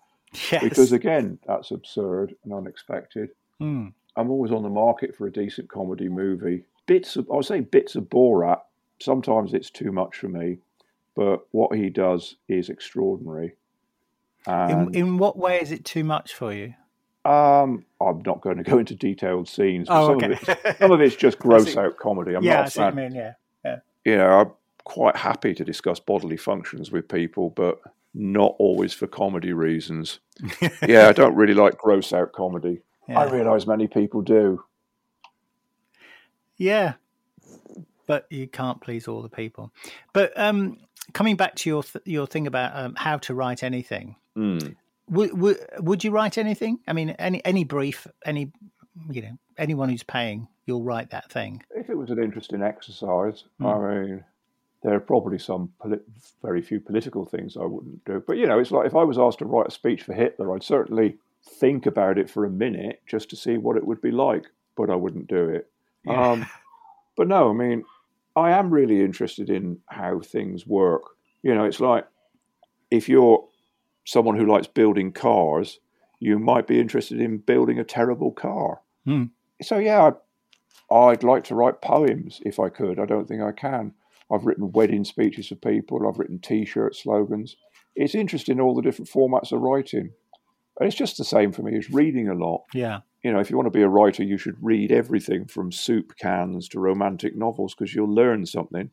yes. 0.51 0.63
Because 0.63 0.91
again, 0.91 1.39
that's 1.47 1.71
absurd 1.71 2.35
and 2.43 2.53
unexpected. 2.53 3.29
Hmm. 3.59 3.87
I'm 4.15 4.29
always 4.31 4.51
on 4.51 4.63
the 4.63 4.69
market 4.69 5.15
for 5.15 5.27
a 5.27 5.31
decent 5.31 5.69
comedy 5.69 6.09
movie. 6.09 6.65
Bits 6.87 7.15
of, 7.15 7.29
I'll 7.31 7.43
say 7.43 7.59
bits 7.59 7.95
of 7.95 8.05
Borat. 8.05 8.61
Sometimes 8.99 9.53
it's 9.53 9.69
too 9.69 9.91
much 9.91 10.17
for 10.17 10.27
me, 10.27 10.57
but 11.15 11.45
what 11.51 11.77
he 11.77 11.89
does 11.89 12.35
is 12.47 12.69
extraordinary. 12.69 13.55
in 14.47 14.89
in 14.95 15.17
what 15.17 15.37
way 15.37 15.59
is 15.61 15.71
it 15.71 15.85
too 15.85 16.03
much 16.03 16.33
for 16.33 16.51
you? 16.51 16.73
Um, 17.27 17.85
I'm 17.99 18.21
not 18.25 18.41
going 18.41 18.57
to 18.57 18.63
go 18.63 18.77
into 18.77 18.95
detailed 18.95 19.49
scenes. 19.49 19.87
Oh, 19.89 20.07
some, 20.07 20.17
okay. 20.17 20.33
of 20.33 20.59
it's, 20.65 20.77
some 20.79 20.91
of 20.91 21.01
it's 21.01 21.15
just 21.15 21.39
gross 21.39 21.75
out 21.75 21.97
comedy. 21.97 22.35
I'm 22.35 22.43
yeah, 22.43 22.53
not 22.55 22.63
I 22.63 22.65
a 22.65 22.69
see 22.69 22.79
what 22.79 22.93
fan. 22.93 23.03
you 23.03 23.09
mean. 23.09 23.33
Yeah, 23.65 23.77
you 24.05 24.17
know, 24.17 24.27
I'm 24.39 24.51
quite 24.85 25.17
happy 25.17 25.53
to 25.53 25.65
discuss 25.65 25.99
bodily 25.99 26.37
functions 26.37 26.91
with 26.91 27.09
people, 27.09 27.49
but 27.49 27.81
not 28.13 28.55
always 28.57 28.93
for 28.93 29.05
comedy 29.07 29.51
reasons. 29.51 30.19
yeah, 30.87 31.09
I 31.09 31.11
don't 31.11 31.35
really 31.35 31.53
like 31.53 31.77
gross 31.77 32.13
out 32.13 32.31
comedy. 32.31 32.81
I 33.09 33.25
realise 33.29 33.67
many 33.67 33.87
people 33.87 34.21
do. 34.21 34.63
Yeah, 36.57 36.93
but 38.05 38.25
you 38.29 38.47
can't 38.47 38.81
please 38.81 39.07
all 39.07 39.21
the 39.21 39.29
people. 39.29 39.71
But 40.13 40.31
um, 40.37 40.77
coming 41.13 41.35
back 41.35 41.55
to 41.57 41.69
your 41.69 41.83
th- 41.83 42.05
your 42.05 42.27
thing 42.27 42.47
about 42.47 42.75
um, 42.75 42.95
how 42.95 43.17
to 43.19 43.33
write 43.33 43.63
anything, 43.63 44.15
Mm. 44.35 44.75
Would, 45.09 45.39
would 45.39 45.57
would 45.79 46.03
you 46.03 46.11
write 46.11 46.37
anything? 46.37 46.79
I 46.87 46.93
mean, 46.93 47.11
any 47.11 47.43
any 47.45 47.63
brief, 47.63 48.07
any 48.25 48.51
you 49.09 49.21
know, 49.21 49.37
anyone 49.57 49.89
who's 49.89 50.03
paying, 50.03 50.47
you'll 50.65 50.83
write 50.83 51.11
that 51.11 51.31
thing. 51.31 51.63
If 51.75 51.89
it 51.89 51.95
was 51.97 52.09
an 52.09 52.21
interesting 52.21 52.61
exercise, 52.61 53.43
Hmm. 53.59 53.65
I 53.67 53.95
mean, 54.01 54.23
there 54.83 54.93
are 54.93 54.99
probably 54.99 55.39
some 55.39 55.71
polit- 55.79 56.07
very 56.43 56.61
few 56.61 56.79
political 56.79 57.25
things 57.25 57.57
I 57.57 57.65
wouldn't 57.65 58.03
do. 58.05 58.23
But 58.25 58.37
you 58.37 58.45
know, 58.47 58.59
it's 58.59 58.71
like 58.71 58.85
if 58.87 58.95
I 58.95 59.03
was 59.03 59.17
asked 59.17 59.39
to 59.39 59.45
write 59.45 59.67
a 59.67 59.71
speech 59.71 60.03
for 60.03 60.13
Hitler, 60.13 60.53
I'd 60.53 60.63
certainly 60.63 61.17
think 61.43 61.85
about 61.85 62.17
it 62.17 62.29
for 62.29 62.45
a 62.45 62.49
minute 62.49 63.01
just 63.07 63.29
to 63.29 63.35
see 63.35 63.57
what 63.57 63.77
it 63.77 63.85
would 63.85 64.01
be 64.01 64.11
like, 64.11 64.45
but 64.75 64.89
I 64.89 64.95
wouldn't 64.95 65.27
do 65.27 65.47
it. 65.49 65.69
Yeah. 66.05 66.31
Um, 66.31 66.45
but 67.15 67.27
no, 67.27 67.49
I 67.49 67.53
mean, 67.53 67.83
I 68.35 68.51
am 68.51 68.69
really 68.69 69.01
interested 69.01 69.49
in 69.49 69.79
how 69.87 70.19
things 70.19 70.67
work. 70.67 71.03
You 71.43 71.55
know, 71.55 71.63
it's 71.65 71.79
like 71.79 72.05
if 72.91 73.07
you're 73.09 73.36
someone 74.07 74.37
who 74.37 74.45
likes 74.45 74.67
building 74.67 75.11
cars, 75.11 75.79
you 76.19 76.39
might 76.39 76.65
be 76.65 76.79
interested 76.79 77.19
in 77.19 77.39
building 77.39 77.77
a 77.77 77.83
terrible 77.83 78.31
car. 78.31 78.79
Hmm. 79.05 79.25
So 79.61 79.77
yeah, 79.77 80.11
I, 80.89 80.95
I'd 80.95 81.23
like 81.23 81.43
to 81.45 81.55
write 81.55 81.81
poems 81.81 82.39
if 82.45 82.57
I 82.57 82.69
could. 82.69 82.99
I 82.99 83.05
don't 83.05 83.27
think 83.27 83.41
I 83.41 83.51
can. 83.51 83.93
I've 84.31 84.45
written 84.45 84.71
wedding 84.71 85.03
speeches 85.03 85.49
for 85.49 85.55
people. 85.55 86.07
I've 86.07 86.17
written 86.17 86.39
T-shirt 86.39 86.95
slogans. 86.95 87.57
It's 87.95 88.15
interesting 88.15 88.61
all 88.61 88.73
the 88.73 88.81
different 88.81 89.11
formats 89.11 89.51
of 89.51 89.61
writing, 89.61 90.11
and 90.79 90.87
it's 90.87 90.95
just 90.95 91.17
the 91.17 91.25
same 91.25 91.51
for 91.51 91.63
me 91.63 91.77
as 91.77 91.89
reading 91.89 92.29
a 92.29 92.33
lot 92.33 92.63
Yeah, 92.73 92.99
you 93.23 93.33
know, 93.33 93.39
if 93.39 93.49
you 93.49 93.57
want 93.57 93.67
to 93.67 93.77
be 93.77 93.83
a 93.83 93.89
writer, 93.89 94.23
you 94.23 94.37
should 94.37 94.55
read 94.61 94.89
everything 94.89 95.47
from 95.47 95.69
soup 95.69 96.13
cans 96.17 96.69
to 96.69 96.79
romantic 96.79 97.35
novels 97.35 97.75
because 97.75 97.93
you'll 97.93 98.13
learn 98.13 98.45
something 98.45 98.89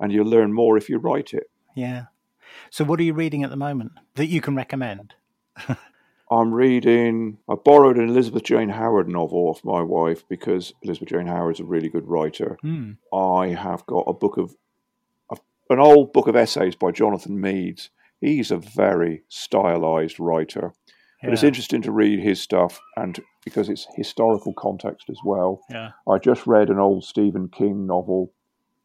and 0.00 0.12
you'll 0.12 0.26
learn 0.26 0.52
more 0.52 0.76
if 0.76 0.88
you 0.88 0.98
write 0.98 1.34
it. 1.34 1.50
yeah. 1.76 2.06
So, 2.70 2.84
what 2.84 3.00
are 3.00 3.04
you 3.04 3.14
reading 3.14 3.42
at 3.44 3.50
the 3.50 3.56
moment 3.56 3.92
that 4.14 4.26
you 4.26 4.40
can 4.40 4.54
recommend? 4.56 5.14
I'm 6.30 6.54
reading, 6.54 7.38
I 7.48 7.56
borrowed 7.56 7.98
an 7.98 8.08
Elizabeth 8.08 8.44
Jane 8.44 8.68
Howard 8.68 9.08
novel 9.08 9.48
off 9.48 9.64
my 9.64 9.82
wife 9.82 10.26
because 10.28 10.72
Elizabeth 10.82 11.08
Jane 11.08 11.26
Howard's 11.26 11.58
a 11.58 11.64
really 11.64 11.88
good 11.88 12.06
writer. 12.06 12.56
Hmm. 12.62 12.92
I 13.12 13.48
have 13.48 13.84
got 13.86 14.04
a 14.06 14.12
book 14.12 14.36
of, 14.36 14.54
an 15.68 15.80
old 15.80 16.12
book 16.12 16.28
of 16.28 16.36
essays 16.36 16.76
by 16.76 16.92
Jonathan 16.92 17.40
Meades. 17.40 17.90
He's 18.20 18.52
a 18.52 18.58
very 18.58 19.24
stylized 19.28 20.20
writer. 20.20 20.72
But 21.22 21.34
it's 21.34 21.42
interesting 21.42 21.82
to 21.82 21.92
read 21.92 22.20
his 22.20 22.40
stuff 22.40 22.80
and 22.96 23.20
because 23.44 23.68
it's 23.68 23.86
historical 23.94 24.54
context 24.54 25.10
as 25.10 25.18
well. 25.22 25.60
Yeah. 25.68 25.90
I 26.08 26.16
just 26.18 26.46
read 26.46 26.70
an 26.70 26.78
old 26.78 27.04
Stephen 27.04 27.48
King 27.48 27.86
novel 27.86 28.32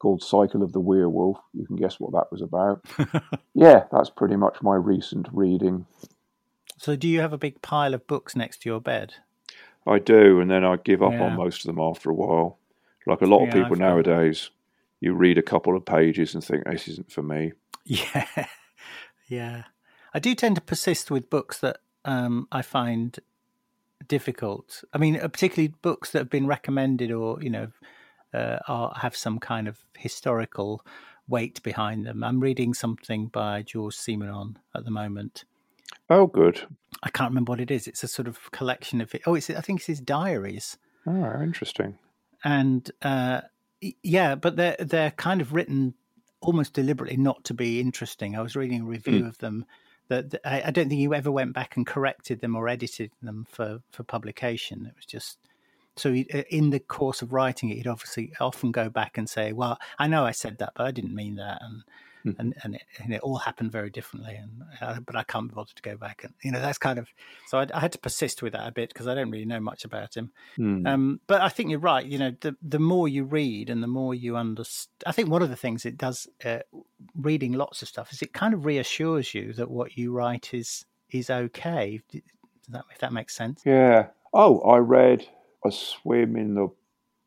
called 0.06 0.22
Cycle 0.22 0.62
of 0.62 0.72
the 0.72 0.80
Werewolf. 0.80 1.40
You 1.56 1.66
can 1.66 1.78
guess 1.78 2.00
what 2.00 2.12
that 2.12 2.32
was 2.32 2.44
about. 2.44 2.86
yeah, 3.56 3.86
that's 3.92 4.12
pretty 4.12 4.36
much 4.36 4.62
my 4.62 4.76
recent 4.76 5.28
reading. 5.32 5.88
So, 6.78 6.96
do 6.96 7.08
you 7.08 7.22
have 7.22 7.34
a 7.34 7.40
big 7.40 7.64
pile 7.64 7.96
of 7.96 8.06
books 8.06 8.36
next 8.36 8.62
to 8.62 8.70
your 8.70 8.80
bed? 8.80 9.16
I 9.88 9.98
do, 9.98 10.40
and 10.40 10.52
then 10.52 10.64
I 10.64 10.76
give 10.76 11.02
up 11.02 11.14
Yeah. 11.14 11.24
on 11.24 11.38
most 11.38 11.62
of 11.66 11.76
them 11.76 11.80
after 11.84 12.12
a 12.12 12.14
while. 12.14 12.60
Like 13.08 13.22
a 13.22 13.26
lot 13.26 13.38
of 13.48 13.48
Yeah, 13.48 13.62
I 13.62 13.64
people 13.64 13.78
found 13.78 13.82
that. 14.06 14.12
nowadays, 14.12 14.52
you 15.02 15.16
read 15.16 15.40
a 15.40 15.42
couple 15.42 15.76
of 15.76 15.86
pages 15.86 16.36
and 16.36 16.44
think 16.44 16.66
this 16.66 16.88
isn't 16.88 17.12
for 17.12 17.24
me. 17.24 17.54
Yeah, 17.84 18.28
yeah. 19.28 19.64
I 20.14 20.20
do 20.20 20.36
tend 20.36 20.56
to 20.58 20.62
persist 20.62 21.10
with 21.10 21.32
books 21.32 21.58
that 21.62 21.78
um, 22.04 22.48
I 22.52 22.62
find 22.62 23.18
difficult. 24.08 24.84
I 24.94 25.00
mean, 25.00 25.16
uh, 25.20 25.30
particularly 25.30 25.74
books 25.82 26.12
that 26.12 26.20
have 26.20 26.30
been 26.30 26.46
recommended 26.46 27.12
or 27.12 27.42
you 27.42 27.50
know 27.50 27.70
uh, 28.36 28.60
are, 28.68 28.94
have 29.00 29.16
some 29.16 29.40
kind 29.40 29.68
of 29.68 29.80
historical 29.98 30.86
weight 31.28 31.62
behind 31.64 32.06
them. 32.06 32.24
I'm 32.24 32.40
reading 32.40 32.74
something 32.74 33.28
by 33.28 33.62
George 33.64 33.96
Simenon 33.96 34.56
at 34.76 34.86
the 34.86 34.92
moment. 34.92 35.46
Oh, 36.10 36.28
good. 36.28 36.62
I 37.04 37.10
can't 37.10 37.32
remember 37.32 37.52
what 37.52 37.62
it 37.62 37.72
is. 37.72 37.88
It's 37.88 38.04
a 38.04 38.08
sort 38.08 38.28
of 38.28 38.52
collection 38.52 39.02
of 39.02 39.14
it. 39.16 39.22
Oh, 39.26 39.36
it's 39.36 39.50
I 39.50 39.62
think 39.62 39.80
it's 39.80 39.88
his 39.88 40.00
diaries. 40.00 40.78
Oh, 41.08 41.42
interesting. 41.42 41.98
And 42.44 42.90
uh, 43.02 43.42
yeah, 44.04 44.36
but 44.36 44.56
they're 44.56 44.78
they're 44.80 45.12
kind 45.12 45.42
of 45.42 45.54
written 45.54 45.96
almost 46.42 46.74
deliberately 46.74 47.18
not 47.18 47.44
to 47.46 47.54
be 47.54 47.80
interesting. 47.80 48.36
I 48.36 48.42
was 48.42 48.56
reading 48.56 48.82
a 48.82 48.86
review 48.86 49.24
mm. 49.24 49.28
of 49.28 49.38
them 49.40 49.66
that 50.10 50.36
I, 50.46 50.64
I, 50.66 50.72
don't 50.72 50.88
think 50.88 51.00
he 51.00 51.16
ever 51.16 51.32
went 51.32 51.54
back 51.54 51.76
and 51.76 51.88
corrected 51.88 52.40
them 52.40 52.56
or 52.56 52.68
edited 52.68 53.12
them 53.24 53.48
for 53.50 53.80
for 53.92 54.04
publication. 54.04 54.86
It 54.86 54.96
was 54.96 55.06
just 55.06 55.40
so 55.98 56.12
he, 56.12 56.28
uh, 56.34 56.44
in 56.50 56.70
the 56.70 56.80
course 56.80 57.22
of 57.22 57.34
writing 57.34 57.70
it, 57.70 57.78
he'd 57.78 57.88
obviously 57.88 58.34
often 58.40 58.72
go 58.72 58.90
back 58.90 59.18
and 59.18 59.30
say, 59.30 59.54
"Well, 59.54 59.80
I 59.98 60.08
know 60.08 60.26
I 60.26 60.32
said 60.32 60.58
that, 60.60 60.74
but 60.76 60.86
I 60.86 60.92
didn't 60.92 61.16
mean 61.16 61.36
that," 61.36 61.62
and 61.62 61.84
mm. 62.26 62.36
and 62.40 62.54
and 62.64 62.76
it, 62.76 62.82
and 63.02 63.14
it, 63.14 63.22
all 63.22 63.38
happened 63.38 63.72
very 63.72 63.90
differently. 63.90 64.36
And 64.36 64.64
uh, 64.82 65.00
but 65.00 65.16
I 65.16 65.24
can't 65.24 65.48
be 65.48 65.56
bothered 65.56 65.76
to 65.76 65.82
go 65.82 65.96
back, 65.96 66.24
and 66.24 66.34
you 66.44 66.52
know 66.52 66.60
that's 66.60 66.78
kind 66.78 67.00
of 67.00 67.08
so 67.48 67.60
I, 67.60 67.68
I 67.74 67.80
had 67.80 67.94
to 67.94 67.98
persist 67.98 68.42
with 68.42 68.54
that 68.54 68.68
a 68.68 68.72
bit 68.72 68.90
because 68.90 69.08
I 69.08 69.16
don't 69.16 69.32
really 69.32 69.46
know 69.46 69.60
much 69.60 69.86
about 69.86 70.16
him. 70.16 70.32
Mm. 70.58 70.88
Um, 70.88 71.20
but 71.28 71.42
I 71.42 71.50
think 71.50 71.70
you're 71.70 71.80
right. 71.80 72.06
You 72.06 72.18
know, 72.18 72.36
the 72.42 72.56
the 72.62 72.80
more 72.80 73.08
you 73.08 73.24
read 73.24 73.70
and 73.70 73.82
the 73.82 73.88
more 73.88 74.14
you 74.14 74.36
understand. 74.36 75.04
I 75.06 75.12
think 75.12 75.30
one 75.30 75.42
of 75.42 75.50
the 75.50 75.56
things 75.56 75.86
it 75.86 75.98
does, 75.98 76.28
uh, 76.44 76.60
reading 77.16 77.54
lots 77.54 77.82
of 77.82 77.88
stuff, 77.88 78.12
is 78.12 78.22
it 78.22 78.34
kind 78.34 78.54
of 78.54 78.66
reassures 78.66 79.34
you 79.34 79.54
that 79.54 79.72
what 79.72 79.98
you 79.98 80.12
write 80.12 80.54
is 80.54 80.86
is 81.12 81.30
okay. 81.30 82.02
Does 82.12 82.22
that 82.70 82.84
if 82.92 83.00
that 83.00 83.14
makes 83.14 83.36
sense? 83.36 83.62
Yeah. 83.66 84.08
Oh, 84.34 84.60
I 84.62 84.80
read 84.80 85.26
a 85.66 85.72
swim 85.72 86.36
in 86.36 86.54
the 86.54 86.70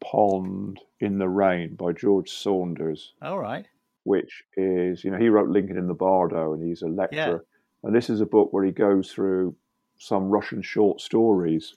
pond 0.01 0.81
in 1.01 1.19
the 1.19 1.29
rain 1.29 1.75
by 1.75 1.93
George 1.93 2.31
Saunders. 2.31 3.13
All 3.21 3.39
right 3.39 3.67
which 4.09 4.43
is, 4.57 5.05
you 5.05 5.11
know, 5.11 5.19
he 5.19 5.29
wrote 5.29 5.51
Lincoln 5.51 5.77
in 5.77 5.87
the 5.87 5.95
Bardo 5.95 6.55
and 6.55 6.67
he's 6.67 6.81
a 6.81 6.89
lecturer. 6.89 7.45
Yeah. 7.45 7.87
And 7.87 7.95
this 7.95 8.09
is 8.09 8.23
a 8.23 8.27
book 8.27 8.53
where 8.53 8.65
he 8.65 8.73
goes 8.73 9.13
through 9.13 9.55
some 9.99 10.31
Russian 10.31 10.63
short 10.63 11.03
stories 11.03 11.75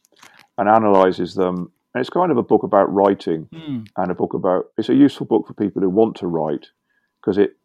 and 0.57 0.69
analyzes 0.69 1.35
them. 1.35 1.73
And 1.93 1.99
it's 1.99 2.09
kind 2.09 2.31
of 2.31 2.37
a 2.37 2.43
book 2.43 2.63
about 2.63 2.91
writing 2.91 3.49
mm. 3.53 3.85
and 3.97 4.11
a 4.11 4.15
book 4.15 4.33
about, 4.33 4.67
it's 4.77 4.87
a 4.87 4.95
useful 4.95 5.25
book 5.25 5.45
for 5.45 5.53
people 5.53 5.81
who 5.81 5.89
want 5.89 6.15
to 6.17 6.27
write 6.27 6.67
because 7.19 7.37
it 7.37 7.57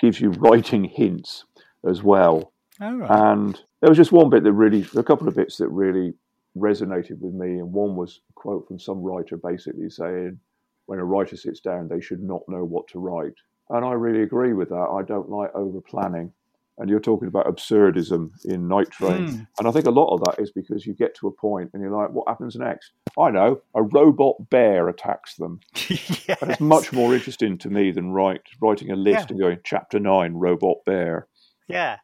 gives 0.00 0.20
you 0.20 0.30
writing 0.30 0.82
hints 0.82 1.44
as 1.88 2.02
well. 2.02 2.52
All 2.80 2.96
right. 2.96 3.10
And 3.10 3.62
there 3.80 3.88
was 3.88 3.98
just 3.98 4.10
one 4.10 4.30
bit 4.30 4.42
that 4.42 4.52
really, 4.52 4.84
a 4.96 5.04
couple 5.04 5.28
of 5.28 5.36
bits 5.36 5.58
that 5.58 5.68
really 5.68 6.14
resonated 6.58 7.18
with 7.20 7.34
me. 7.34 7.58
And 7.58 7.72
one 7.72 7.96
was 7.96 8.20
a 8.30 8.32
quote 8.34 8.66
from 8.66 8.78
some 8.78 9.02
writer 9.02 9.36
basically 9.36 9.90
saying, 9.90 10.38
when 10.86 10.98
a 10.98 11.04
writer 11.04 11.36
sits 11.36 11.60
down, 11.60 11.88
they 11.88 12.00
should 12.00 12.22
not 12.22 12.42
know 12.48 12.64
what 12.64 12.88
to 12.88 12.98
write. 12.98 13.34
And 13.70 13.84
I 13.84 13.92
really 13.92 14.22
agree 14.22 14.54
with 14.54 14.70
that. 14.70 14.88
I 14.90 15.02
don't 15.02 15.28
like 15.28 15.54
over 15.54 15.80
planning. 15.80 16.32
And 16.78 16.88
you're 16.88 17.00
talking 17.00 17.26
about 17.26 17.46
absurdism 17.46 18.30
in 18.44 18.68
Night 18.68 18.90
Train. 18.90 19.28
Mm. 19.28 19.46
And 19.58 19.68
I 19.68 19.72
think 19.72 19.86
a 19.86 19.90
lot 19.90 20.14
of 20.14 20.20
that 20.20 20.40
is 20.40 20.52
because 20.52 20.86
you 20.86 20.94
get 20.94 21.14
to 21.16 21.26
a 21.26 21.32
point 21.32 21.70
and 21.74 21.82
you're 21.82 21.94
like, 21.94 22.10
what 22.10 22.28
happens 22.28 22.54
next? 22.54 22.92
I 23.18 23.30
know, 23.30 23.60
a 23.74 23.82
robot 23.82 24.48
bear 24.48 24.88
attacks 24.88 25.34
them. 25.34 25.60
yes. 25.88 26.26
And 26.40 26.52
it's 26.52 26.60
much 26.60 26.92
more 26.92 27.14
interesting 27.14 27.58
to 27.58 27.68
me 27.68 27.90
than 27.90 28.12
write, 28.12 28.42
writing 28.62 28.92
a 28.92 28.96
list 28.96 29.18
yeah. 29.18 29.26
and 29.30 29.40
going, 29.40 29.58
chapter 29.64 29.98
nine, 29.98 30.34
robot 30.34 30.76
bear. 30.86 31.26
Yeah. 31.66 31.96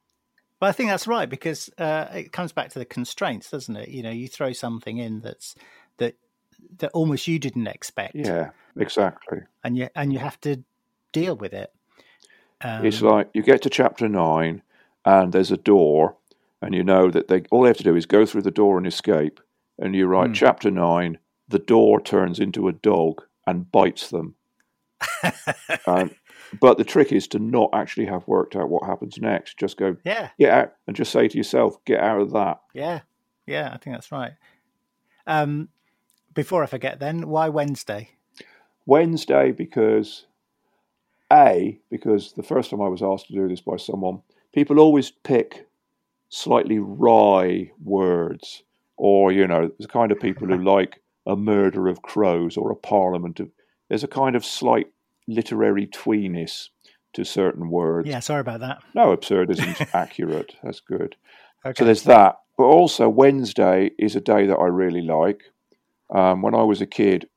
But 0.60 0.68
I 0.68 0.72
think 0.72 0.90
that's 0.90 1.06
right 1.06 1.28
because 1.28 1.70
uh, 1.78 2.06
it 2.14 2.32
comes 2.32 2.52
back 2.52 2.70
to 2.70 2.78
the 2.78 2.84
constraints, 2.84 3.50
doesn't 3.50 3.76
it? 3.76 3.88
You 3.88 4.02
know, 4.02 4.10
you 4.10 4.28
throw 4.28 4.52
something 4.52 4.98
in 4.98 5.20
that's 5.20 5.54
that 5.98 6.16
that 6.78 6.90
almost 6.92 7.26
you 7.26 7.38
didn't 7.38 7.66
expect. 7.66 8.14
Yeah, 8.14 8.50
exactly. 8.76 9.40
And 9.62 9.76
you 9.76 9.88
and 9.94 10.12
you 10.12 10.18
have 10.18 10.40
to 10.42 10.62
deal 11.12 11.36
with 11.36 11.52
it. 11.52 11.72
Um, 12.60 12.84
it's 12.84 13.02
like 13.02 13.28
you 13.34 13.42
get 13.42 13.62
to 13.62 13.70
chapter 13.70 14.08
nine, 14.08 14.62
and 15.04 15.32
there's 15.32 15.50
a 15.50 15.56
door, 15.56 16.16
and 16.62 16.74
you 16.74 16.84
know 16.84 17.10
that 17.10 17.28
they 17.28 17.42
all 17.50 17.62
they 17.62 17.68
have 17.68 17.76
to 17.78 17.84
do 17.84 17.96
is 17.96 18.06
go 18.06 18.24
through 18.24 18.42
the 18.42 18.50
door 18.50 18.78
and 18.78 18.86
escape. 18.86 19.40
And 19.78 19.94
you 19.96 20.06
write 20.06 20.30
mm. 20.30 20.34
chapter 20.34 20.70
nine, 20.70 21.18
the 21.48 21.58
door 21.58 22.00
turns 22.00 22.38
into 22.38 22.68
a 22.68 22.72
dog 22.72 23.22
and 23.46 23.70
bites 23.70 24.10
them. 24.10 24.36
um, 25.86 26.12
but 26.60 26.78
the 26.78 26.84
trick 26.84 27.12
is 27.12 27.26
to 27.28 27.38
not 27.38 27.70
actually 27.72 28.06
have 28.06 28.26
worked 28.26 28.56
out 28.56 28.68
what 28.68 28.86
happens 28.86 29.18
next. 29.18 29.58
Just 29.58 29.76
go, 29.76 29.96
yeah, 30.04 30.30
get 30.38 30.50
out, 30.50 30.72
and 30.86 30.96
just 30.96 31.12
say 31.12 31.28
to 31.28 31.36
yourself, 31.36 31.82
get 31.84 32.00
out 32.00 32.20
of 32.20 32.32
that. 32.32 32.60
Yeah, 32.72 33.00
yeah, 33.46 33.70
I 33.72 33.78
think 33.78 33.96
that's 33.96 34.12
right. 34.12 34.32
Um, 35.26 35.68
before 36.34 36.62
I 36.62 36.66
forget, 36.66 37.00
then 37.00 37.28
why 37.28 37.48
Wednesday? 37.48 38.10
Wednesday 38.86 39.52
because 39.52 40.26
a, 41.32 41.80
because 41.90 42.32
the 42.32 42.42
first 42.42 42.70
time 42.70 42.82
I 42.82 42.88
was 42.88 43.02
asked 43.02 43.28
to 43.28 43.32
do 43.32 43.48
this 43.48 43.60
by 43.60 43.76
someone, 43.76 44.22
people 44.52 44.78
always 44.78 45.10
pick 45.10 45.66
slightly 46.28 46.78
wry 46.78 47.70
words, 47.82 48.62
or, 48.96 49.32
you 49.32 49.46
know, 49.46 49.70
the 49.78 49.88
kind 49.88 50.12
of 50.12 50.20
people 50.20 50.46
who 50.46 50.58
like 50.62 51.00
a 51.26 51.36
murder 51.36 51.88
of 51.88 52.02
crows 52.02 52.56
or 52.56 52.70
a 52.70 52.76
parliament 52.76 53.40
of. 53.40 53.50
There's 53.88 54.04
a 54.04 54.08
kind 54.08 54.34
of 54.34 54.44
slight 54.44 54.88
literary 55.26 55.86
tweeness 55.86 56.68
to 57.14 57.24
certain 57.24 57.70
words. 57.70 58.08
Yeah, 58.08 58.20
sorry 58.20 58.40
about 58.40 58.60
that. 58.60 58.82
No, 58.94 59.12
absurd 59.12 59.50
isn't 59.50 59.80
accurate. 59.94 60.56
That's 60.62 60.80
good. 60.80 61.16
Okay. 61.64 61.78
So 61.78 61.84
there's 61.84 62.02
that. 62.04 62.36
But 62.56 62.64
also, 62.64 63.08
Wednesday 63.08 63.90
is 63.98 64.14
a 64.14 64.20
day 64.20 64.46
that 64.46 64.56
I 64.56 64.66
really 64.66 65.02
like. 65.02 65.42
Um, 66.14 66.42
when 66.42 66.54
I 66.54 66.62
was 66.62 66.80
a 66.80 66.86
kid, 66.86 67.28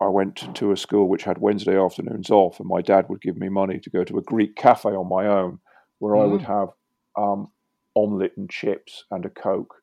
I 0.00 0.08
went 0.08 0.54
to 0.56 0.72
a 0.72 0.76
school 0.76 1.08
which 1.08 1.24
had 1.24 1.38
Wednesday 1.38 1.78
afternoons 1.78 2.30
off, 2.30 2.58
and 2.58 2.68
my 2.68 2.82
dad 2.82 3.08
would 3.08 3.20
give 3.20 3.36
me 3.36 3.48
money 3.48 3.78
to 3.80 3.90
go 3.90 4.04
to 4.04 4.18
a 4.18 4.22
Greek 4.22 4.56
cafe 4.56 4.90
on 4.90 5.08
my 5.08 5.26
own, 5.26 5.60
where 5.98 6.14
mm. 6.14 6.22
I 6.22 6.26
would 6.26 6.40
mm. 6.42 6.46
have 6.46 6.68
um, 7.16 7.50
omelette 7.94 8.36
and 8.36 8.50
chips 8.50 9.04
and 9.10 9.24
a 9.24 9.30
coke. 9.30 9.82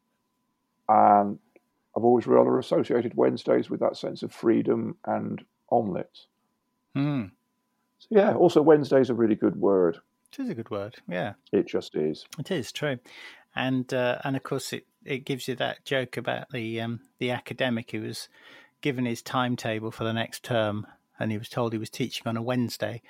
And 0.87 1.39
I've 1.95 2.03
always 2.03 2.27
rather 2.27 2.57
associated 2.57 3.15
Wednesdays 3.15 3.69
with 3.69 3.79
that 3.79 3.97
sense 3.97 4.23
of 4.23 4.31
freedom 4.31 4.97
and 5.05 5.43
omelettes. 5.71 6.27
Mm. 6.95 7.31
So 8.09 8.19
yeah, 8.19 8.33
also 8.33 8.61
Wednesday's 8.61 9.09
a 9.09 9.13
really 9.13 9.35
good 9.35 9.55
word. 9.55 9.99
It 10.31 10.43
is 10.43 10.49
a 10.49 10.55
good 10.55 10.69
word. 10.69 10.95
Yeah, 11.07 11.33
it 11.51 11.67
just 11.67 11.95
is. 11.95 12.25
It 12.39 12.51
is 12.51 12.71
true, 12.71 12.99
and 13.55 13.93
uh, 13.93 14.19
and 14.23 14.35
of 14.35 14.43
course 14.43 14.73
it, 14.73 14.85
it 15.03 15.25
gives 15.25 15.47
you 15.47 15.55
that 15.55 15.85
joke 15.85 16.17
about 16.17 16.49
the 16.51 16.81
um, 16.81 17.01
the 17.19 17.31
academic 17.31 17.91
who 17.91 18.01
was 18.01 18.27
given 18.81 19.05
his 19.05 19.21
timetable 19.21 19.91
for 19.91 20.03
the 20.03 20.13
next 20.13 20.43
term 20.43 20.85
and 21.19 21.31
he 21.31 21.37
was 21.37 21.49
told 21.49 21.73
he 21.73 21.79
was 21.79 21.89
teaching 21.89 22.27
on 22.27 22.37
a 22.37 22.41
Wednesday. 22.41 23.01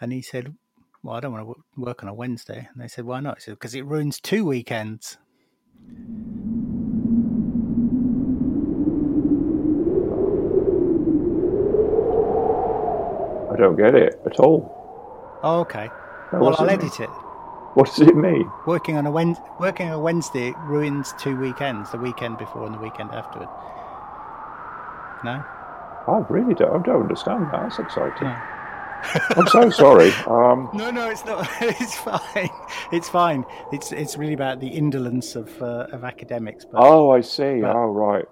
And 0.00 0.12
he 0.12 0.22
said, 0.22 0.54
Well, 1.02 1.16
I 1.16 1.20
don't 1.20 1.32
want 1.32 1.48
to 1.48 1.80
work 1.80 2.02
on 2.02 2.08
a 2.08 2.14
Wednesday. 2.14 2.68
And 2.72 2.82
they 2.82 2.88
said, 2.88 3.04
Why 3.04 3.20
not? 3.20 3.38
He 3.38 3.42
said, 3.44 3.54
Because 3.54 3.74
it 3.74 3.86
ruins 3.86 4.20
two 4.20 4.44
weekends. 4.44 5.18
Don't 13.58 13.76
get 13.76 13.94
it 13.94 14.20
at 14.24 14.40
all. 14.40 15.38
Oh, 15.42 15.60
okay. 15.60 15.88
well, 16.32 16.54
I'll 16.58 16.70
edit 16.70 17.00
it. 17.00 17.10
What 17.74 17.94
does 17.94 18.08
it 18.08 18.16
mean? 18.16 18.50
Working 18.66 18.96
on 18.96 19.06
a 19.06 19.10
Wednesday, 19.10 19.44
working 19.60 19.88
on 19.88 19.92
a 19.92 20.00
Wednesday 20.00 20.52
ruins 20.64 21.14
two 21.18 21.38
weekends: 21.38 21.92
the 21.92 21.98
weekend 21.98 22.38
before 22.38 22.66
and 22.66 22.74
the 22.74 22.78
weekend 22.78 23.10
afterward. 23.12 23.48
No? 25.24 25.44
I 26.08 26.24
really 26.30 26.54
don't, 26.54 26.74
I 26.74 26.82
don't 26.82 27.02
understand 27.02 27.46
that. 27.52 27.62
That's 27.62 27.78
exciting. 27.78 28.28
No. 28.28 28.42
I'm 29.36 29.46
so 29.46 29.70
sorry. 29.70 30.12
Um, 30.26 30.70
no, 30.74 30.90
no, 30.90 31.08
it's 31.08 31.24
not. 31.24 31.48
It's 31.60 31.94
fine. 31.96 32.50
It's 32.92 33.08
fine. 33.08 33.44
It's 33.72 33.92
it's 33.92 34.16
really 34.16 34.34
about 34.34 34.60
the 34.60 34.68
indolence 34.68 35.36
of 35.36 35.62
uh, 35.62 35.86
of 35.92 36.04
academics. 36.04 36.64
But, 36.64 36.80
oh, 36.82 37.10
I 37.10 37.20
see. 37.20 37.60
But, 37.60 37.76
oh, 37.76 37.86
right. 37.92 38.24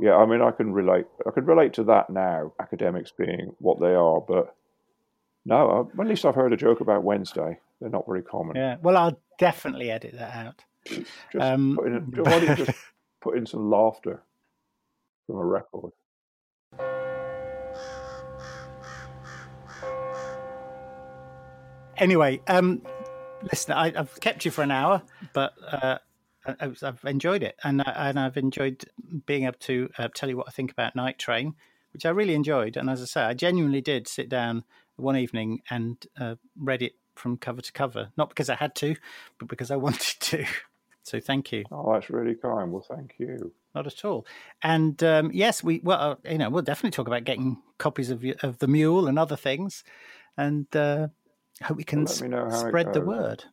Yeah, 0.00 0.16
I 0.16 0.26
mean, 0.26 0.40
I 0.42 0.50
can 0.50 0.72
relate. 0.72 1.06
I 1.26 1.30
can 1.30 1.44
relate 1.46 1.72
to 1.74 1.84
that 1.84 2.10
now. 2.10 2.52
Academics 2.60 3.12
being 3.16 3.54
what 3.58 3.80
they 3.80 3.94
are, 3.94 4.20
but 4.20 4.54
no. 5.44 5.90
Uh, 5.96 6.02
at 6.02 6.08
least 6.08 6.24
I've 6.24 6.34
heard 6.34 6.52
a 6.52 6.56
joke 6.56 6.80
about 6.80 7.02
Wednesday. 7.02 7.58
They're 7.80 7.90
not 7.90 8.06
very 8.06 8.22
common. 8.22 8.56
Yeah. 8.56 8.76
Well, 8.82 8.96
I'll 8.96 9.20
definitely 9.38 9.90
edit 9.90 10.14
that 10.18 10.34
out. 10.34 10.64
Just 10.86 11.08
um, 11.38 11.76
put 11.76 11.86
in, 11.86 12.12
you 12.58 12.64
just 12.64 12.78
put 13.20 13.36
in 13.36 13.46
some 13.46 13.70
laughter 13.70 14.22
from 15.26 15.36
a 15.36 15.44
record? 15.44 15.92
Anyway, 21.96 22.40
um, 22.48 22.82
listen, 23.42 23.72
I, 23.72 23.90
have 23.90 24.20
kept 24.20 24.44
you 24.44 24.50
for 24.50 24.62
an 24.62 24.72
hour, 24.72 25.02
but 25.32 25.54
uh, 25.70 25.98
I've 26.44 27.00
enjoyed 27.06 27.42
it, 27.42 27.56
and 27.62 27.80
uh, 27.80 27.92
and 27.96 28.18
I've 28.18 28.36
enjoyed 28.36 28.84
being 29.26 29.44
able 29.44 29.58
to 29.60 29.90
uh, 29.96 30.08
tell 30.14 30.28
you 30.28 30.36
what 30.36 30.48
I 30.48 30.50
think 30.50 30.72
about 30.72 30.96
Night 30.96 31.18
Train, 31.18 31.54
which 31.92 32.04
I 32.04 32.10
really 32.10 32.34
enjoyed. 32.34 32.76
And 32.76 32.90
as 32.90 33.00
I 33.00 33.04
say, 33.04 33.22
I 33.22 33.34
genuinely 33.34 33.80
did 33.80 34.08
sit 34.08 34.28
down 34.28 34.64
one 34.96 35.16
evening 35.16 35.62
and 35.70 36.04
uh, 36.18 36.36
read 36.58 36.82
it 36.82 36.92
from 37.14 37.36
cover 37.36 37.60
to 37.60 37.72
cover. 37.72 38.10
Not 38.16 38.28
because 38.28 38.50
I 38.50 38.54
had 38.56 38.74
to, 38.76 38.96
but 39.38 39.48
because 39.48 39.70
I 39.70 39.76
wanted 39.86 40.20
to. 40.20 40.44
So 41.02 41.20
thank 41.20 41.52
you. 41.52 41.64
Oh, 41.70 41.92
that's 41.92 42.10
really 42.10 42.34
kind. 42.34 42.72
Well, 42.72 42.84
thank 42.88 43.14
you. 43.18 43.52
Not 43.74 43.86
at 43.86 44.04
all. 44.04 44.26
And 44.62 45.02
um, 45.02 45.30
yes, 45.34 45.62
we 45.62 45.80
well, 45.82 46.00
uh, 46.24 46.30
you 46.30 46.38
know, 46.38 46.48
we'll 46.48 46.62
definitely 46.62 46.92
talk 46.92 47.06
about 47.06 47.24
getting 47.24 47.60
copies 47.78 48.10
of 48.10 48.24
of 48.42 48.58
the 48.58 48.68
Mule 48.68 49.06
and 49.08 49.18
other 49.18 49.36
things, 49.36 49.84
and 50.36 50.66
uh, 50.74 51.08
hope 51.62 51.76
we 51.76 51.84
can 51.84 52.04
well, 52.04 52.50
spread 52.50 52.94
the 52.94 53.00
word. 53.00 53.44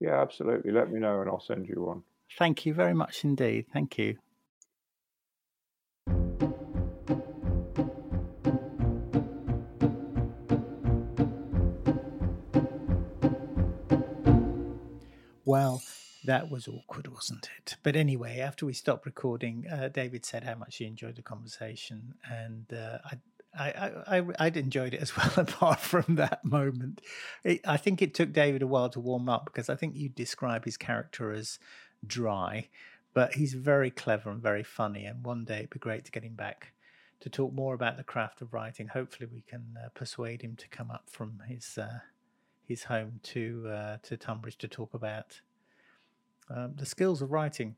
Yeah, 0.00 0.20
absolutely. 0.20 0.72
Let 0.72 0.90
me 0.90 1.00
know, 1.00 1.20
and 1.20 1.28
I'll 1.28 1.40
send 1.40 1.68
you 1.68 1.82
one. 1.82 2.02
Thank 2.38 2.66
you 2.66 2.74
very 2.74 2.94
much 2.94 3.24
indeed. 3.24 3.66
Thank 3.72 3.98
you. 3.98 4.18
Well, 15.46 15.80
that 16.24 16.50
was 16.50 16.66
awkward, 16.66 17.06
wasn't 17.06 17.48
it? 17.56 17.76
But 17.84 17.94
anyway, 17.94 18.40
after 18.40 18.66
we 18.66 18.72
stopped 18.72 19.06
recording, 19.06 19.64
uh, 19.70 19.88
David 19.88 20.24
said 20.24 20.42
how 20.42 20.56
much 20.56 20.76
he 20.78 20.86
enjoyed 20.86 21.14
the 21.14 21.22
conversation, 21.22 22.14
and 22.28 22.66
uh, 22.74 22.98
I, 23.04 23.18
I, 23.56 24.18
I, 24.18 24.24
I'd 24.40 24.56
enjoyed 24.56 24.92
it 24.92 25.00
as 25.00 25.16
well. 25.16 25.30
Apart 25.36 25.78
from 25.78 26.16
that 26.16 26.44
moment, 26.44 27.00
it, 27.44 27.60
I 27.64 27.76
think 27.76 28.02
it 28.02 28.12
took 28.12 28.32
David 28.32 28.62
a 28.62 28.66
while 28.66 28.90
to 28.90 28.98
warm 28.98 29.28
up 29.28 29.44
because 29.44 29.70
I 29.70 29.76
think 29.76 29.94
you 29.94 30.08
describe 30.08 30.64
his 30.64 30.76
character 30.76 31.30
as 31.30 31.60
dry, 32.04 32.68
but 33.14 33.34
he's 33.34 33.54
very 33.54 33.92
clever 33.92 34.30
and 34.30 34.42
very 34.42 34.64
funny. 34.64 35.04
And 35.04 35.24
one 35.24 35.44
day 35.44 35.58
it'd 35.58 35.70
be 35.70 35.78
great 35.78 36.04
to 36.06 36.10
get 36.10 36.24
him 36.24 36.34
back 36.34 36.72
to 37.20 37.30
talk 37.30 37.52
more 37.52 37.72
about 37.72 37.96
the 37.96 38.04
craft 38.04 38.42
of 38.42 38.52
writing. 38.52 38.88
Hopefully, 38.88 39.28
we 39.32 39.42
can 39.42 39.78
uh, 39.80 39.90
persuade 39.94 40.42
him 40.42 40.56
to 40.56 40.68
come 40.68 40.90
up 40.90 41.04
from 41.08 41.40
his 41.46 41.78
uh, 41.78 42.00
his 42.66 42.84
home 42.84 43.20
to 43.22 43.68
uh, 43.68 43.96
to 44.02 44.16
Tunbridge 44.16 44.58
to 44.58 44.68
talk 44.68 44.94
about 44.94 45.40
um, 46.50 46.74
the 46.76 46.86
skills 46.86 47.22
of 47.22 47.32
writing. 47.32 47.76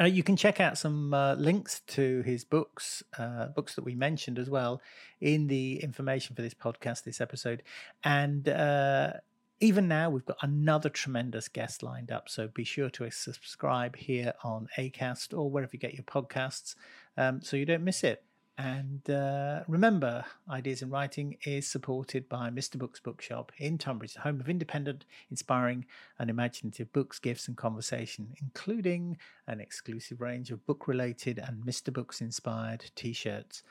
Uh, 0.00 0.04
you 0.04 0.22
can 0.22 0.36
check 0.36 0.60
out 0.60 0.76
some 0.76 1.14
uh, 1.14 1.34
links 1.34 1.80
to 1.86 2.22
his 2.22 2.44
books, 2.44 3.04
uh, 3.18 3.46
books 3.46 3.76
that 3.76 3.84
we 3.84 3.94
mentioned 3.94 4.38
as 4.38 4.50
well, 4.50 4.82
in 5.20 5.46
the 5.46 5.80
information 5.82 6.34
for 6.34 6.42
this 6.42 6.54
podcast, 6.54 7.04
this 7.04 7.20
episode. 7.20 7.62
And 8.02 8.48
uh, 8.48 9.12
even 9.60 9.86
now, 9.86 10.10
we've 10.10 10.26
got 10.26 10.38
another 10.42 10.88
tremendous 10.88 11.48
guest 11.48 11.82
lined 11.82 12.10
up. 12.10 12.28
So 12.28 12.48
be 12.48 12.64
sure 12.64 12.90
to 12.90 13.08
subscribe 13.10 13.96
here 13.96 14.34
on 14.42 14.68
ACAST 14.76 15.36
or 15.36 15.50
wherever 15.50 15.70
you 15.72 15.78
get 15.78 15.94
your 15.94 16.04
podcasts 16.04 16.74
um, 17.16 17.40
so 17.40 17.56
you 17.56 17.64
don't 17.64 17.84
miss 17.84 18.02
it. 18.02 18.25
And 18.58 19.08
uh, 19.10 19.64
remember, 19.68 20.24
Ideas 20.48 20.80
in 20.80 20.88
Writing 20.88 21.36
is 21.44 21.66
supported 21.66 22.26
by 22.28 22.48
Mr. 22.48 22.78
Books 22.78 23.00
Bookshop 23.00 23.52
in 23.58 23.76
Tunbridge, 23.76 24.14
the 24.14 24.20
home 24.20 24.40
of 24.40 24.48
independent, 24.48 25.04
inspiring, 25.30 25.84
and 26.18 26.30
imaginative 26.30 26.90
books, 26.92 27.18
gifts, 27.18 27.48
and 27.48 27.56
conversation, 27.56 28.32
including 28.40 29.18
an 29.46 29.60
exclusive 29.60 30.22
range 30.22 30.50
of 30.50 30.64
book 30.64 30.88
related 30.88 31.38
and 31.38 31.64
Mr. 31.64 31.92
Books 31.92 32.22
inspired 32.22 32.90
t 32.94 33.12
shirts. 33.12 33.62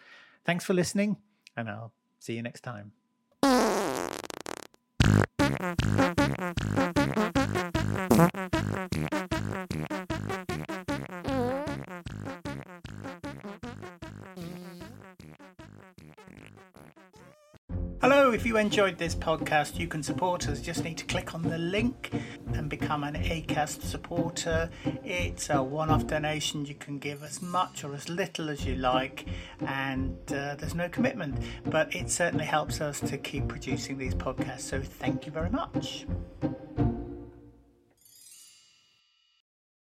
Thanks 0.44 0.64
for 0.64 0.76
listening, 0.76 1.18
and 1.58 1.68
I'll 1.68 1.92
see 2.20 2.34
you 2.34 2.44
next 2.44 2.62
time. 2.62 2.92
If 18.46 18.50
you 18.50 18.58
enjoyed 18.58 18.96
this 19.00 19.16
podcast, 19.16 19.80
you 19.80 19.88
can 19.88 20.04
support 20.04 20.48
us. 20.48 20.62
Just 20.62 20.84
need 20.84 21.00
to 21.00 21.06
click 21.06 21.34
on 21.34 21.42
the 21.42 21.58
link 21.58 22.12
and 22.54 22.70
become 22.70 23.04
an 23.04 23.16
ACAST 23.16 23.82
supporter. 23.82 24.70
It's 25.04 25.50
a 25.50 25.64
one 25.64 25.90
off 25.90 26.06
donation. 26.06 26.64
You 26.64 26.76
can 26.76 27.00
give 27.00 27.24
as 27.24 27.42
much 27.42 27.84
or 27.84 27.96
as 27.96 28.08
little 28.08 28.52
as 28.52 28.64
you 28.64 28.76
like, 28.76 29.26
and 29.66 30.16
uh, 30.32 30.54
there's 30.60 30.76
no 30.76 30.88
commitment, 30.90 31.40
but 31.66 31.96
it 31.96 32.12
certainly 32.12 32.46
helps 32.46 32.82
us 32.82 33.00
to 33.00 33.18
keep 33.18 33.48
producing 33.48 33.98
these 33.98 34.14
podcasts. 34.14 34.62
So, 34.62 34.80
thank 34.80 35.26
you 35.26 35.32
very 35.32 35.50
much. 35.50 36.06